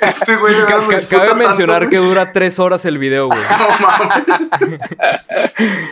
este 0.00 0.36
güey 0.36 0.54
de 0.54 0.62
verdad 0.62 0.78
disfruta 0.88 1.08
Cabe 1.26 1.28
tanto, 1.30 1.48
mencionar 1.48 1.88
que 1.90 1.96
dura 1.96 2.30
tres 2.30 2.60
horas 2.60 2.84
el 2.84 2.98
video, 2.98 3.26
güey. 3.26 3.40
No 3.40 3.68
mames. 3.88 4.80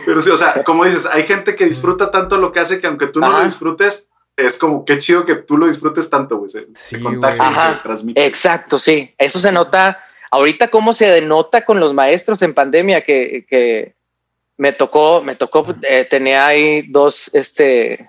Pero 0.05 0.21
sí, 0.21 0.29
o 0.29 0.37
sea, 0.37 0.63
como 0.63 0.85
dices, 0.85 1.05
hay 1.11 1.23
gente 1.23 1.55
que 1.57 1.65
disfruta 1.65 2.09
tanto 2.09 2.37
lo 2.37 2.53
que 2.53 2.61
hace 2.61 2.79
que 2.79 2.87
aunque 2.87 3.07
tú 3.07 3.19
no 3.19 3.29
lo 3.31 3.43
disfrutes, 3.43 4.09
es 4.45 4.57
como 4.57 4.85
qué 4.85 4.99
chido 4.99 5.25
que 5.25 5.35
tú 5.35 5.57
lo 5.57 5.67
disfrutes 5.67 6.09
tanto, 6.09 6.37
güey. 6.37 6.49
Se, 6.73 6.99
contagia 6.99 7.51
y 7.51 7.53
se 7.53 7.79
transmite. 7.83 8.25
Exacto, 8.25 8.79
sí. 8.79 9.13
Eso 9.17 9.39
se 9.39 9.51
nota. 9.51 10.03
Ahorita 10.31 10.69
cómo 10.69 10.93
se 10.93 11.09
denota 11.09 11.65
con 11.65 11.79
los 11.79 11.93
maestros 11.93 12.41
en 12.41 12.53
pandemia 12.53 13.01
que, 13.01 13.45
que 13.49 13.95
me 14.61 14.73
tocó, 14.73 15.23
me 15.23 15.35
tocó, 15.35 15.65
eh, 15.81 16.05
tenía 16.09 16.45
ahí 16.45 16.83
dos, 16.83 17.31
este, 17.33 18.07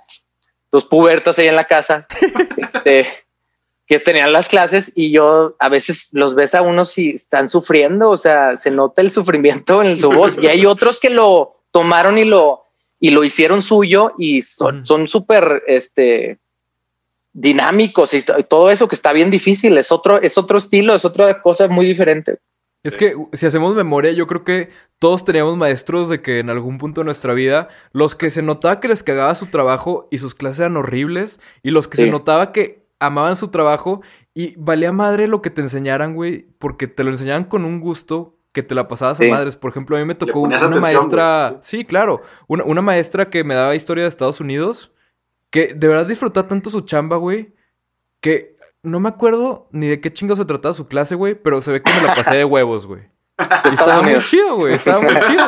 dos 0.70 0.84
pubertas 0.84 1.38
ahí 1.38 1.48
en 1.48 1.56
la 1.56 1.64
casa, 1.64 2.06
este, 2.56 3.06
que 3.86 3.98
tenían 3.98 4.32
las 4.32 4.48
clases 4.48 4.92
y 4.94 5.10
yo 5.10 5.56
a 5.58 5.68
veces 5.68 6.10
los 6.12 6.34
ves 6.34 6.54
a 6.54 6.62
unos 6.62 6.96
y 6.98 7.10
están 7.10 7.48
sufriendo, 7.48 8.10
o 8.10 8.18
sea, 8.18 8.56
se 8.58 8.70
nota 8.70 9.00
el 9.02 9.10
sufrimiento 9.10 9.82
en 9.82 9.98
su 9.98 10.10
voz 10.10 10.38
y 10.38 10.46
hay 10.46 10.66
otros 10.66 11.00
que 11.00 11.08
lo 11.08 11.62
tomaron 11.70 12.18
y 12.18 12.24
lo, 12.24 12.66
y 13.02 13.10
lo 13.10 13.24
hicieron 13.24 13.62
suyo 13.62 14.12
y 14.16 14.42
son, 14.42 14.86
son 14.86 15.08
súper, 15.08 15.64
este, 15.66 16.38
dinámicos 17.32 18.14
y 18.14 18.22
todo 18.48 18.70
eso 18.70 18.86
que 18.86 18.94
está 18.94 19.12
bien 19.12 19.28
difícil. 19.28 19.76
Es 19.76 19.90
otro, 19.90 20.22
es 20.22 20.38
otro 20.38 20.58
estilo, 20.58 20.94
es 20.94 21.04
otra 21.04 21.42
cosa 21.42 21.66
muy 21.66 21.84
diferente. 21.84 22.38
Es 22.84 22.96
que 22.96 23.14
si 23.32 23.44
hacemos 23.44 23.74
memoria, 23.74 24.12
yo 24.12 24.28
creo 24.28 24.44
que 24.44 24.70
todos 25.00 25.24
teníamos 25.24 25.56
maestros 25.56 26.08
de 26.08 26.22
que 26.22 26.38
en 26.38 26.48
algún 26.48 26.78
punto 26.78 27.00
de 27.00 27.06
nuestra 27.06 27.34
vida, 27.34 27.68
los 27.90 28.14
que 28.14 28.30
se 28.30 28.40
notaba 28.40 28.78
que 28.78 28.86
les 28.86 29.02
cagaba 29.02 29.34
su 29.34 29.46
trabajo 29.46 30.06
y 30.12 30.18
sus 30.18 30.36
clases 30.36 30.60
eran 30.60 30.76
horribles, 30.76 31.40
y 31.64 31.70
los 31.70 31.88
que 31.88 31.96
se 31.96 32.06
notaba 32.06 32.52
que 32.52 32.86
amaban 33.00 33.34
su 33.34 33.48
trabajo 33.48 34.02
y 34.32 34.54
valía 34.56 34.92
madre 34.92 35.26
lo 35.26 35.42
que 35.42 35.50
te 35.50 35.60
enseñaran, 35.60 36.14
güey, 36.14 36.46
porque 36.60 36.86
te 36.86 37.02
lo 37.02 37.10
enseñaban 37.10 37.44
con 37.44 37.64
un 37.64 37.80
gusto 37.80 38.38
que 38.52 38.62
te 38.62 38.74
la 38.74 38.86
pasabas 38.88 39.18
Sí. 39.18 39.28
a 39.28 39.30
madres. 39.30 39.56
Por 39.56 39.70
ejemplo, 39.70 39.96
a 39.96 40.00
mí 40.00 40.04
me 40.06 40.14
tocó 40.14 40.40
una 40.40 40.56
atención, 40.56 40.80
maestra, 40.80 41.58
sí, 41.62 41.84
claro, 41.84 42.22
una, 42.48 42.64
una 42.64 42.82
maestra 42.82 43.30
que 43.30 43.44
me 43.44 43.54
daba 43.54 43.74
historia 43.74 44.04
de 44.04 44.08
Estados 44.08 44.40
Unidos, 44.40 44.92
que 45.50 45.74
de 45.74 45.88
verdad 45.88 46.06
disfrutaba 46.06 46.48
tanto 46.48 46.70
su 46.70 46.82
chamba, 46.82 47.16
güey, 47.16 47.54
que 48.20 48.56
no 48.82 49.00
me 49.00 49.08
acuerdo 49.08 49.68
ni 49.72 49.86
de 49.88 50.00
qué 50.00 50.12
chingo 50.12 50.36
se 50.36 50.44
trataba 50.44 50.74
su 50.74 50.86
clase, 50.88 51.14
güey, 51.14 51.34
pero 51.34 51.60
se 51.60 51.72
ve 51.72 51.82
que 51.82 51.92
me 51.92 52.06
la 52.06 52.14
pasé 52.14 52.34
de 52.36 52.44
huevos, 52.44 52.86
güey. 52.86 53.02
Y 53.70 53.74
estaba 53.74 54.02
muy 54.02 54.18
chido, 54.20 54.56
güey. 54.56 54.74
Estaba 54.74 55.00
muy 55.00 55.14
chido. 55.26 55.44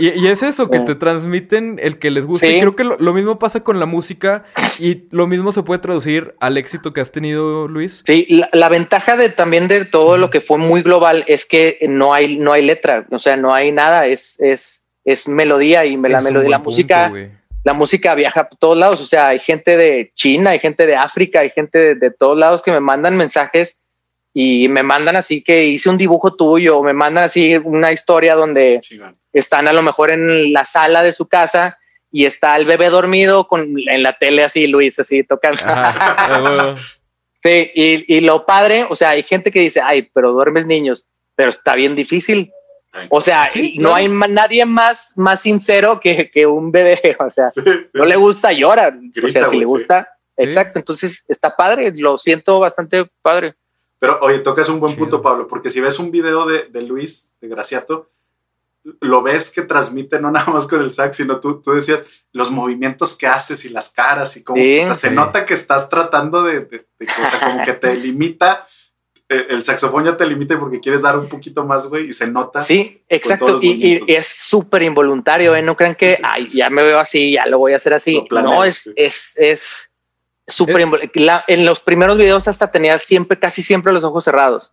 Y, 0.00 0.08
y 0.10 0.26
es 0.28 0.42
eso, 0.42 0.70
que 0.70 0.78
Sí. 0.78 0.84
te 0.84 0.94
transmiten 0.94 1.78
el 1.82 1.98
que 1.98 2.10
les 2.10 2.26
gusta. 2.26 2.46
Sí. 2.46 2.56
Y 2.56 2.60
creo 2.60 2.74
que 2.76 2.84
lo, 2.84 2.96
lo 2.98 3.12
mismo 3.12 3.38
pasa 3.38 3.62
con 3.62 3.78
la 3.80 3.86
música. 3.86 4.44
Y 4.78 5.04
lo 5.10 5.26
mismo 5.26 5.52
se 5.52 5.62
puede 5.62 5.80
traducir 5.80 6.34
al 6.40 6.56
éxito 6.56 6.92
que 6.92 7.00
has 7.00 7.10
tenido, 7.12 7.68
Luis. 7.68 8.02
Sí, 8.06 8.26
la, 8.28 8.48
la 8.52 8.68
ventaja 8.68 9.16
de 9.16 9.28
también 9.28 9.68
de 9.68 9.84
todo 9.84 10.18
lo 10.18 10.30
que 10.30 10.40
fue 10.40 10.58
muy 10.58 10.82
global 10.82 11.24
es 11.26 11.46
que 11.46 11.78
no 11.88 12.14
hay, 12.14 12.38
no 12.38 12.52
hay 12.52 12.64
letra, 12.64 13.06
o 13.10 13.18
sea, 13.18 13.36
no 13.36 13.52
hay 13.54 13.72
nada, 13.72 14.06
es, 14.06 14.38
es, 14.40 14.88
es 15.04 15.28
melodía 15.28 15.84
y 15.86 15.96
me- 15.96 16.08
la 16.08 16.20
melodía, 16.20 16.50
la 16.50 16.56
punto, 16.58 16.70
música, 16.70 17.12
la 17.64 17.72
música 17.72 18.14
viaja 18.14 18.48
por 18.48 18.58
todos 18.58 18.78
lados, 18.78 19.00
o 19.00 19.06
sea, 19.06 19.28
hay 19.28 19.38
gente 19.38 19.76
de 19.76 20.12
China, 20.14 20.50
hay 20.50 20.58
gente 20.58 20.86
de 20.86 20.96
África, 20.96 21.40
hay 21.40 21.50
gente 21.50 21.78
de, 21.78 21.94
de 21.96 22.10
todos 22.10 22.38
lados 22.38 22.62
que 22.62 22.70
me 22.72 22.80
mandan 22.80 23.16
mensajes 23.16 23.82
y 24.40 24.68
me 24.68 24.82
mandan 24.84 25.16
así 25.16 25.42
que 25.42 25.64
hice 25.66 25.88
un 25.90 25.98
dibujo 25.98 26.34
tuyo, 26.36 26.78
o 26.78 26.82
me 26.84 26.92
mandan 26.92 27.24
así 27.24 27.56
una 27.56 27.90
historia 27.92 28.36
donde 28.36 28.80
están 29.32 29.66
a 29.66 29.72
lo 29.72 29.82
mejor 29.82 30.12
en 30.12 30.52
la 30.52 30.64
sala 30.64 31.02
de 31.02 31.12
su 31.12 31.26
casa 31.26 31.76
y 32.12 32.24
está 32.24 32.54
el 32.56 32.64
bebé 32.64 32.88
dormido 32.88 33.48
con 33.48 33.74
en 33.78 34.02
la 34.04 34.12
tele 34.16 34.44
así, 34.44 34.66
Luis, 34.68 34.98
así 34.98 35.24
tocando. 35.24 35.60
Sí, 37.40 37.70
y, 37.72 38.16
y 38.16 38.20
lo 38.20 38.44
padre, 38.44 38.84
o 38.90 38.96
sea, 38.96 39.10
hay 39.10 39.22
gente 39.22 39.52
que 39.52 39.60
dice, 39.60 39.80
ay, 39.80 40.08
pero 40.12 40.32
duermes 40.32 40.66
niños, 40.66 41.08
pero 41.36 41.50
está 41.50 41.76
bien 41.76 41.94
difícil. 41.94 42.50
O 43.10 43.20
sea, 43.20 43.46
Sí, 43.46 43.74
no 43.76 43.90
claro. 43.90 43.94
hay 43.94 44.08
ma- 44.08 44.26
nadie 44.26 44.66
más, 44.66 45.12
más 45.14 45.42
sincero 45.42 46.00
que, 46.00 46.30
que 46.32 46.46
un 46.46 46.72
bebé. 46.72 47.16
O 47.20 47.30
sea, 47.30 47.48
Sí, 47.50 47.60
sí. 47.64 47.70
no 47.94 48.04
le 48.04 48.16
gusta, 48.16 48.50
llora. 48.52 48.88
o 48.88 49.00
Grita, 49.14 49.28
sea, 49.28 49.44
si 49.46 49.56
le 49.56 49.66
sí. 49.66 49.70
gusta, 49.72 50.08
exacto. 50.36 50.80
Entonces 50.80 51.24
está 51.28 51.54
padre, 51.54 51.92
lo 51.96 52.18
siento 52.18 52.58
bastante 52.58 53.04
padre. 53.22 53.54
Pero 53.98 54.18
oye, 54.22 54.38
tocas 54.40 54.68
un 54.68 54.78
buen 54.80 54.92
Chido. 54.92 55.04
punto, 55.04 55.22
Pablo, 55.22 55.46
porque 55.48 55.70
si 55.70 55.80
ves 55.80 55.98
un 55.98 56.10
video 56.10 56.46
de, 56.46 56.64
de 56.64 56.82
Luis, 56.82 57.28
de 57.40 57.48
Graciato, 57.48 58.10
lo 59.00 59.22
ves 59.22 59.50
que 59.50 59.62
transmite 59.62 60.20
no 60.20 60.30
nada 60.30 60.46
más 60.52 60.66
con 60.66 60.80
el 60.80 60.92
sax, 60.92 61.16
sino 61.16 61.40
tú, 61.40 61.60
tú 61.60 61.72
decías 61.72 62.02
los 62.32 62.50
movimientos 62.50 63.16
que 63.16 63.26
haces 63.26 63.64
y 63.64 63.70
las 63.70 63.90
caras 63.90 64.36
y 64.36 64.44
como, 64.44 64.62
Sí. 64.62 64.78
o 64.78 64.82
sea, 64.82 64.94
se 64.94 65.08
Sí. 65.08 65.14
nota 65.14 65.44
que 65.44 65.54
estás 65.54 65.88
tratando 65.88 66.42
de, 66.42 66.60
de- 66.60 66.86
de- 66.98 67.06
o 67.06 67.30
sea, 67.30 67.40
como 67.40 67.64
que 67.64 67.72
te 67.74 67.94
limita 67.96 68.66
eh, 69.30 69.46
el 69.50 69.62
saxofón 69.62 70.06
ya 70.06 70.16
te 70.16 70.24
limita 70.26 70.58
porque 70.58 70.80
quieres 70.80 71.02
dar 71.02 71.18
un 71.18 71.28
poquito 71.28 71.62
más, 71.66 71.86
güey, 71.86 72.08
y 72.08 72.12
se 72.14 72.26
nota. 72.28 72.62
Sí, 72.62 73.02
exacto. 73.10 73.58
Y, 73.60 73.98
y- 74.06 74.14
es 74.14 74.26
súper 74.26 74.82
involuntario, 74.82 75.54
¿eh? 75.54 75.60
No 75.60 75.76
crean 75.76 75.94
que, 75.96 76.18
ay, 76.22 76.48
ya 76.54 76.70
me 76.70 76.82
veo 76.82 76.98
así, 76.98 77.32
ya 77.32 77.44
lo 77.46 77.58
voy 77.58 77.74
a 77.74 77.76
hacer 77.76 77.92
así. 77.92 78.24
Planeas, 78.26 78.54
no, 78.54 78.64
es, 78.64 78.76
sí. 78.84 78.92
es, 78.96 79.34
es 79.36 79.90
Es- 80.48 80.60
invol- 80.60 81.10
la- 81.14 81.44
En 81.46 81.64
los 81.66 81.80
primeros 81.80 82.16
videos 82.16 82.48
hasta 82.48 82.70
tenía 82.72 82.98
siempre, 82.98 83.38
casi 83.38 83.62
siempre 83.62 83.92
los 83.92 84.02
ojos 84.04 84.24
cerrados. 84.24 84.72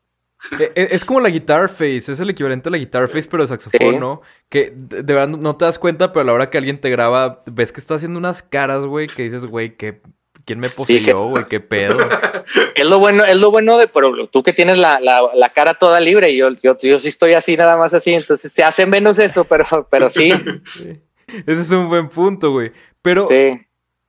Eh, 0.59 0.71
eh, 0.75 0.87
Es 0.91 1.05
como 1.05 1.21
la 1.21 1.29
guitar 1.29 1.69
face, 1.69 2.11
es 2.11 2.19
el 2.19 2.29
equivalente 2.29 2.69
a 2.69 2.71
la 2.71 2.77
guitar 2.77 3.07
face, 3.07 3.27
pero 3.29 3.43
de 3.43 3.47
saxofón, 3.47 3.93
Sí. 3.93 3.97
¿no? 3.99 4.21
Que 4.49 4.71
de, 4.75 5.01
de 5.03 5.13
verdad 5.13 5.29
no 5.29 5.55
te 5.55 5.65
das 5.65 5.79
cuenta, 5.79 6.11
pero 6.11 6.21
a 6.21 6.25
la 6.25 6.33
hora 6.33 6.49
que 6.49 6.57
alguien 6.57 6.79
te 6.81 6.89
graba, 6.89 7.43
ves 7.51 7.71
que 7.71 7.79
está 7.79 7.95
haciendo 7.95 8.19
unas 8.19 8.43
caras, 8.43 8.85
güey, 8.85 9.07
que 9.07 9.23
dices, 9.23 9.45
güey, 9.45 9.75
que 9.77 10.01
¿quién 10.45 10.59
me 10.59 10.69
poseyó, 10.69 11.27
güey? 11.29 11.45
¿Qué 11.45 11.59
pedo? 11.61 11.97
Es 12.75 12.85
lo 12.85 12.99
bueno, 12.99 13.23
es 13.25 13.37
lo 13.37 13.49
bueno 13.49 13.77
de, 13.79 13.87
pero 13.87 14.27
tú 14.27 14.43
que 14.43 14.53
tienes 14.53 14.77
la, 14.77 14.99
la, 14.99 15.21
la 15.33 15.49
cara 15.53 15.73
toda 15.75 15.99
libre 15.99 16.29
y 16.31 16.37
yo, 16.37 16.49
yo, 16.61 16.77
yo 16.77 16.99
sí 16.99 17.07
estoy 17.07 17.33
así, 17.33 17.55
nada 17.57 17.75
más 17.77 17.93
así, 17.95 18.13
entonces 18.13 18.51
se 18.51 18.63
hace 18.63 18.85
menos 18.85 19.17
eso, 19.17 19.45
pero, 19.45 19.65
pero 19.89 20.09
sí, 20.11 20.31
Sí. 20.65 21.01
Ese 21.47 21.61
es 21.61 21.71
un 21.71 21.89
buen 21.89 22.07
punto, 22.09 22.51
güey. 22.51 22.71
Pero, 23.01 23.27
sí. 23.29 23.64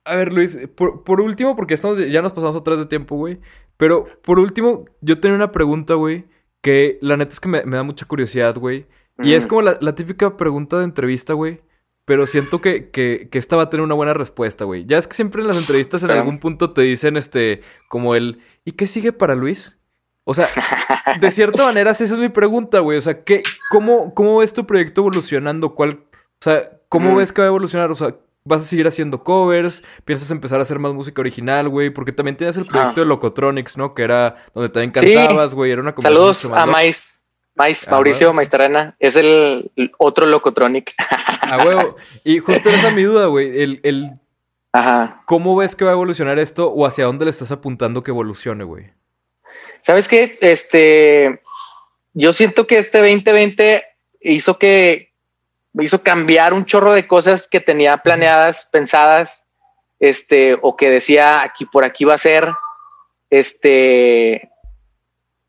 A 0.07 0.15
ver, 0.15 0.33
Luis, 0.33 0.59
por, 0.75 1.03
por 1.03 1.21
último, 1.21 1.55
porque 1.55 1.73
estamos, 1.75 1.97
ya 1.97 2.21
nos 2.21 2.33
pasamos 2.33 2.55
atrás 2.55 2.77
de 2.77 2.85
tiempo, 2.85 3.15
güey. 3.15 3.39
Pero, 3.77 4.07
por 4.23 4.39
último, 4.39 4.85
yo 5.01 5.19
tenía 5.19 5.35
una 5.35 5.51
pregunta, 5.51 5.93
güey, 5.95 6.25
que 6.61 6.97
la 7.01 7.17
neta 7.17 7.33
es 7.33 7.39
que 7.39 7.49
me, 7.49 7.63
me 7.65 7.75
da 7.77 7.83
mucha 7.83 8.05
curiosidad, 8.05 8.55
güey. 8.57 8.87
Y 9.23 9.33
es 9.33 9.47
como 9.47 9.61
la, 9.63 9.77
la 9.81 9.95
típica 9.95 10.37
pregunta 10.37 10.77
de 10.77 10.83
entrevista, 10.83 11.33
güey. 11.33 11.61
Pero 12.05 12.25
siento 12.25 12.61
que, 12.61 12.89
que, 12.89 13.27
que 13.29 13.37
esta 13.37 13.55
va 13.57 13.63
a 13.63 13.69
tener 13.69 13.83
una 13.83 13.95
buena 13.95 14.13
respuesta, 14.13 14.63
güey. 14.63 14.85
Ya 14.85 14.97
es 14.97 15.07
que 15.07 15.15
siempre 15.15 15.41
en 15.41 15.47
las 15.49 15.57
entrevistas 15.57 16.03
en 16.03 16.11
algún 16.11 16.39
punto 16.39 16.71
te 16.71 16.81
dicen, 16.81 17.17
este, 17.17 17.61
como 17.89 18.15
el, 18.15 18.39
¿y 18.63 18.71
qué 18.73 18.87
sigue 18.87 19.11
para 19.11 19.35
Luis? 19.35 19.77
O 20.23 20.33
sea, 20.33 20.47
de 21.19 21.31
cierta 21.31 21.63
manera, 21.65 21.91
esa 21.91 22.03
es 22.05 22.11
mi 22.17 22.29
pregunta, 22.29 22.79
güey. 22.79 22.97
O 22.97 23.01
sea, 23.01 23.23
¿qué, 23.23 23.43
cómo, 23.71 24.13
¿cómo 24.13 24.37
ves 24.37 24.53
tu 24.53 24.65
proyecto 24.65 25.01
evolucionando? 25.01 25.75
¿Cuál, 25.75 26.05
o 26.13 26.41
sea, 26.41 26.79
¿cómo 26.87 27.11
Mm. 27.13 27.17
ves 27.17 27.33
que 27.33 27.41
va 27.41 27.47
a 27.47 27.49
evolucionar? 27.49 27.91
O 27.91 27.95
sea, 27.95 28.15
¿vas 28.47 28.65
a 28.65 28.67
seguir 28.67 28.87
haciendo 28.87 29.23
covers? 29.23 29.83
¿Piensas 30.05 30.31
empezar 30.31 30.59
a 30.59 30.61
hacer 30.63 30.79
más 30.79 30.93
música 30.93 31.21
original, 31.21 31.69
güey? 31.69 31.89
Porque 31.89 32.11
también 32.11 32.37
tienes 32.37 32.57
el 32.57 32.65
proyecto 32.65 33.01
Ah. 33.01 33.03
de 33.03 33.05
Locotronics, 33.05 33.77
¿no? 33.77 33.93
Que 33.93 34.03
era 34.03 34.35
donde 34.53 34.69
también 34.69 34.91
cantabas, 34.91 35.53
güey. 35.53 35.71
Era 35.71 35.81
una 35.81 35.93
Saludos 35.99 36.45
a. 36.45 36.65
Mais, 36.65 37.23
Mais, 37.55 37.87
Ah, 37.87 37.91
Mauricio. 37.91 38.33
Maestrana, 38.33 38.95
es 38.99 39.15
el, 39.15 39.71
el 39.75 39.91
otro 39.97 40.25
Locotronic. 40.25 40.93
A 41.41 41.57
huevo. 41.65 41.95
Y 42.23 42.39
justo 42.39 42.69
esa 42.69 42.89
es 42.89 42.95
mi 42.95 43.03
duda, 43.03 43.27
güey. 43.27 43.61
El, 43.61 43.79
el, 43.83 44.11
Ajá. 44.73 45.23
¿Cómo 45.25 45.55
ves 45.55 45.75
que 45.75 45.85
va 45.85 45.91
a 45.91 45.93
evolucionar 45.93 46.37
esto 46.39 46.69
o 46.71 46.85
hacia 46.85 47.05
dónde 47.05 47.25
le 47.25 47.31
estás 47.31 47.51
apuntando 47.51 48.03
que 48.03 48.11
evolucione, 48.11 48.63
güey? 48.63 48.91
¿Sabes 49.81 50.07
qué? 50.07 50.37
Este, 50.41 51.41
yo 52.13 52.33
siento 52.33 52.67
que 52.67 52.77
este 52.77 52.97
2020 52.99 53.83
hizo 54.21 54.59
que 54.59 55.06
me 55.77 55.83
hizo 55.83 56.01
cambiar 56.01 56.55
un 56.55 56.65
chorro 56.65 56.93
de 56.93 57.05
cosas 57.05 57.47
que 57.47 57.59
tenía 57.59 57.97
planeadas, 57.97 58.67
pensadas, 58.71 59.47
este, 59.99 60.57
o 60.63 60.75
que 60.75 60.89
decía 60.89 61.43
aquí 61.43 61.65
por 61.65 61.85
aquí 61.85 62.03
va 62.03 62.15
a 62.15 62.17
ser. 62.17 62.49
Este, 63.29 64.49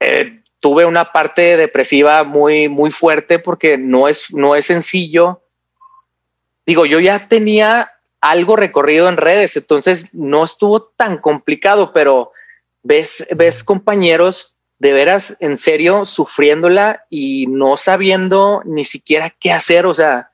eh, 0.01 0.43
tuve 0.61 0.85
una 0.85 1.13
parte 1.13 1.57
depresiva 1.57 2.25
muy, 2.25 2.69
muy 2.69 2.91
fuerte 2.91 3.39
porque 3.39 3.79
no 3.79 4.07
es, 4.07 4.31
no 4.35 4.55
es 4.55 4.67
sencillo. 4.67 5.41
Digo, 6.67 6.85
yo 6.85 7.01
ya 7.01 7.27
tenía 7.27 7.91
algo 8.21 8.55
recorrido 8.55 9.09
en 9.09 9.17
redes, 9.17 9.57
entonces 9.57 10.13
no 10.13 10.45
estuvo 10.45 10.83
tan 10.83 11.17
complicado, 11.17 11.95
pero 11.95 12.33
ves, 12.83 13.27
ves 13.35 13.65
compañeros 13.65 14.58
de 14.79 14.93
veras 14.93 15.37
en 15.41 15.57
serio 15.57 16.05
sufriéndola 16.07 17.05
y 17.11 17.47
no 17.49 17.77
sabiendo 17.77 18.63
ni 18.65 18.85
siquiera 18.85 19.31
qué 19.31 19.53
hacer. 19.53 19.87
O 19.87 19.95
sea, 19.95 20.29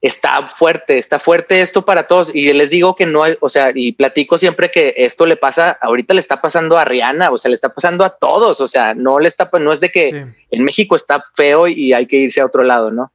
está 0.00 0.46
fuerte, 0.46 0.98
está 0.98 1.18
fuerte 1.18 1.60
esto 1.60 1.84
para 1.84 2.06
todos. 2.06 2.34
Y 2.34 2.52
les 2.52 2.70
digo 2.70 2.96
que 2.96 3.06
no, 3.06 3.22
hay- 3.22 3.36
o 3.40 3.50
sea, 3.50 3.70
y 3.74 3.92
platico 3.92 4.38
siempre 4.38 4.70
que 4.70 4.94
esto 4.96 5.26
le 5.26 5.36
pasa, 5.36 5.76
ahorita 5.80 6.14
le 6.14 6.20
está 6.20 6.40
pasando 6.40 6.78
a 6.78 6.84
Rihanna, 6.84 7.30
o 7.30 7.38
sea, 7.38 7.50
le 7.50 7.56
está 7.56 7.68
pasando 7.74 8.04
a 8.04 8.10
todos. 8.10 8.60
O 8.60 8.68
sea, 8.68 8.94
no 8.94 9.18
le 9.18 9.28
está, 9.28 9.50
no 9.60 9.72
es 9.72 9.80
de 9.80 9.90
que 9.90 10.10
Sí. 10.10 10.44
en 10.52 10.64
México 10.64 10.96
está 10.96 11.22
feo 11.34 11.66
y 11.66 11.92
hay 11.92 12.06
que 12.06 12.16
irse 12.16 12.40
a 12.40 12.46
otro 12.46 12.62
lado, 12.62 12.90
¿no? 12.90 13.12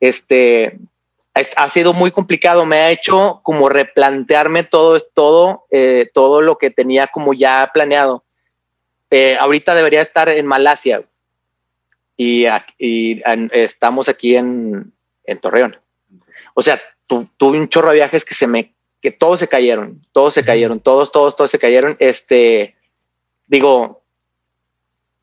Este 0.00 0.78
es- 1.34 1.50
ha 1.56 1.68
sido 1.68 1.92
muy 1.92 2.10
complicado, 2.10 2.64
me 2.64 2.78
ha 2.78 2.90
hecho 2.90 3.40
como 3.42 3.68
replantearme 3.68 4.64
todo, 4.64 4.98
todo, 5.14 5.64
eh, 5.70 6.08
todo 6.14 6.40
lo 6.40 6.58
que 6.58 6.70
tenía 6.70 7.06
como 7.08 7.34
ya 7.34 7.70
planeado. 7.74 8.24
Eh, 9.16 9.36
ahorita 9.38 9.76
debería 9.76 10.00
estar 10.00 10.28
en 10.28 10.44
Malasia. 10.44 11.04
Y, 12.16 12.44
ac- 12.46 12.74
y 12.78 13.22
en- 13.24 13.48
estamos 13.52 14.08
aquí 14.08 14.34
en, 14.36 14.92
en 15.24 15.38
Torreón. 15.38 15.76
O 16.54 16.62
sea, 16.62 16.80
tu- 17.06 17.28
tuve 17.36 17.60
un 17.60 17.68
chorro 17.68 17.90
de 17.90 17.96
viajes 17.96 18.24
que 18.24 18.34
se 18.34 18.48
me, 18.48 18.74
que 19.00 19.12
todos 19.12 19.38
se 19.38 19.46
cayeron, 19.46 20.04
todos 20.10 20.34
se 20.34 20.42
cayeron, 20.42 20.80
todos, 20.80 21.12
todos, 21.12 21.36
todos 21.36 21.50
se 21.50 21.58
cayeron. 21.60 21.96
Este, 22.00 22.74
digo, 23.46 24.02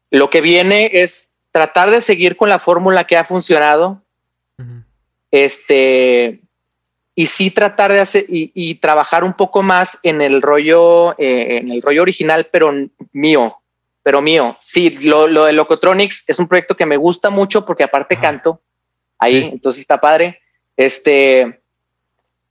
lo 0.09 0.29
que 0.29 0.39
viene 0.39 0.89
es 0.93 1.35
tratar 1.51 1.91
de 1.91 1.99
seguir 1.99 2.37
con 2.37 2.47
la 2.47 2.59
fórmula 2.59 3.05
que 3.05 3.17
ha 3.17 3.25
funcionado, 3.25 4.01
este, 5.31 6.39
y 7.15 7.25
sí 7.25 7.51
tratar 7.51 7.91
de 7.91 7.99
hacer 7.99 8.25
y, 8.29 8.51
y 8.53 8.75
trabajar 8.75 9.23
un 9.25 9.33
poco 9.33 9.63
más 9.63 9.99
en 10.03 10.21
el 10.21 10.41
rollo, 10.41 11.11
eh, 11.19 11.57
en 11.57 11.71
el 11.71 11.81
rollo 11.81 12.01
original, 12.03 12.47
pero 12.51 12.71
mío, 13.11 13.57
pero 14.03 14.21
mío. 14.21 14.57
Sí, 14.59 14.89
lo, 15.03 15.27
lo 15.27 15.45
de 15.45 15.53
Locotronics 15.53 16.25
es 16.27 16.39
un 16.39 16.47
proyecto 16.47 16.75
que 16.75 16.85
me 16.85 16.97
gusta 16.97 17.29
mucho 17.29 17.65
porque 17.65 17.83
aparte 17.83 18.15
Ajá. 18.15 18.21
canto 18.21 18.61
ahí, 19.19 19.41
Sí. 19.43 19.49
entonces 19.53 19.81
está 19.81 20.01
padre. 20.01 20.39
Este, 20.77 21.61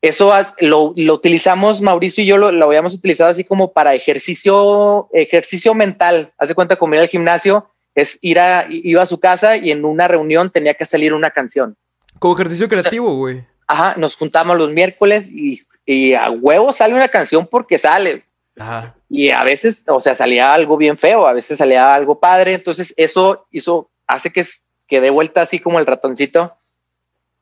eso 0.02 0.32
lo, 0.60 0.94
lo 0.96 1.14
utilizamos, 1.14 1.80
Mauricio 1.80 2.24
y 2.24 2.26
yo 2.26 2.38
lo, 2.38 2.52
lo 2.52 2.66
habíamos 2.66 2.94
utilizado 2.94 3.30
así 3.30 3.44
como 3.44 3.72
para 3.72 3.94
ejercicio, 3.94 5.08
ejercicio 5.12 5.74
mental. 5.74 6.32
Hace 6.38 6.54
cuenta 6.54 6.76
como 6.76 6.94
ir 6.94 7.00
al 7.00 7.08
gimnasio, 7.08 7.68
es 7.94 8.18
ir 8.22 8.38
a, 8.38 8.66
iba 8.70 9.02
a 9.02 9.06
su 9.06 9.18
casa 9.20 9.56
y 9.56 9.70
en 9.72 9.84
una 9.84 10.08
reunión 10.08 10.50
tenía 10.50 10.74
que 10.74 10.86
salir 10.86 11.12
una 11.12 11.30
canción. 11.32 11.76
Como 12.18 12.34
ejercicio 12.34 12.68
creativo, 12.68 13.14
güey. 13.16 13.44
Ajá, 13.66 13.94
nos 13.96 14.16
juntamos 14.16 14.56
los 14.56 14.70
miércoles 14.72 15.28
y, 15.30 15.62
y 15.84 16.14
a 16.14 16.30
huevo 16.30 16.72
sale 16.72 16.94
una 16.94 17.08
canción 17.08 17.46
porque 17.46 17.78
sale. 17.78 18.24
Ajá. 18.58 18.94
Y 19.08 19.30
a 19.30 19.42
veces, 19.44 19.82
o 19.88 20.00
sea, 20.00 20.14
salía 20.14 20.52
algo 20.52 20.76
bien 20.76 20.98
feo, 20.98 21.26
a 21.26 21.32
veces 21.32 21.58
salía 21.58 21.94
algo 21.94 22.18
padre. 22.20 22.54
Entonces, 22.54 22.92
eso 22.96 23.46
hizo, 23.50 23.90
hace 24.06 24.30
que, 24.32 24.44
que 24.86 25.00
dé 25.00 25.10
vuelta 25.10 25.42
así 25.42 25.58
como 25.58 25.78
el 25.78 25.86
ratoncito. 25.86 26.54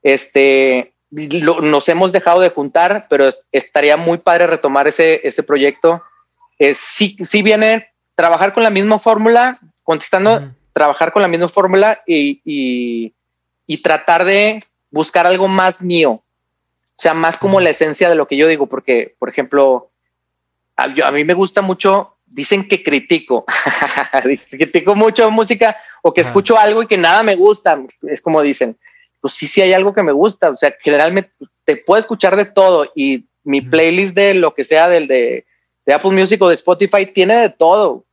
Este, 0.02 0.92
lo- 1.11 1.61
nos 1.61 1.88
hemos 1.88 2.12
dejado 2.12 2.40
de 2.40 2.50
juntar, 2.50 3.06
pero 3.09 3.28
es- 3.28 3.42
estaría 3.52 3.96
muy 3.96 4.18
padre 4.18 4.46
retomar 4.46 4.86
ese, 4.86 5.26
ese 5.26 5.42
proyecto. 5.42 6.02
Eh, 6.59 6.74
sí, 6.74 7.16
sí 7.24 7.42
viene 7.42 7.88
trabajar 8.14 8.52
con 8.54 8.62
la 8.62 8.70
misma 8.70 8.98
fórmula, 8.98 9.59
contestando, 9.82 10.52
trabajar 10.72 11.12
con 11.12 11.22
la 11.22 11.28
misma 11.28 11.48
fórmula 11.48 12.02
y, 12.06 12.40
y, 12.44 13.14
y 13.66 13.78
tratar 13.82 14.24
de 14.24 14.62
buscar 14.90 15.26
algo 15.26 15.48
más 15.48 15.82
mío. 15.82 16.11
O 16.12 17.00
sea, 17.00 17.14
más 17.14 17.38
como 17.38 17.61
la 17.61 17.70
esencia 17.70 18.09
de 18.09 18.14
lo 18.16 18.26
que 18.26 18.36
yo 18.36 18.48
digo, 18.48 18.66
porque, 18.66 19.14
por 19.18 19.28
ejemplo, 19.28 19.88
a, 20.79 20.95
yo- 20.95 21.05
a 21.05 21.11
mí 21.11 21.24
me 21.24 21.35
gusta 21.35 21.61
mucho, 21.61 22.16
dicen 22.24 22.66
que 22.68 22.83
critico, 22.83 23.45
critico 24.51 24.95
mucho 24.95 25.31
música 25.31 25.76
o 26.03 26.14
que 26.14 26.22
Ajá. 26.22 26.31
escucho 26.31 26.57
algo 26.59 26.83
y 26.83 26.87
que 26.87 26.97
nada 26.97 27.22
me 27.22 27.35
gusta, 27.37 27.79
es 28.03 28.22
como 28.22 28.41
dicen. 28.41 28.79
Pues 29.20 29.35
sí, 29.35 29.47
sí 29.49 29.61
hay 29.61 29.72
algo 29.72 29.93
que 29.93 30.03
me 30.05 30.12
gusta, 30.12 30.49
o 30.51 30.57
sea, 30.57 30.72
generalmente 30.81 31.33
te 31.64 31.76
puedo 31.76 31.99
escuchar 31.99 32.37
de 32.37 32.45
todo 32.45 32.87
y 32.95 33.26
mi 33.43 33.61
playlist 33.61 34.14
de 34.14 34.35
lo 34.35 34.55
que 34.55 34.64
sea 34.64 34.89
del 34.89 35.09
de, 35.09 35.45
de 35.85 35.93
Apple 35.93 36.12
Music 36.12 36.41
o 36.41 36.49
de 36.49 36.55
Spotify 36.55 37.07
tiene 37.07 37.35
de 37.35 37.51
todo. 37.51 38.05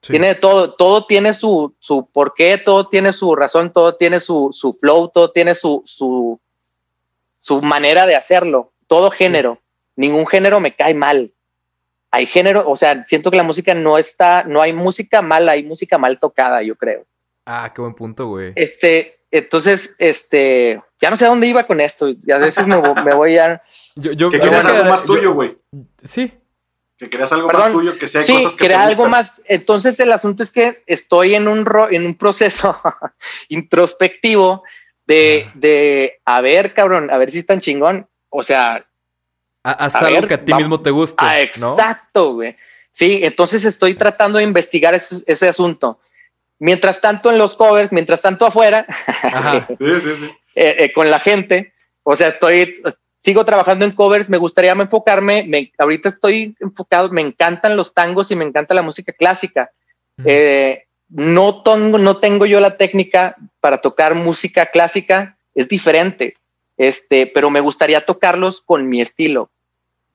Sí. 0.00 0.12
Tiene 0.12 0.28
de 0.28 0.34
todo, 0.36 0.72
todo 0.74 1.04
tiene 1.04 1.34
su, 1.34 1.74
su 1.80 2.06
porqué, 2.06 2.56
todo 2.56 2.88
tiene 2.88 3.12
su 3.12 3.34
razón, 3.34 3.72
todo 3.72 3.96
tiene 3.96 4.20
su, 4.20 4.50
su 4.52 4.72
flow, 4.72 5.08
todo 5.08 5.32
tiene 5.32 5.54
su, 5.56 5.82
su, 5.84 6.40
su 7.40 7.60
manera 7.60 8.06
de 8.06 8.14
hacerlo, 8.16 8.72
todo 8.86 9.10
género. 9.10 9.60
Ningún 9.96 10.26
género 10.26 10.60
me 10.60 10.74
cae 10.76 10.94
mal. 10.94 11.32
Hay 12.10 12.26
género, 12.26 12.68
o 12.68 12.76
sea, 12.76 13.04
siento 13.06 13.30
que 13.30 13.36
la 13.36 13.42
música 13.42 13.74
no 13.74 13.98
está, 13.98 14.44
no 14.44 14.62
hay 14.62 14.72
música 14.72 15.20
mala, 15.22 15.52
hay 15.52 15.62
música 15.62 15.98
mal 15.98 16.18
tocada, 16.18 16.62
yo 16.62 16.74
creo. 16.76 17.04
Ah, 17.46 17.70
qué 17.74 17.80
buen 17.82 17.94
punto, 17.94 18.26
güey. 18.28 18.52
Este, 18.56 19.20
entonces, 19.30 19.94
este, 19.98 20.82
ya 21.00 21.10
no 21.10 21.16
sé 21.16 21.26
a 21.26 21.28
dónde 21.28 21.46
iba 21.46 21.66
con 21.66 21.80
esto, 21.80 22.08
y 22.08 22.30
a 22.30 22.38
veces 22.38 22.66
me, 22.66 22.76
vo- 22.76 23.02
me 23.04 23.12
voy 23.14 23.36
a... 23.38 23.62
Yo, 23.96 24.12
yo, 24.12 24.30
Que 24.30 24.38
querías 24.40 24.64
algo 24.64 24.84
más 24.90 25.00
yo- 25.02 25.06
tuyo, 25.14 25.34
güey. 25.34 25.58
Sí. 26.02 26.32
Que 26.96 27.08
querías 27.10 27.30
algo 27.32 27.46
Perdón. 27.48 27.62
más 27.64 27.72
tuyo, 27.72 27.98
que 27.98 28.08
si 28.08 28.18
hay 28.18 28.24
sí, 28.24 28.32
cosas 28.32 28.52
que 28.54 28.64
crear 28.66 28.80
te 28.80 28.86
algo 28.92 29.02
gustan. 29.04 29.10
más. 29.10 29.42
Entonces 29.46 30.00
el 30.00 30.10
asunto 30.12 30.42
es 30.42 30.50
que 30.50 30.82
estoy 30.86 31.34
en 31.34 31.46
un, 31.46 31.64
ro- 31.66 31.90
en 31.90 32.06
un 32.06 32.14
proceso 32.16 32.80
introspectivo 33.48 34.62
de, 35.06 35.44
Ah. 35.46 35.52
de, 35.54 36.20
a 36.24 36.40
ver, 36.40 36.74
cabrón, 36.74 37.10
a 37.10 37.18
ver 37.18 37.30
si 37.30 37.38
están 37.38 37.60
chingón. 37.60 38.08
O 38.30 38.42
sea, 38.42 38.86
Ha- 39.64 39.72
Haz 39.72 39.94
A 39.96 39.98
algo 40.00 40.20
ver, 40.20 40.28
que 40.28 40.34
a 40.34 40.44
ti 40.44 40.52
vamos- 40.52 40.64
mismo 40.64 40.80
te 40.80 40.90
guste, 40.90 41.16
ah, 41.18 41.40
exacto, 41.40 42.34
güey. 42.34 42.56
Sí, 42.90 43.20
entonces 43.22 43.64
estoy 43.64 43.94
tratando 43.94 44.38
de 44.38 44.44
investigar 44.44 44.94
ese, 44.94 45.22
ese 45.26 45.48
asunto. 45.48 46.00
mientras 46.60 47.00
tanto 47.00 47.30
en 47.30 47.38
los 47.38 47.54
covers, 47.54 47.92
mientras 47.92 48.20
tanto 48.20 48.44
afuera, 48.44 48.84
Ajá. 49.22 49.66
Sí, 49.68 49.76
sí, 50.00 50.16
sí. 50.18 50.30
eh, 50.56 50.76
eh, 50.80 50.92
con 50.92 51.08
la 51.08 51.20
gente, 51.20 51.72
o 52.02 52.16
sea, 52.16 52.26
estoy, 52.28 52.82
sigo 53.20 53.44
trabajando 53.44 53.84
en 53.84 53.92
covers, 53.92 54.28
me 54.28 54.38
gustaría 54.38 54.72
enfocarme, 54.72 55.44
me, 55.44 55.70
ahorita 55.78 56.08
estoy 56.08 56.56
enfocado, 56.58 57.10
me 57.10 57.20
encantan 57.20 57.76
los 57.76 57.94
tangos 57.94 58.32
y 58.32 58.36
me 58.36 58.44
encanta 58.44 58.74
la 58.74 58.82
música 58.82 59.12
clásica. 59.12 59.70
Eh, 60.24 60.84
no, 61.10 61.62
tengo, 61.62 61.96
no 61.98 62.16
tengo 62.16 62.44
yo 62.44 62.58
la 62.58 62.76
técnica 62.76 63.36
para 63.60 63.78
tocar 63.80 64.14
música 64.16 64.66
clásica, 64.66 65.36
es 65.54 65.68
diferente, 65.68 66.34
este, 66.78 67.26
pero 67.26 67.50
me 67.50 67.60
gustaría 67.60 68.04
tocarlos 68.06 68.60
con 68.62 68.88
mi 68.88 69.02
estilo. 69.02 69.50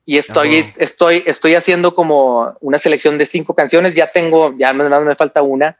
Y 0.06 0.18
estoy, 0.18 0.58
Ajá. 0.58 0.72
estoy, 0.78 1.22
estoy 1.26 1.54
haciendo 1.54 1.94
como 1.94 2.56
una 2.60 2.78
selección 2.78 3.16
de 3.16 3.24
cinco 3.26 3.54
canciones, 3.54 3.94
ya 3.94 4.10
tengo, 4.10 4.54
ya 4.58 4.72
nada 4.72 4.90
más 4.90 5.04
me 5.04 5.14
falta 5.14 5.40
una, 5.42 5.78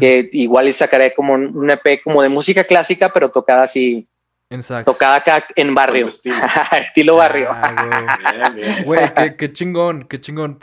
que 0.00 0.28
igual 0.32 0.72
sacaré 0.74 1.14
como 1.14 1.34
un 1.34 1.70
EP 1.70 2.02
como 2.02 2.20
de 2.20 2.28
música 2.28 2.64
clásica, 2.64 3.12
pero 3.12 3.30
tocada 3.30 3.62
así, 3.64 4.06
En 4.50 4.62
sax. 4.62 4.84
tocada 4.84 5.16
acá 5.16 5.46
en 5.54 5.74
barrio, 5.74 6.08
estilo. 6.08 6.36
estilo 6.80 7.16
barrio. 7.16 7.48
Ah, 7.52 8.50
Bien, 8.54 8.54
bien. 8.56 8.84
güey. 8.84 9.00
Güey, 9.00 9.14
qué, 9.14 9.36
qué 9.36 9.52
chingón, 9.52 10.06
qué 10.08 10.20
chingón. 10.20 10.58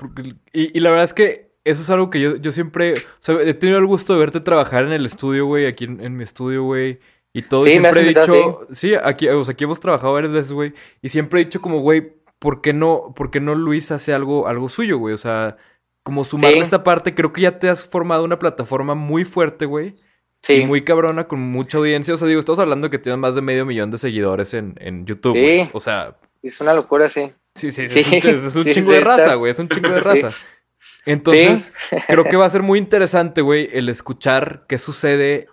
Y, 0.52 0.78
y 0.78 0.80
la 0.82 0.90
verdad 0.90 1.06
es 1.06 1.14
que 1.14 1.52
eso 1.64 1.82
es 1.82 1.90
algo 1.90 2.10
que 2.10 2.20
yo, 2.20 2.36
yo 2.36 2.52
siempre... 2.52 2.96
O 2.96 3.02
sea, 3.22 3.36
he 3.42 3.54
tenido 3.54 3.80
el 3.80 3.86
gusto 3.86 4.12
de 4.14 4.20
verte 4.20 4.42
trabajar 4.42 4.84
en 4.84 4.92
el 4.92 5.06
estudio, 5.06 5.46
güey. 5.46 5.66
Aquí 5.68 5.86
en, 5.86 6.02
en 6.02 6.18
mi 6.18 6.24
estudio, 6.26 6.64
güey. 6.64 7.00
Y 7.34 7.42
todo. 7.42 7.64
Sí, 7.66 7.72
siempre 7.72 8.02
he 8.02 8.04
dicho... 8.06 8.68
Sí, 8.72 8.94
aquí, 8.96 9.28
o 9.28 9.44
sea, 9.44 9.54
aquí 9.54 9.64
hemos 9.64 9.80
trabajado 9.80 10.14
varias 10.14 10.32
veces, 10.32 10.52
güey. 10.52 10.74
Y 11.02 11.10
siempre 11.10 11.42
he 11.42 11.46
dicho 11.46 11.62
como, 11.62 11.80
güey, 11.82 12.14
¿por 12.40 12.62
qué 12.62 12.74
no, 12.74 13.14
por 13.16 13.32
qué 13.32 13.40
no 13.40 13.56
Luis 13.56 13.92
hace 13.92 14.14
algo, 14.14 14.48
algo 14.48 14.70
suyo, 14.70 14.98
güey? 15.00 15.16
O 15.16 15.18
sea, 15.18 15.58
como 16.04 16.24
sumarle 16.24 16.58
Sí. 16.58 16.64
esta 16.64 16.84
parte. 16.84 17.16
Creo 17.16 17.34
que 17.34 17.42
ya 17.42 17.58
te 17.58 17.70
has 17.70 17.84
formado 17.84 18.24
una 18.24 18.38
plataforma 18.40 18.94
muy 18.96 19.26
fuerte, 19.26 19.66
güey. 19.66 19.96
Sí, 20.44 20.56
Y 20.56 20.66
muy 20.66 20.84
cabrona, 20.84 21.28
con 21.28 21.40
mucha 21.40 21.78
audiencia. 21.80 22.14
O 22.14 22.18
sea, 22.18 22.28
digo, 22.28 22.40
estamos 22.40 22.60
hablando 22.60 22.90
que 22.90 23.00
tienes 23.00 23.18
más 23.20 23.34
de 23.34 23.42
medio 23.42 23.66
millón 23.66 23.90
de 23.92 23.98
seguidores 23.98 24.54
en, 24.54 24.76
en 24.80 25.06
YouTube. 25.06 25.34
Sí. 25.34 25.42
güey. 25.42 25.70
O 25.74 25.80
sea, 25.80 26.18
es 26.44 26.60
una 26.62 26.74
locura, 26.74 27.10
sí. 27.10 27.32
sí, 27.56 27.72
sí, 27.72 27.88
Sí. 27.90 28.00
es 28.00 28.26
un, 28.26 28.30
es 28.48 28.56
un 28.56 28.66
chingo 28.66 28.92
de 28.92 29.00
raza, 29.02 29.36
güey. 29.36 29.52
Es 29.54 29.60
un 29.60 29.70
chingo 29.70 29.90
de 29.90 30.00
raza. 30.02 30.32
Entonces, 31.06 31.74
creo 32.08 32.24
que 32.26 32.36
va 32.38 32.46
a 32.46 32.50
ser 32.50 32.62
muy 32.62 32.80
interesante, 32.80 33.42
güey, 33.42 33.70
el 33.74 33.90
escuchar 33.90 34.66
qué 34.68 34.78
sucede 34.78 35.48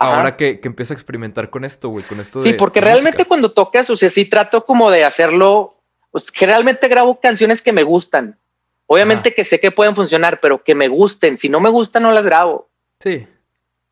Ajá. 0.00 0.16
ahora 0.16 0.36
que, 0.36 0.60
que 0.60 0.68
empieza 0.68 0.94
a 0.94 0.96
experimentar 0.96 1.50
con 1.50 1.64
esto, 1.64 1.88
güey. 1.90 2.04
Con 2.04 2.20
esto 2.20 2.42
Sí, 2.42 2.52
de- 2.52 2.58
porque 2.58 2.80
de 2.80 2.86
realmente 2.86 3.18
música. 3.18 3.28
cuando 3.28 3.52
tocas, 3.52 3.88
o 3.90 3.96
sea, 3.96 4.10
sí 4.10 4.24
trato 4.24 4.64
como 4.64 4.90
de 4.90 5.04
hacerlo, 5.04 5.76
pues 6.10 6.28
generalmente 6.30 6.88
grabo 6.88 7.20
canciones 7.20 7.62
que 7.62 7.72
me 7.72 7.82
gustan. 7.82 8.38
Obviamente 8.86 9.28
Ajá. 9.28 9.36
que 9.36 9.44
sé 9.44 9.60
que 9.60 9.70
pueden 9.70 9.94
funcionar, 9.94 10.40
pero 10.40 10.64
que 10.64 10.74
me 10.74 10.88
gusten. 10.88 11.36
Si 11.38 11.48
no 11.48 11.60
me 11.60 11.68
gustan, 11.68 12.02
no 12.02 12.12
las 12.12 12.24
grabo. 12.24 12.68
Sí. 12.98 13.26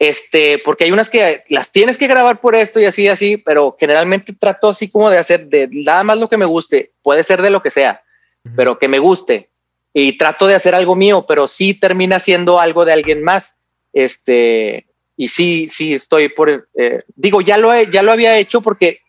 Este, 0.00 0.61
porque 0.64 0.84
hay 0.84 0.92
unas 0.92 1.11
que 1.11 1.44
las 1.48 1.72
tienes 1.72 1.98
que 1.98 2.06
grabar 2.06 2.40
por 2.40 2.54
esto 2.54 2.80
y 2.80 2.84
así, 2.84 3.09
así, 3.09 3.36
pero 3.36 3.76
generalmente 3.78 4.32
trato 4.32 4.68
así 4.70 4.90
como 4.90 5.11
de 5.11 5.18
hacer 5.18 5.46
de 5.48 5.68
nada 5.72 6.04
más 6.04 6.18
lo 6.18 6.28
que 6.28 6.36
me 6.36 6.44
guste. 6.46 6.92
Puede 7.02 7.22
ser 7.24 7.42
de 7.42 7.50
lo 7.50 7.62
que 7.62 7.70
sea, 7.70 8.02
Ujú. 8.44 8.54
pero 8.56 8.78
que 8.78 8.88
me 8.88 8.98
guste. 8.98 9.50
Y 9.92 10.16
trato 10.16 10.46
de 10.46 10.54
hacer 10.54 10.74
algo 10.74 10.94
mío, 10.94 11.26
pero 11.26 11.46
sí 11.48 11.74
termina 11.74 12.18
siendo 12.20 12.59
algo 12.61 12.84
de 12.84 12.92
alguien 12.92 13.22
más. 13.22 13.59
Este, 13.92 14.86
y 15.18 15.28
sí, 15.28 15.68
sí 15.68 15.94
estoy 15.94 16.28
por, 16.28 16.68
eh, 16.74 17.02
digo, 17.16 17.40
ya 17.40 17.58
lo, 17.58 17.74
he, 17.74 17.90
ya 17.90 18.02
lo 18.02 18.12
había 18.12 18.38
hecho 18.38 18.62
porque, 18.62 19.00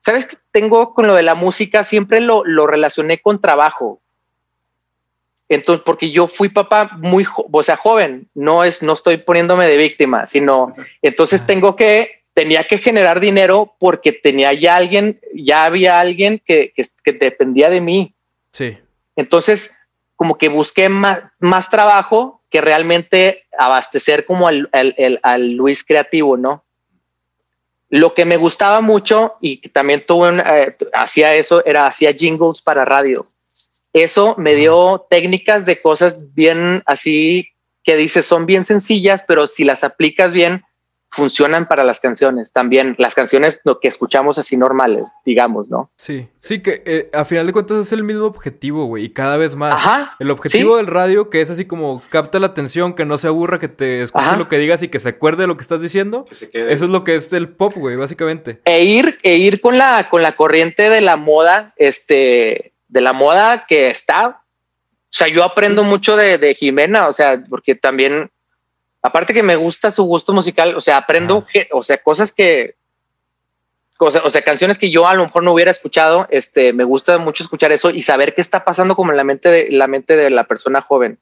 ¿sabes 0.00 0.26
que 0.26 0.36
tengo 0.50 0.92
con 0.92 1.06
lo 1.06 1.14
de 1.14 1.22
la 1.22 1.36
música? 1.36 1.84
Siempre 1.84 2.20
lo, 2.20 2.44
lo 2.44 2.66
relacioné 2.66 3.20
con 3.22 3.40
trabajo. 3.40 4.02
Entonces, 5.48 5.84
porque 5.86 6.10
yo 6.10 6.26
fui 6.26 6.48
papá 6.48 6.90
muy, 6.98 7.24
o 7.36 7.62
sea, 7.62 7.76
joven, 7.76 8.28
no 8.34 8.64
es, 8.64 8.82
no 8.82 8.94
estoy 8.94 9.18
poniéndome 9.18 9.68
de 9.68 9.76
víctima, 9.76 10.26
sino, 10.26 10.74
entonces 11.02 11.46
tengo 11.46 11.76
que, 11.76 12.24
tenía 12.32 12.64
que 12.64 12.78
generar 12.78 13.20
dinero 13.20 13.76
porque 13.78 14.10
tenía 14.10 14.52
ya 14.54 14.74
alguien, 14.74 15.20
ya 15.34 15.66
había 15.66 16.00
alguien 16.00 16.42
que, 16.44 16.72
que, 16.74 16.84
que 17.04 17.12
dependía 17.12 17.70
de 17.70 17.80
mí. 17.80 18.12
Sí. 18.50 18.76
Entonces, 19.14 19.78
como 20.16 20.36
que 20.36 20.48
busqué 20.48 20.88
más, 20.88 21.20
más 21.38 21.70
trabajo 21.70 22.42
que 22.54 22.60
realmente 22.60 23.46
abastecer 23.58 24.24
como 24.24 24.46
al, 24.46 24.68
al- 24.70 24.94
al- 24.96 25.18
al 25.24 25.52
Luis 25.54 25.82
creativo, 25.82 26.36
¿no? 26.36 26.64
Lo 27.88 28.14
que 28.14 28.24
me 28.24 28.36
gustaba 28.36 28.80
mucho 28.80 29.34
y 29.40 29.56
que 29.56 29.68
también 29.68 30.06
tuve 30.06 30.28
un, 30.28 30.38
eh, 30.38 30.76
hacía 30.92 31.34
eso, 31.34 31.64
era 31.66 31.88
hacía 31.88 32.12
jingles 32.12 32.62
para 32.62 32.84
radio. 32.84 33.26
Eso 33.92 34.36
me 34.38 34.54
dio 34.54 35.04
técnicas 35.10 35.66
de 35.66 35.82
cosas 35.82 36.32
bien 36.32 36.80
así 36.86 37.48
que 37.82 37.96
dices 37.96 38.24
son 38.24 38.46
bien 38.46 38.64
sencillas, 38.64 39.24
pero 39.26 39.48
si 39.48 39.64
las 39.64 39.82
aplicas 39.82 40.32
bien, 40.32 40.62
funcionan 41.14 41.66
para 41.66 41.84
las 41.84 42.00
canciones. 42.00 42.52
También 42.52 42.94
las 42.98 43.14
canciones 43.14 43.60
lo 43.64 43.80
que 43.80 43.88
escuchamos 43.88 44.36
así 44.38 44.56
normales, 44.56 45.12
digamos, 45.24 45.68
¿no? 45.70 45.90
Sí. 45.96 46.28
Sí, 46.38 46.60
que 46.60 46.82
eh, 46.84 47.10
a 47.12 47.24
final 47.24 47.46
de 47.46 47.52
cuentas 47.52 47.78
es 47.86 47.92
el 47.92 48.02
mismo 48.04 48.24
objetivo, 48.26 48.84
güey. 48.86 49.04
Y 49.04 49.10
cada 49.10 49.36
vez 49.36 49.54
más. 49.56 49.72
Ajá. 49.74 50.16
El 50.18 50.30
objetivo 50.30 50.72
Sí. 50.72 50.76
del 50.78 50.86
radio, 50.86 51.30
que 51.30 51.40
es 51.40 51.50
así 51.50 51.64
como 51.64 52.02
capta 52.10 52.38
la 52.38 52.48
atención, 52.48 52.94
que 52.94 53.04
no 53.04 53.16
se 53.18 53.28
aburra, 53.28 53.58
que 53.58 53.68
te 53.68 54.02
escuche 54.02 54.24
Ajá. 54.26 54.36
lo 54.36 54.48
que 54.48 54.58
digas 54.58 54.82
y 54.82 54.88
que 54.88 54.98
se 54.98 55.10
acuerde 55.10 55.42
de 55.42 55.46
lo 55.46 55.56
que 55.56 55.62
estás 55.62 55.80
diciendo. 55.80 56.24
Que 56.26 56.34
se 56.34 56.50
quede. 56.50 56.72
Eso 56.72 56.84
es 56.84 56.90
lo 56.90 57.04
que 57.04 57.14
es 57.14 57.32
el 57.32 57.48
pop, 57.48 57.72
güey, 57.76 57.96
básicamente. 57.96 58.60
e 58.64 58.84
ir, 58.84 59.18
e 59.22 59.36
ir 59.36 59.60
con 59.60 59.78
la, 59.78 60.08
con 60.10 60.20
la 60.22 60.36
corriente 60.36 60.90
de 60.90 61.00
la 61.00 61.16
moda, 61.16 61.72
este, 61.76 62.74
de 62.88 63.00
la 63.00 63.12
moda 63.12 63.66
que 63.66 63.88
está. 63.90 64.28
O 64.28 65.16
sea, 65.16 65.28
yo 65.28 65.44
aprendo 65.44 65.84
mucho 65.84 66.16
de, 66.16 66.38
de 66.38 66.54
Jimena, 66.54 67.06
o 67.06 67.12
sea, 67.12 67.42
porque 67.48 67.74
también, 67.76 68.30
aparte 69.04 69.34
que 69.34 69.42
me 69.42 69.54
gusta 69.56 69.90
su 69.90 70.04
gusto 70.04 70.32
musical, 70.32 70.74
o 70.74 70.80
sea, 70.80 70.96
aprendo, 70.96 71.46
que- 71.52 71.68
o 71.72 71.82
sea, 71.82 71.98
cosas 71.98 72.32
que, 72.32 72.74
cosas, 73.98 74.22
o 74.24 74.30
sea, 74.30 74.40
canciones 74.42 74.78
que 74.78 74.90
yo 74.90 75.06
a 75.06 75.14
lo 75.14 75.24
mejor 75.24 75.42
no 75.44 75.52
hubiera 75.52 75.70
escuchado, 75.70 76.26
este, 76.30 76.72
me 76.72 76.84
gusta 76.84 77.18
mucho 77.18 77.42
escuchar 77.42 77.70
eso 77.70 77.90
y 77.90 78.00
saber 78.00 78.34
qué 78.34 78.40
está 78.40 78.64
pasando 78.64 78.96
como 78.96 79.10
en 79.10 79.18
la 79.18 79.24
mente 79.24 79.50
de 79.50 79.70
la 79.70 79.88
mente 79.88 80.16
de 80.16 80.30
la 80.30 80.44
persona 80.44 80.80
joven. 80.80 81.18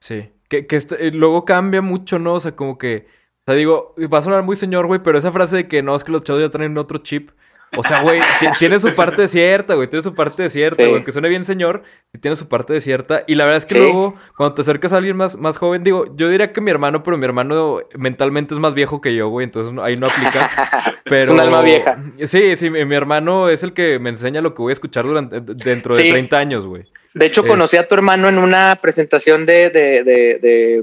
Sí. 0.00 0.28
Que, 0.48 0.66
que 0.66 0.76
eh, 0.76 1.10
luego 1.12 1.44
cambia 1.44 1.82
mucho, 1.82 2.18
¿no? 2.18 2.34
O 2.34 2.40
sea, 2.40 2.56
como 2.56 2.78
que. 2.78 3.06
O 3.46 3.52
sea, 3.52 3.54
digo, 3.54 3.94
va 4.12 4.18
a 4.18 4.22
sonar 4.22 4.42
muy 4.42 4.56
señor, 4.56 4.86
güey, 4.86 5.00
pero 5.02 5.18
esa 5.18 5.30
frase 5.30 5.54
de 5.56 5.68
que 5.68 5.82
no, 5.82 5.94
es 5.94 6.02
que 6.02 6.10
los 6.12 6.24
chavos 6.24 6.42
ya 6.42 6.50
traen 6.50 6.76
otro 6.78 6.98
chip. 6.98 7.30
O 7.76 7.82
sea, 7.82 8.00
güey, 8.02 8.20
ti- 8.40 8.46
tiene 8.58 8.78
su 8.78 8.94
parte 8.94 9.28
cierta, 9.28 9.74
güey, 9.74 9.88
tiene 9.88 10.02
su 10.02 10.14
parte 10.14 10.48
cierta, 10.48 10.82
Sí. 10.82 10.88
güey. 10.88 10.96
Aunque 10.96 11.12
suene 11.12 11.28
bien 11.28 11.44
señor, 11.44 11.82
tiene 12.20 12.34
su 12.36 12.48
parte 12.48 12.80
cierta. 12.80 13.24
Y 13.26 13.34
la 13.34 13.44
verdad 13.44 13.58
es 13.58 13.66
que 13.66 13.74
Sí. 13.74 13.80
luego, 13.80 14.14
cuando 14.36 14.54
te 14.54 14.62
acercas 14.62 14.92
a 14.92 14.96
alguien 14.96 15.16
más, 15.16 15.36
más 15.36 15.58
joven, 15.58 15.84
digo, 15.84 16.06
yo 16.16 16.28
diría 16.28 16.52
que 16.52 16.60
mi 16.60 16.70
hermano, 16.70 17.02
pero 17.02 17.18
mi 17.18 17.24
hermano 17.26 17.80
mentalmente 17.96 18.54
es 18.54 18.60
más 18.60 18.74
viejo 18.74 19.00
que 19.00 19.14
yo, 19.14 19.28
güey, 19.28 19.44
entonces 19.44 19.74
ahí 19.82 19.96
no 19.96 20.06
aplica. 20.06 20.50
Pero... 21.04 21.32
un 21.32 21.40
alma 21.40 21.60
vieja. 21.62 22.02
Sí, 22.26 22.56
sí, 22.56 22.70
mi, 22.70 22.84
mi 22.84 22.94
hermano 22.94 23.48
es 23.48 23.62
el 23.62 23.72
que 23.72 23.98
me 23.98 24.10
enseña 24.10 24.40
lo 24.40 24.54
que 24.54 24.62
voy 24.62 24.70
a 24.70 24.74
escuchar 24.74 25.04
durante, 25.04 25.40
dentro 25.40 25.96
de 25.96 26.02
Sí. 26.02 26.10
30 26.10 26.38
años, 26.38 26.66
güey. 26.66 26.84
De 27.14 27.26
hecho, 27.26 27.40
Es- 27.42 27.46
conocí 27.46 27.76
a 27.76 27.88
tu 27.88 27.94
hermano 27.94 28.28
en 28.28 28.38
una 28.38 28.76
presentación 28.82 29.46
de, 29.46 29.70
de, 29.70 30.04
de, 30.04 30.38
de. 30.40 30.82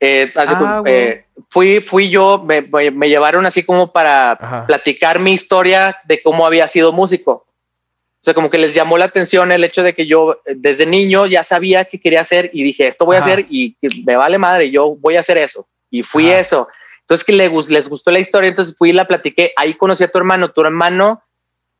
Eh, 0.00 0.30
Ah, 0.36 0.82
eh, 0.84 1.24
fui, 1.48 1.80
fui 1.80 2.10
yo, 2.10 2.38
me, 2.38 2.62
me- 2.62 2.90
me 2.90 3.08
llevaron 3.08 3.46
así 3.46 3.62
como 3.64 3.92
para 3.92 4.32
Ajá. 4.32 4.66
platicar 4.66 5.18
mi 5.18 5.32
historia 5.32 5.98
de 6.04 6.20
cómo 6.22 6.44
había 6.46 6.68
sido 6.68 6.92
músico. 6.92 7.46
O 8.20 8.24
sea, 8.26 8.34
como 8.34 8.50
que 8.50 8.58
les 8.58 8.74
llamó 8.74 8.98
la 8.98 9.04
atención 9.06 9.52
el 9.52 9.62
hecho 9.64 9.82
de 9.82 9.94
que 9.94 10.06
yo 10.06 10.40
eh, 10.46 10.54
desde 10.56 10.84
niño 10.84 11.26
ya 11.26 11.44
sabía 11.44 11.84
que 11.86 12.00
quería 12.00 12.20
hacer 12.20 12.50
y 12.52 12.62
dije, 12.64 12.88
esto 12.88 13.04
voy 13.06 13.16
Ajá. 13.16 13.24
a 13.24 13.32
hacer 13.32 13.46
y 13.48 13.76
me 14.04 14.16
vale 14.16 14.36
madre, 14.36 14.70
yo 14.70 14.96
voy 14.96 15.16
a 15.16 15.20
hacer 15.20 15.38
eso. 15.38 15.66
Y 15.90 16.02
fui 16.02 16.28
Ajá. 16.30 16.40
eso. 16.40 16.68
Entonces 17.02 17.24
que 17.24 17.32
les 17.32 17.88
gustó 17.88 18.10
la 18.10 18.18
historia, 18.18 18.48
entonces 18.50 18.74
fui 18.76 18.90
y 18.90 18.92
la 18.92 19.06
platiqué. 19.06 19.52
Ahí 19.56 19.74
conocí 19.74 20.02
a 20.02 20.08
tu 20.08 20.18
hermano. 20.18 20.50
Tu 20.50 20.60
hermano 20.60 21.22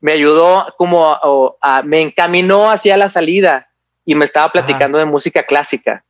me 0.01 0.13
ayudó 0.13 0.73
como 0.79 1.59
a- 1.61 1.83
me 1.85 2.01
encaminó 2.01 2.71
hacia 2.71 2.97
la 2.97 3.09
salida 3.09 3.69
y 4.05 4.15
me 4.15 4.25
estaba 4.25 4.53
platicando 4.53 4.99
de 4.99 5.05
música 5.05 5.43
clásica, 5.43 6.05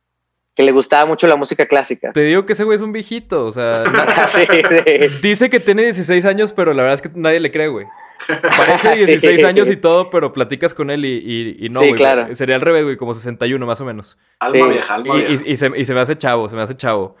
que 0.57 0.63
le 0.63 0.71
gustaba 0.71 1.05
mucho 1.05 1.27
la 1.27 1.35
música 1.35 1.67
clásica. 1.67 2.11
Te 2.11 2.21
digo 2.21 2.45
que 2.45 2.53
ese 2.53 2.63
güey 2.63 2.75
es 2.75 2.81
un 2.81 2.91
viejito, 2.91 3.45
o 3.45 3.51
sea... 3.51 3.83
na- 3.93 4.27
Sí, 4.27 4.41
sí. 4.47 5.19
Dice 5.21 5.49
que 5.51 5.59
tiene 5.59 5.83
16 5.83 6.25
años, 6.25 6.51
pero 6.51 6.73
la 6.73 6.81
verdad 6.83 6.95
es 6.95 7.01
que 7.01 7.11
nadie 7.13 7.39
le 7.39 7.51
cree, 7.51 7.67
güey. 7.67 7.85
Parece 8.27 8.95
Sí. 8.97 9.05
16 9.05 9.43
años 9.43 9.69
y 9.69 9.77
todo, 9.77 10.09
pero 10.09 10.33
platicas 10.33 10.73
con 10.73 10.89
él 10.89 11.05
y, 11.05 11.09
y- 11.19 11.65
y 11.67 11.69
no, 11.69 11.81
Sí, 11.81 11.89
güey. 11.89 11.97
claro. 11.97 12.33
Sería 12.33 12.55
al 12.55 12.61
revés, 12.61 12.83
güey, 12.85 12.97
como 12.97 13.13
61 13.13 13.63
más 13.67 13.79
o 13.81 13.85
menos. 13.85 14.17
Alma 14.39 14.65
Sí. 14.65 14.69
vieja, 14.71 14.95
alma 14.95 15.15
Y, 15.15 15.17
vieja. 15.19 15.43
y- 15.45 15.51
y 15.51 15.57
se, 15.57 15.71
y 15.75 15.85
se 15.85 15.93
me 15.93 15.99
hace 16.01 16.17
chavo, 16.17 16.49
se 16.49 16.55
me 16.55 16.63
hace 16.63 16.75
chavo. 16.75 17.15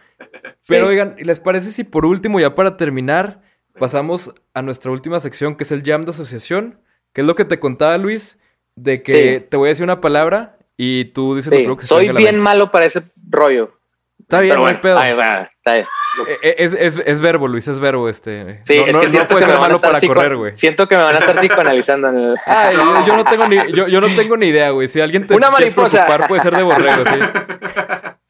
Pero 0.67 0.85
Sí. 0.87 0.89
oigan, 0.91 1.15
¿les 1.19 1.39
parece 1.39 1.69
si 1.69 1.83
por 1.83 2.07
último, 2.07 2.39
ya 2.39 2.55
para 2.55 2.75
terminar, 2.75 3.41
pasamos 3.79 4.33
a 4.55 4.63
nuestra 4.63 4.91
última 4.91 5.19
sección, 5.19 5.55
que 5.55 5.63
es 5.63 5.71
el 5.71 5.83
jam 5.83 6.03
de 6.05 6.09
asociación? 6.11 6.79
Que 7.13 7.21
es 7.21 7.27
lo 7.27 7.35
que 7.35 7.45
te 7.45 7.59
contaba 7.59 7.97
Luis, 7.99 8.39
de 8.75 9.03
que 9.03 9.39
Sí. 9.41 9.45
te 9.47 9.57
voy 9.57 9.67
a 9.67 9.69
decir 9.69 9.83
una 9.83 10.01
palabra 10.01 10.56
y 10.77 11.05
tú 11.05 11.35
dices 11.35 11.51
Sí, 11.55 11.65
que 11.65 11.83
soy 11.83 12.09
bien 12.13 12.39
malo 12.39 12.71
para 12.71 12.85
ese 12.85 13.01
rollo. 13.29 13.73
Está 14.19 14.39
bien, 14.41 14.51
Pero 14.53 14.61
no 14.63 14.67
hay 14.67 14.77
pedo. 14.77 14.97
ahí 14.99 15.13
va, 15.15 15.41
está 15.57 15.73
bien. 15.73 15.87
Eh, 16.27 16.37
eh, 16.41 16.55
Es, 16.57 16.73
es- 16.73 17.01
es 17.05 17.19
verbo, 17.21 17.47
Luis, 17.47 17.67
es 17.67 17.79
verbo 17.79 18.09
este. 18.09 18.59
Sí, 18.63 18.75
no, 18.77 18.85
es 18.85 18.93
no- 18.95 18.99
que 19.01 19.05
no 19.05 19.11
siento 19.11 19.27
puede 19.35 19.45
que 19.45 19.47
me 19.47 19.53
ser 19.53 19.53
van 19.53 19.55
a 19.55 19.59
malo 19.61 19.75
estar 19.75 19.91
para 19.91 20.07
correr, 20.07 20.35
güey. 20.35 20.53
Siento 20.53 20.87
que 20.87 20.97
me 20.97 21.03
van 21.03 21.15
a 21.15 21.19
estar 21.19 21.35
psicoanalizando 21.39 22.07
en 22.09 22.15
el... 22.17 22.35
Ay, 22.45 22.75
yo, 22.75 23.05
yo 23.05 23.15
no 23.15 23.23
tengo 23.23 23.47
ni, 23.47 23.55
yo, 23.73 23.87
yo 23.87 24.01
no 24.01 24.07
tengo 24.15 24.35
ni 24.37 24.47
idea, 24.47 24.71
güey. 24.71 24.87
Si 24.87 24.99
alguien 24.99 25.27
te 25.27 25.35
Una 25.35 25.51
mariposa. 25.51 25.89
preocupar, 26.05 26.27
puede 26.27 26.41
ser 26.41 26.55
de 26.55 26.63
borrego, 26.63 27.03
sí. 27.05 27.19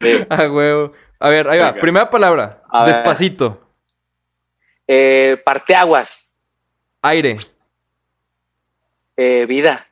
Sí. 0.00 0.26
Ah, 0.30 0.48
huevo. 0.48 0.92
A 1.18 1.28
ver, 1.30 1.48
ahí 1.48 1.58
va. 1.58 1.74
Primera 1.74 2.08
palabra. 2.08 2.62
A. 2.70 2.84
Despacito. 2.86 3.68
Eh, 4.86 5.40
parteaguas. 5.44 6.32
Aire. 7.02 7.38
Eh, 9.16 9.46
vida. 9.48 9.86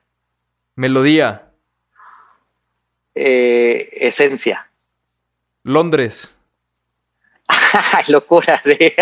Melodía. 0.75 1.46
Eh, 3.19 3.89
esencia. 3.93 4.69
Londres. 5.63 6.33
locura, 8.09 8.61
sí. 8.63 8.77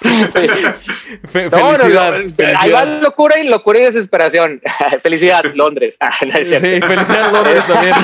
Fe- 0.00 1.48
No, 1.50 1.72
no, 1.72 1.78
felicidad. 1.78 2.10
no, 2.12 2.16
Ahí 2.18 2.30
felicidad. 2.30 2.72
va 2.72 2.84
locura 3.00 3.38
y 3.40 3.48
locura 3.48 3.78
y 3.78 3.82
desesperación. 3.82 4.60
Felicidad, 5.02 5.44
Londres. 5.54 5.96
Ah. 6.00 6.12
Sí, 6.20 6.26
felicidad 6.30 7.32
Londres 7.32 7.64
también. 7.66 7.94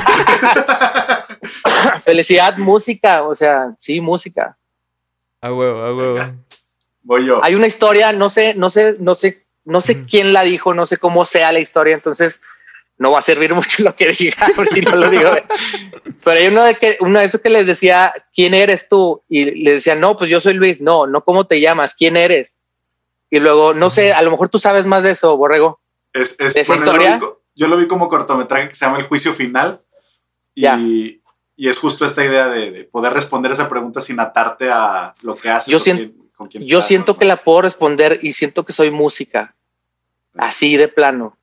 Felicidad, 2.04 2.56
música. 2.58 3.22
O 3.22 3.34
sea, 3.34 3.74
sí, 3.78 4.00
música. 4.00 4.56
A 5.40 5.52
huevo, 5.52 5.82
a 5.82 5.94
huevo. 5.94 6.32
Voy 7.02 7.26
yo. 7.26 7.42
Hay 7.44 7.54
una 7.54 7.66
historia, 7.66 8.12
no 8.12 8.28
sé, 8.30 8.54
no 8.54 8.68
sé, 8.70 8.96
no 8.98 9.14
sé, 9.14 9.44
no 9.64 9.80
sé 9.80 10.04
quién 10.06 10.32
la 10.32 10.42
dijo, 10.42 10.74
no 10.74 10.86
sé 10.86 10.96
cómo 10.96 11.24
sea 11.24 11.52
la 11.52 11.60
historia, 11.60 11.94
entonces 11.94 12.40
no 12.98 13.10
va 13.10 13.18
a 13.18 13.22
servir 13.22 13.54
mucho 13.54 13.82
lo 13.82 13.94
que 13.94 14.08
diga, 14.12 14.46
por 14.56 14.66
si 14.68 14.80
no 14.80 14.94
lo 14.96 15.10
digo. 15.10 15.30
Pero 16.24 16.40
hay 16.40 16.46
uno 16.48 16.62
de 16.64 16.74
que, 16.76 16.96
uno 17.00 17.18
de 17.18 17.24
esos 17.26 17.40
que 17.40 17.50
les 17.50 17.66
decía, 17.66 18.12
¿quién 18.34 18.54
eres 18.54 18.88
tú? 18.88 19.22
Y 19.28 19.44
le 19.62 19.72
decía, 19.74 19.94
no, 19.94 20.16
pues 20.16 20.30
yo 20.30 20.40
soy 20.40 20.54
Luis. 20.54 20.80
No, 20.80 21.06
no, 21.06 21.22
¿cómo 21.24 21.46
te 21.46 21.60
llamas? 21.60 21.94
¿Quién 21.94 22.16
eres? 22.16 22.60
Y 23.30 23.38
luego, 23.40 23.74
no 23.74 23.90
sé, 23.90 24.12
a 24.12 24.22
lo 24.22 24.30
mejor 24.30 24.48
tú 24.48 24.58
sabes 24.58 24.86
más 24.86 25.02
de 25.02 25.10
eso, 25.10 25.36
Borrego. 25.36 25.80
Es, 26.12 26.36
es- 26.40 26.56
¿Esa 26.56 26.74
bueno, 26.74 26.84
yo 26.86 26.92
lo 26.92 27.02
historia? 27.02 27.16
vi 27.18 27.26
Yo, 27.56 27.68
lo 27.68 27.76
vi 27.76 27.86
como 27.86 28.08
cortometraje 28.08 28.68
que 28.68 28.74
se 28.74 28.84
llama 28.86 28.98
El 28.98 29.06
Juicio 29.08 29.32
Final. 29.34 29.80
Y, 30.54 31.20
y 31.56 31.68
es 31.68 31.78
justo 31.78 32.04
esta 32.04 32.24
idea 32.24 32.48
de, 32.48 32.70
de 32.70 32.84
poder 32.84 33.12
responder 33.12 33.52
esa 33.52 33.68
pregunta 33.68 34.00
sin 34.00 34.18
atarte 34.20 34.70
a 34.70 35.14
lo 35.22 35.36
que 35.36 35.50
haces. 35.50 35.70
Yo 35.72 35.80
siento- 35.80 36.02
quién- 36.14 36.30
con 36.36 36.48
quién 36.48 36.64
Yo 36.64 36.78
estás, 36.78 36.88
siento 36.88 37.12
¿no? 37.12 37.18
que 37.18 37.24
la 37.24 37.36
puedo 37.42 37.62
responder 37.62 38.20
y 38.22 38.32
siento 38.32 38.64
que 38.64 38.72
soy 38.72 38.90
música. 38.90 39.54
Así 40.36 40.76
de 40.76 40.88
plano. 40.88 41.36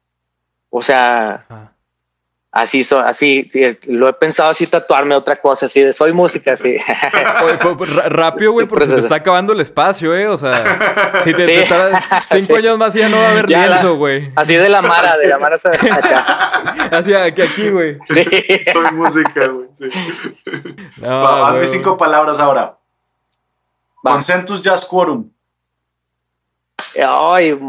O 0.76 0.82
sea, 0.82 1.45
Ah. 1.49 1.69
así, 2.51 2.84
so- 2.84 2.99
así, 2.99 3.47
sí, 3.53 3.61
lo 3.88 4.07
he 4.09 4.13
pensado 4.13 4.49
así 4.49 4.65
tatuarme 4.65 5.15
otra 5.15 5.36
cosa, 5.36 5.67
así 5.67 5.82
de 5.82 5.93
soy 5.93 6.13
música, 6.13 6.53
así. 6.53 6.78
Ra- 7.95 8.09
rápido, 8.09 8.53
güey, 8.53 8.65
porque 8.65 8.88
se 8.88 8.93
te 8.95 8.99
está 9.01 9.15
acabando 9.17 9.53
el 9.53 9.59
espacio, 9.59 10.15
¿eh? 10.15 10.28
O 10.28 10.36
sea, 10.36 11.21
si 11.24 11.32
te, 11.36 11.45
Sí. 11.45 11.69
te 11.69 11.76
cinco 12.39 12.45
Sí. 12.45 12.55
año 12.55 12.76
más 12.78 12.95
y 12.95 12.99
ya 12.99 13.09
no 13.09 13.17
va 13.17 13.28
a 13.28 13.32
haber 13.34 13.49
lienzo, 13.49 13.97
güey. 13.97 14.32
Así 14.36 14.55
de 14.55 14.67
la 14.67 14.82
Mara, 14.82 15.15
de 15.17 15.28
la 15.28 15.38
Mara 15.38 15.57
acá. 15.91 16.89
Así 16.91 17.13
aquí, 17.13 17.41
aquí, 17.43 17.69
güey. 17.69 17.99
Sí. 18.07 18.26
Soy 18.74 18.91
música, 18.93 19.47
güey. 19.49 19.67
sí. 19.76 19.89
No, 20.97 21.07
Va, 21.21 21.51
güey. 21.51 21.67
cinco 21.67 21.95
palabras 21.97 22.39
ahora. 22.39 22.78
Va. 24.05 24.11
Consentus 24.13 24.59
Jazz 24.61 24.86
Quorum. 24.86 25.30
Ay, 27.07 27.59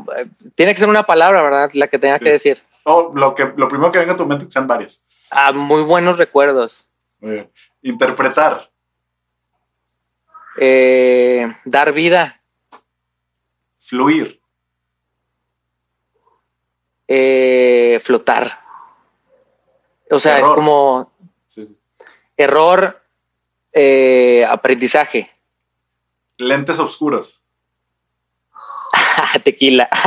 tiene 0.54 0.72
que 0.74 0.80
ser 0.80 0.88
una 0.88 1.02
palabra, 1.02 1.42
¿verdad? 1.42 1.70
La 1.74 1.86
que 1.88 1.98
tenga 1.98 2.16
Sí. 2.18 2.24
que 2.24 2.30
decir. 2.32 2.62
O 2.84 3.12
lo, 3.14 3.34
que, 3.34 3.52
lo 3.56 3.68
primero 3.68 3.90
que 3.90 3.98
venga 3.98 4.12
a 4.12 4.16
tu 4.16 4.26
mente, 4.26 4.44
que 4.46 4.50
sean 4.52 4.66
varias. 4.66 5.04
Ah, 5.30 5.52
muy 5.52 5.82
buenos 5.82 6.18
recuerdos. 6.18 6.88
Muy 7.20 7.32
bien. 7.32 7.50
Interpretar. 7.82 8.70
Eh, 10.58 11.46
dar 11.64 11.92
vida. 11.92 12.40
Fluir. 13.78 14.40
Eh, 17.08 18.00
flotar. 18.02 18.60
O 20.10 20.18
sea, 20.18 20.38
Error. 20.38 20.50
es 20.50 20.54
como 20.54 21.12
Sí, 21.46 21.66
sí. 21.66 21.78
error, 22.36 23.02
eh, 23.72 24.44
aprendizaje. 24.48 25.30
Lentes 26.36 26.78
oscuros. 26.78 27.43
Tequila. 29.44 29.88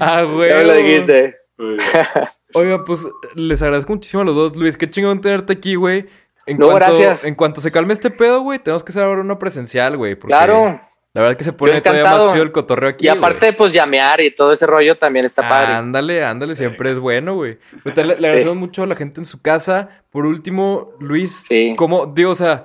Ah, 0.00 0.22
güey. 0.22 0.48
ya 0.50 0.56
me 0.56 0.64
lo 0.64 0.74
dijiste. 0.74 1.34
Oiga, 2.54 2.84
pues 2.84 3.00
les 3.34 3.62
agradezco 3.62 3.92
muchísimo 3.92 4.22
a 4.22 4.24
los 4.26 4.34
dos, 4.34 4.56
Luis. 4.56 4.76
Qué 4.76 4.88
chingón 4.90 5.20
tenerte 5.20 5.52
aquí, 5.54 5.74
güey. 5.74 6.06
En 6.46 6.58
No, 6.58 6.66
cuanto, 6.66 6.86
gracias. 6.98 7.24
En 7.24 7.34
cuanto 7.34 7.60
se 7.60 7.70
calme 7.70 7.92
este 7.94 8.10
pedo, 8.10 8.40
güey, 8.42 8.58
tenemos 8.58 8.82
que 8.82 8.90
hacer 8.92 9.04
ahora 9.04 9.20
una 9.20 9.38
presencial, 9.38 9.96
güey. 9.96 10.14
porque 10.16 10.32
Claro. 10.34 10.80
La 11.14 11.20
verdad 11.20 11.36
que 11.36 11.44
se 11.44 11.52
pone 11.52 11.78
todavía 11.82 12.04
más 12.10 12.32
chido 12.32 12.42
el 12.42 12.52
cotorreo 12.52 12.88
aquí. 12.90 13.04
Y 13.04 13.08
aparte, 13.08 13.52
pues 13.52 13.74
llamear 13.74 14.22
y 14.22 14.30
todo 14.30 14.50
ese 14.52 14.66
rollo 14.66 14.96
también 14.96 15.26
está 15.26 15.46
padre. 15.46 15.74
Ándale, 15.74 16.24
ándale, 16.24 16.54
siempre 16.54 16.90
es 16.90 16.98
bueno, 16.98 17.34
güey. 17.34 17.58
Le, 17.84 18.04
le 18.04 18.12
agradecemos 18.14 18.56
mucho 18.56 18.82
a 18.82 18.86
la 18.86 18.96
gente 18.96 19.20
en 19.20 19.26
su 19.26 19.40
casa. 19.42 19.90
Por 20.10 20.24
último, 20.24 20.92
Luis, 21.00 21.44
Sí. 21.46 21.74
¿cómo, 21.76 22.06
digo, 22.06 22.30
o 22.30 22.34
sea, 22.34 22.64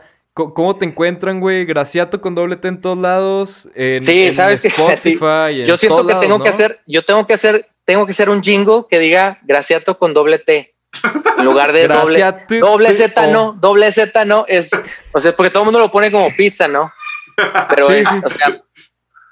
¿cómo 0.54 0.78
te 0.78 0.86
encuentran, 0.86 1.40
güey? 1.40 1.66
Graciato 1.66 2.22
con 2.22 2.36
doble 2.36 2.56
T 2.58 2.68
en 2.68 2.80
todos 2.82 2.98
lados. 2.98 3.70
En, 3.76 4.06
Sí, 4.06 4.24
en 4.28 4.34
sabes 4.34 4.62
que 4.62 4.68
Spotify. 4.70 5.52
y 5.58 5.62
en 5.62 5.68
Yo 5.68 5.78
siento 5.78 5.98
todos 6.06 6.14
que 6.14 6.20
tengo 6.28 6.42
que 6.44 6.50
hacer, 6.50 6.80
yo 6.86 7.04
tengo 7.04 7.26
que 7.26 7.34
hacer, 7.34 7.68
tengo 7.86 8.06
que 8.06 8.12
hacer 8.12 8.30
un 8.30 8.42
jingle 8.44 8.84
que 8.90 9.00
diga 9.00 9.40
Graciato 9.44 9.98
con 9.98 10.14
doble 10.14 10.40
T. 10.40 10.74
En 11.38 11.46
lugar 11.46 11.74
de 11.74 11.88
doble, 11.88 12.18
Graciato, 12.20 12.56
doble 12.60 12.96
Z 12.96 13.28
no, 13.28 13.54
doble 13.60 13.92
Z 13.92 14.26
no, 14.26 14.46
es, 14.48 14.70
o 15.12 15.20
sea, 15.20 15.36
porque 15.36 15.50
todo 15.50 15.64
el 15.64 15.66
mundo 15.66 15.80
lo 15.80 15.92
pone 15.92 16.12
como 16.12 16.34
pizza, 16.36 16.68
¿no? 16.68 16.92
Pero 17.70 17.88
Sí, 17.88 17.94
es, 17.96 18.08
sí. 18.10 18.16
o 18.26 18.30
sea, 18.30 18.62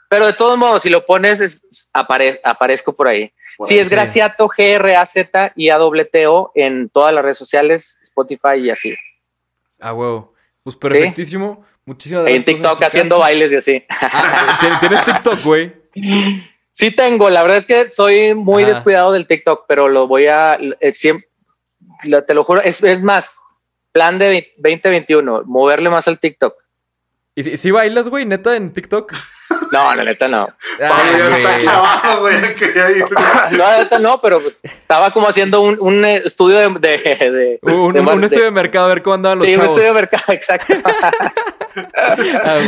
pero 0.10 0.28
de 0.28 0.34
todos 0.34 0.58
modos, 0.60 0.84
si 0.84 0.90
lo 0.90 1.06
pones, 1.06 1.40
es- 1.40 1.90
apare- 1.94 2.40
aparezco 2.44 2.94
por 2.94 3.08
ahí. 3.08 3.32
Sí, 3.64 3.80
es 3.80 3.90
Graciato, 3.90 4.48
G-R-A-Z 4.48 5.54
y 5.56 5.70
A-W-T-O 5.70 6.52
en 6.56 6.90
todas 6.90 7.14
las 7.14 7.24
redes 7.24 7.38
sociales, 7.38 8.00
Spotify 8.04 8.58
y 8.60 8.70
así. 8.70 8.94
Ah, 9.80 9.94
huevo. 9.94 10.35
Pues 10.66 10.76
perfectísimo. 10.76 11.64
Muchísimas 11.86 12.26
Ahí 12.26 12.34
gracias. 12.34 12.50
en 12.50 12.56
TikTok 12.56 12.84
haciendo 12.84 13.20
bailes 13.20 13.52
y 13.52 13.56
así. 13.56 13.84
Ah, 14.02 14.58
¿tien- 14.60 14.80
¿Tienes 14.82 15.06
TikTok, 15.06 15.42
güey? 15.44 15.74
Sí 16.72 16.92
tengo, 16.92 17.30
la 17.30 17.42
verdad 17.42 17.58
es 17.58 17.66
que 17.66 17.90
soy 17.90 18.36
muy 18.36 18.66
descuidado 18.66 19.14
del 19.14 19.28
TikTok, 19.28 19.64
pero 19.66 19.88
lo 19.88 20.08
voy 20.10 20.28
a, 20.28 20.60
eh, 20.82 20.92
siempre, 20.92 21.26
te 22.28 22.34
lo 22.34 22.44
juro, 22.44 22.60
es, 22.62 22.84
es 22.84 23.02
más, 23.02 23.40
plan 23.94 24.20
de 24.20 24.52
2021, 24.58 25.44
moverle 25.46 25.90
más 25.90 26.06
al 26.10 26.20
TikTok. 26.20 26.54
¿Y 27.34 27.44
si, 27.44 27.56
si 27.56 27.72
bailas, 27.72 28.10
güey, 28.10 28.26
neta, 28.26 28.58
en 28.58 28.74
TikTok? 28.74 29.14
No, 29.72 29.96
la 29.96 30.04
neta 30.04 30.28
no. 30.28 30.48
Ah, 30.82 31.00
Ay, 31.02 32.20
güey. 32.20 32.36
No, 33.52 33.58
la 33.58 33.80
neta 33.80 34.00
no, 34.00 34.20
pero 34.22 34.42
estaba 34.64 35.12
como 35.12 35.28
haciendo 35.28 35.62
un, 35.62 36.06
eh, 36.06 36.24
estudio 36.26 36.58
de, 36.58 36.70
de, 36.80 37.60
un, 37.62 38.24
estudio 38.24 38.46
de 38.46 38.52
mercado, 38.52 38.86
a 38.86 38.90
ver 38.90 39.04
cómo 39.04 39.16
andaban 39.16 39.40
los 39.40 39.48
sí, 39.48 39.56
chavos. 39.56 39.68
Sí, 39.68 39.72
un 39.72 39.80
estudio 39.80 39.94
de 39.94 40.02
mercado, 40.02 40.24
exacto. 40.34 40.74
ah, 41.96 42.16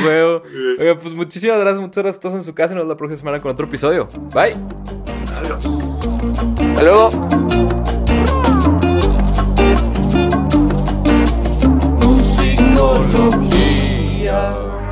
huevo. 0.03 0.43
Oye, 0.79 0.95
pues 0.95 1.13
muchísimas 1.13 1.59
gracias, 1.59 1.81
muchas 1.81 2.03
gracias 2.03 2.17
a 2.17 2.21
todos 2.21 2.35
en 2.35 2.43
su 2.43 2.53
casa 2.53 2.73
y 2.73 2.75
nos 2.75 2.83
vemos 2.83 2.95
la 2.95 2.97
próxima 2.97 3.19
semana 3.19 3.41
con 3.41 3.51
otro 3.51 3.67
episodio. 3.67 4.09
Bye. 4.33 4.55
Adiós. 5.39 6.01
Hasta 6.59 6.83
luego. 6.83 7.11
Musicología. 12.01 14.86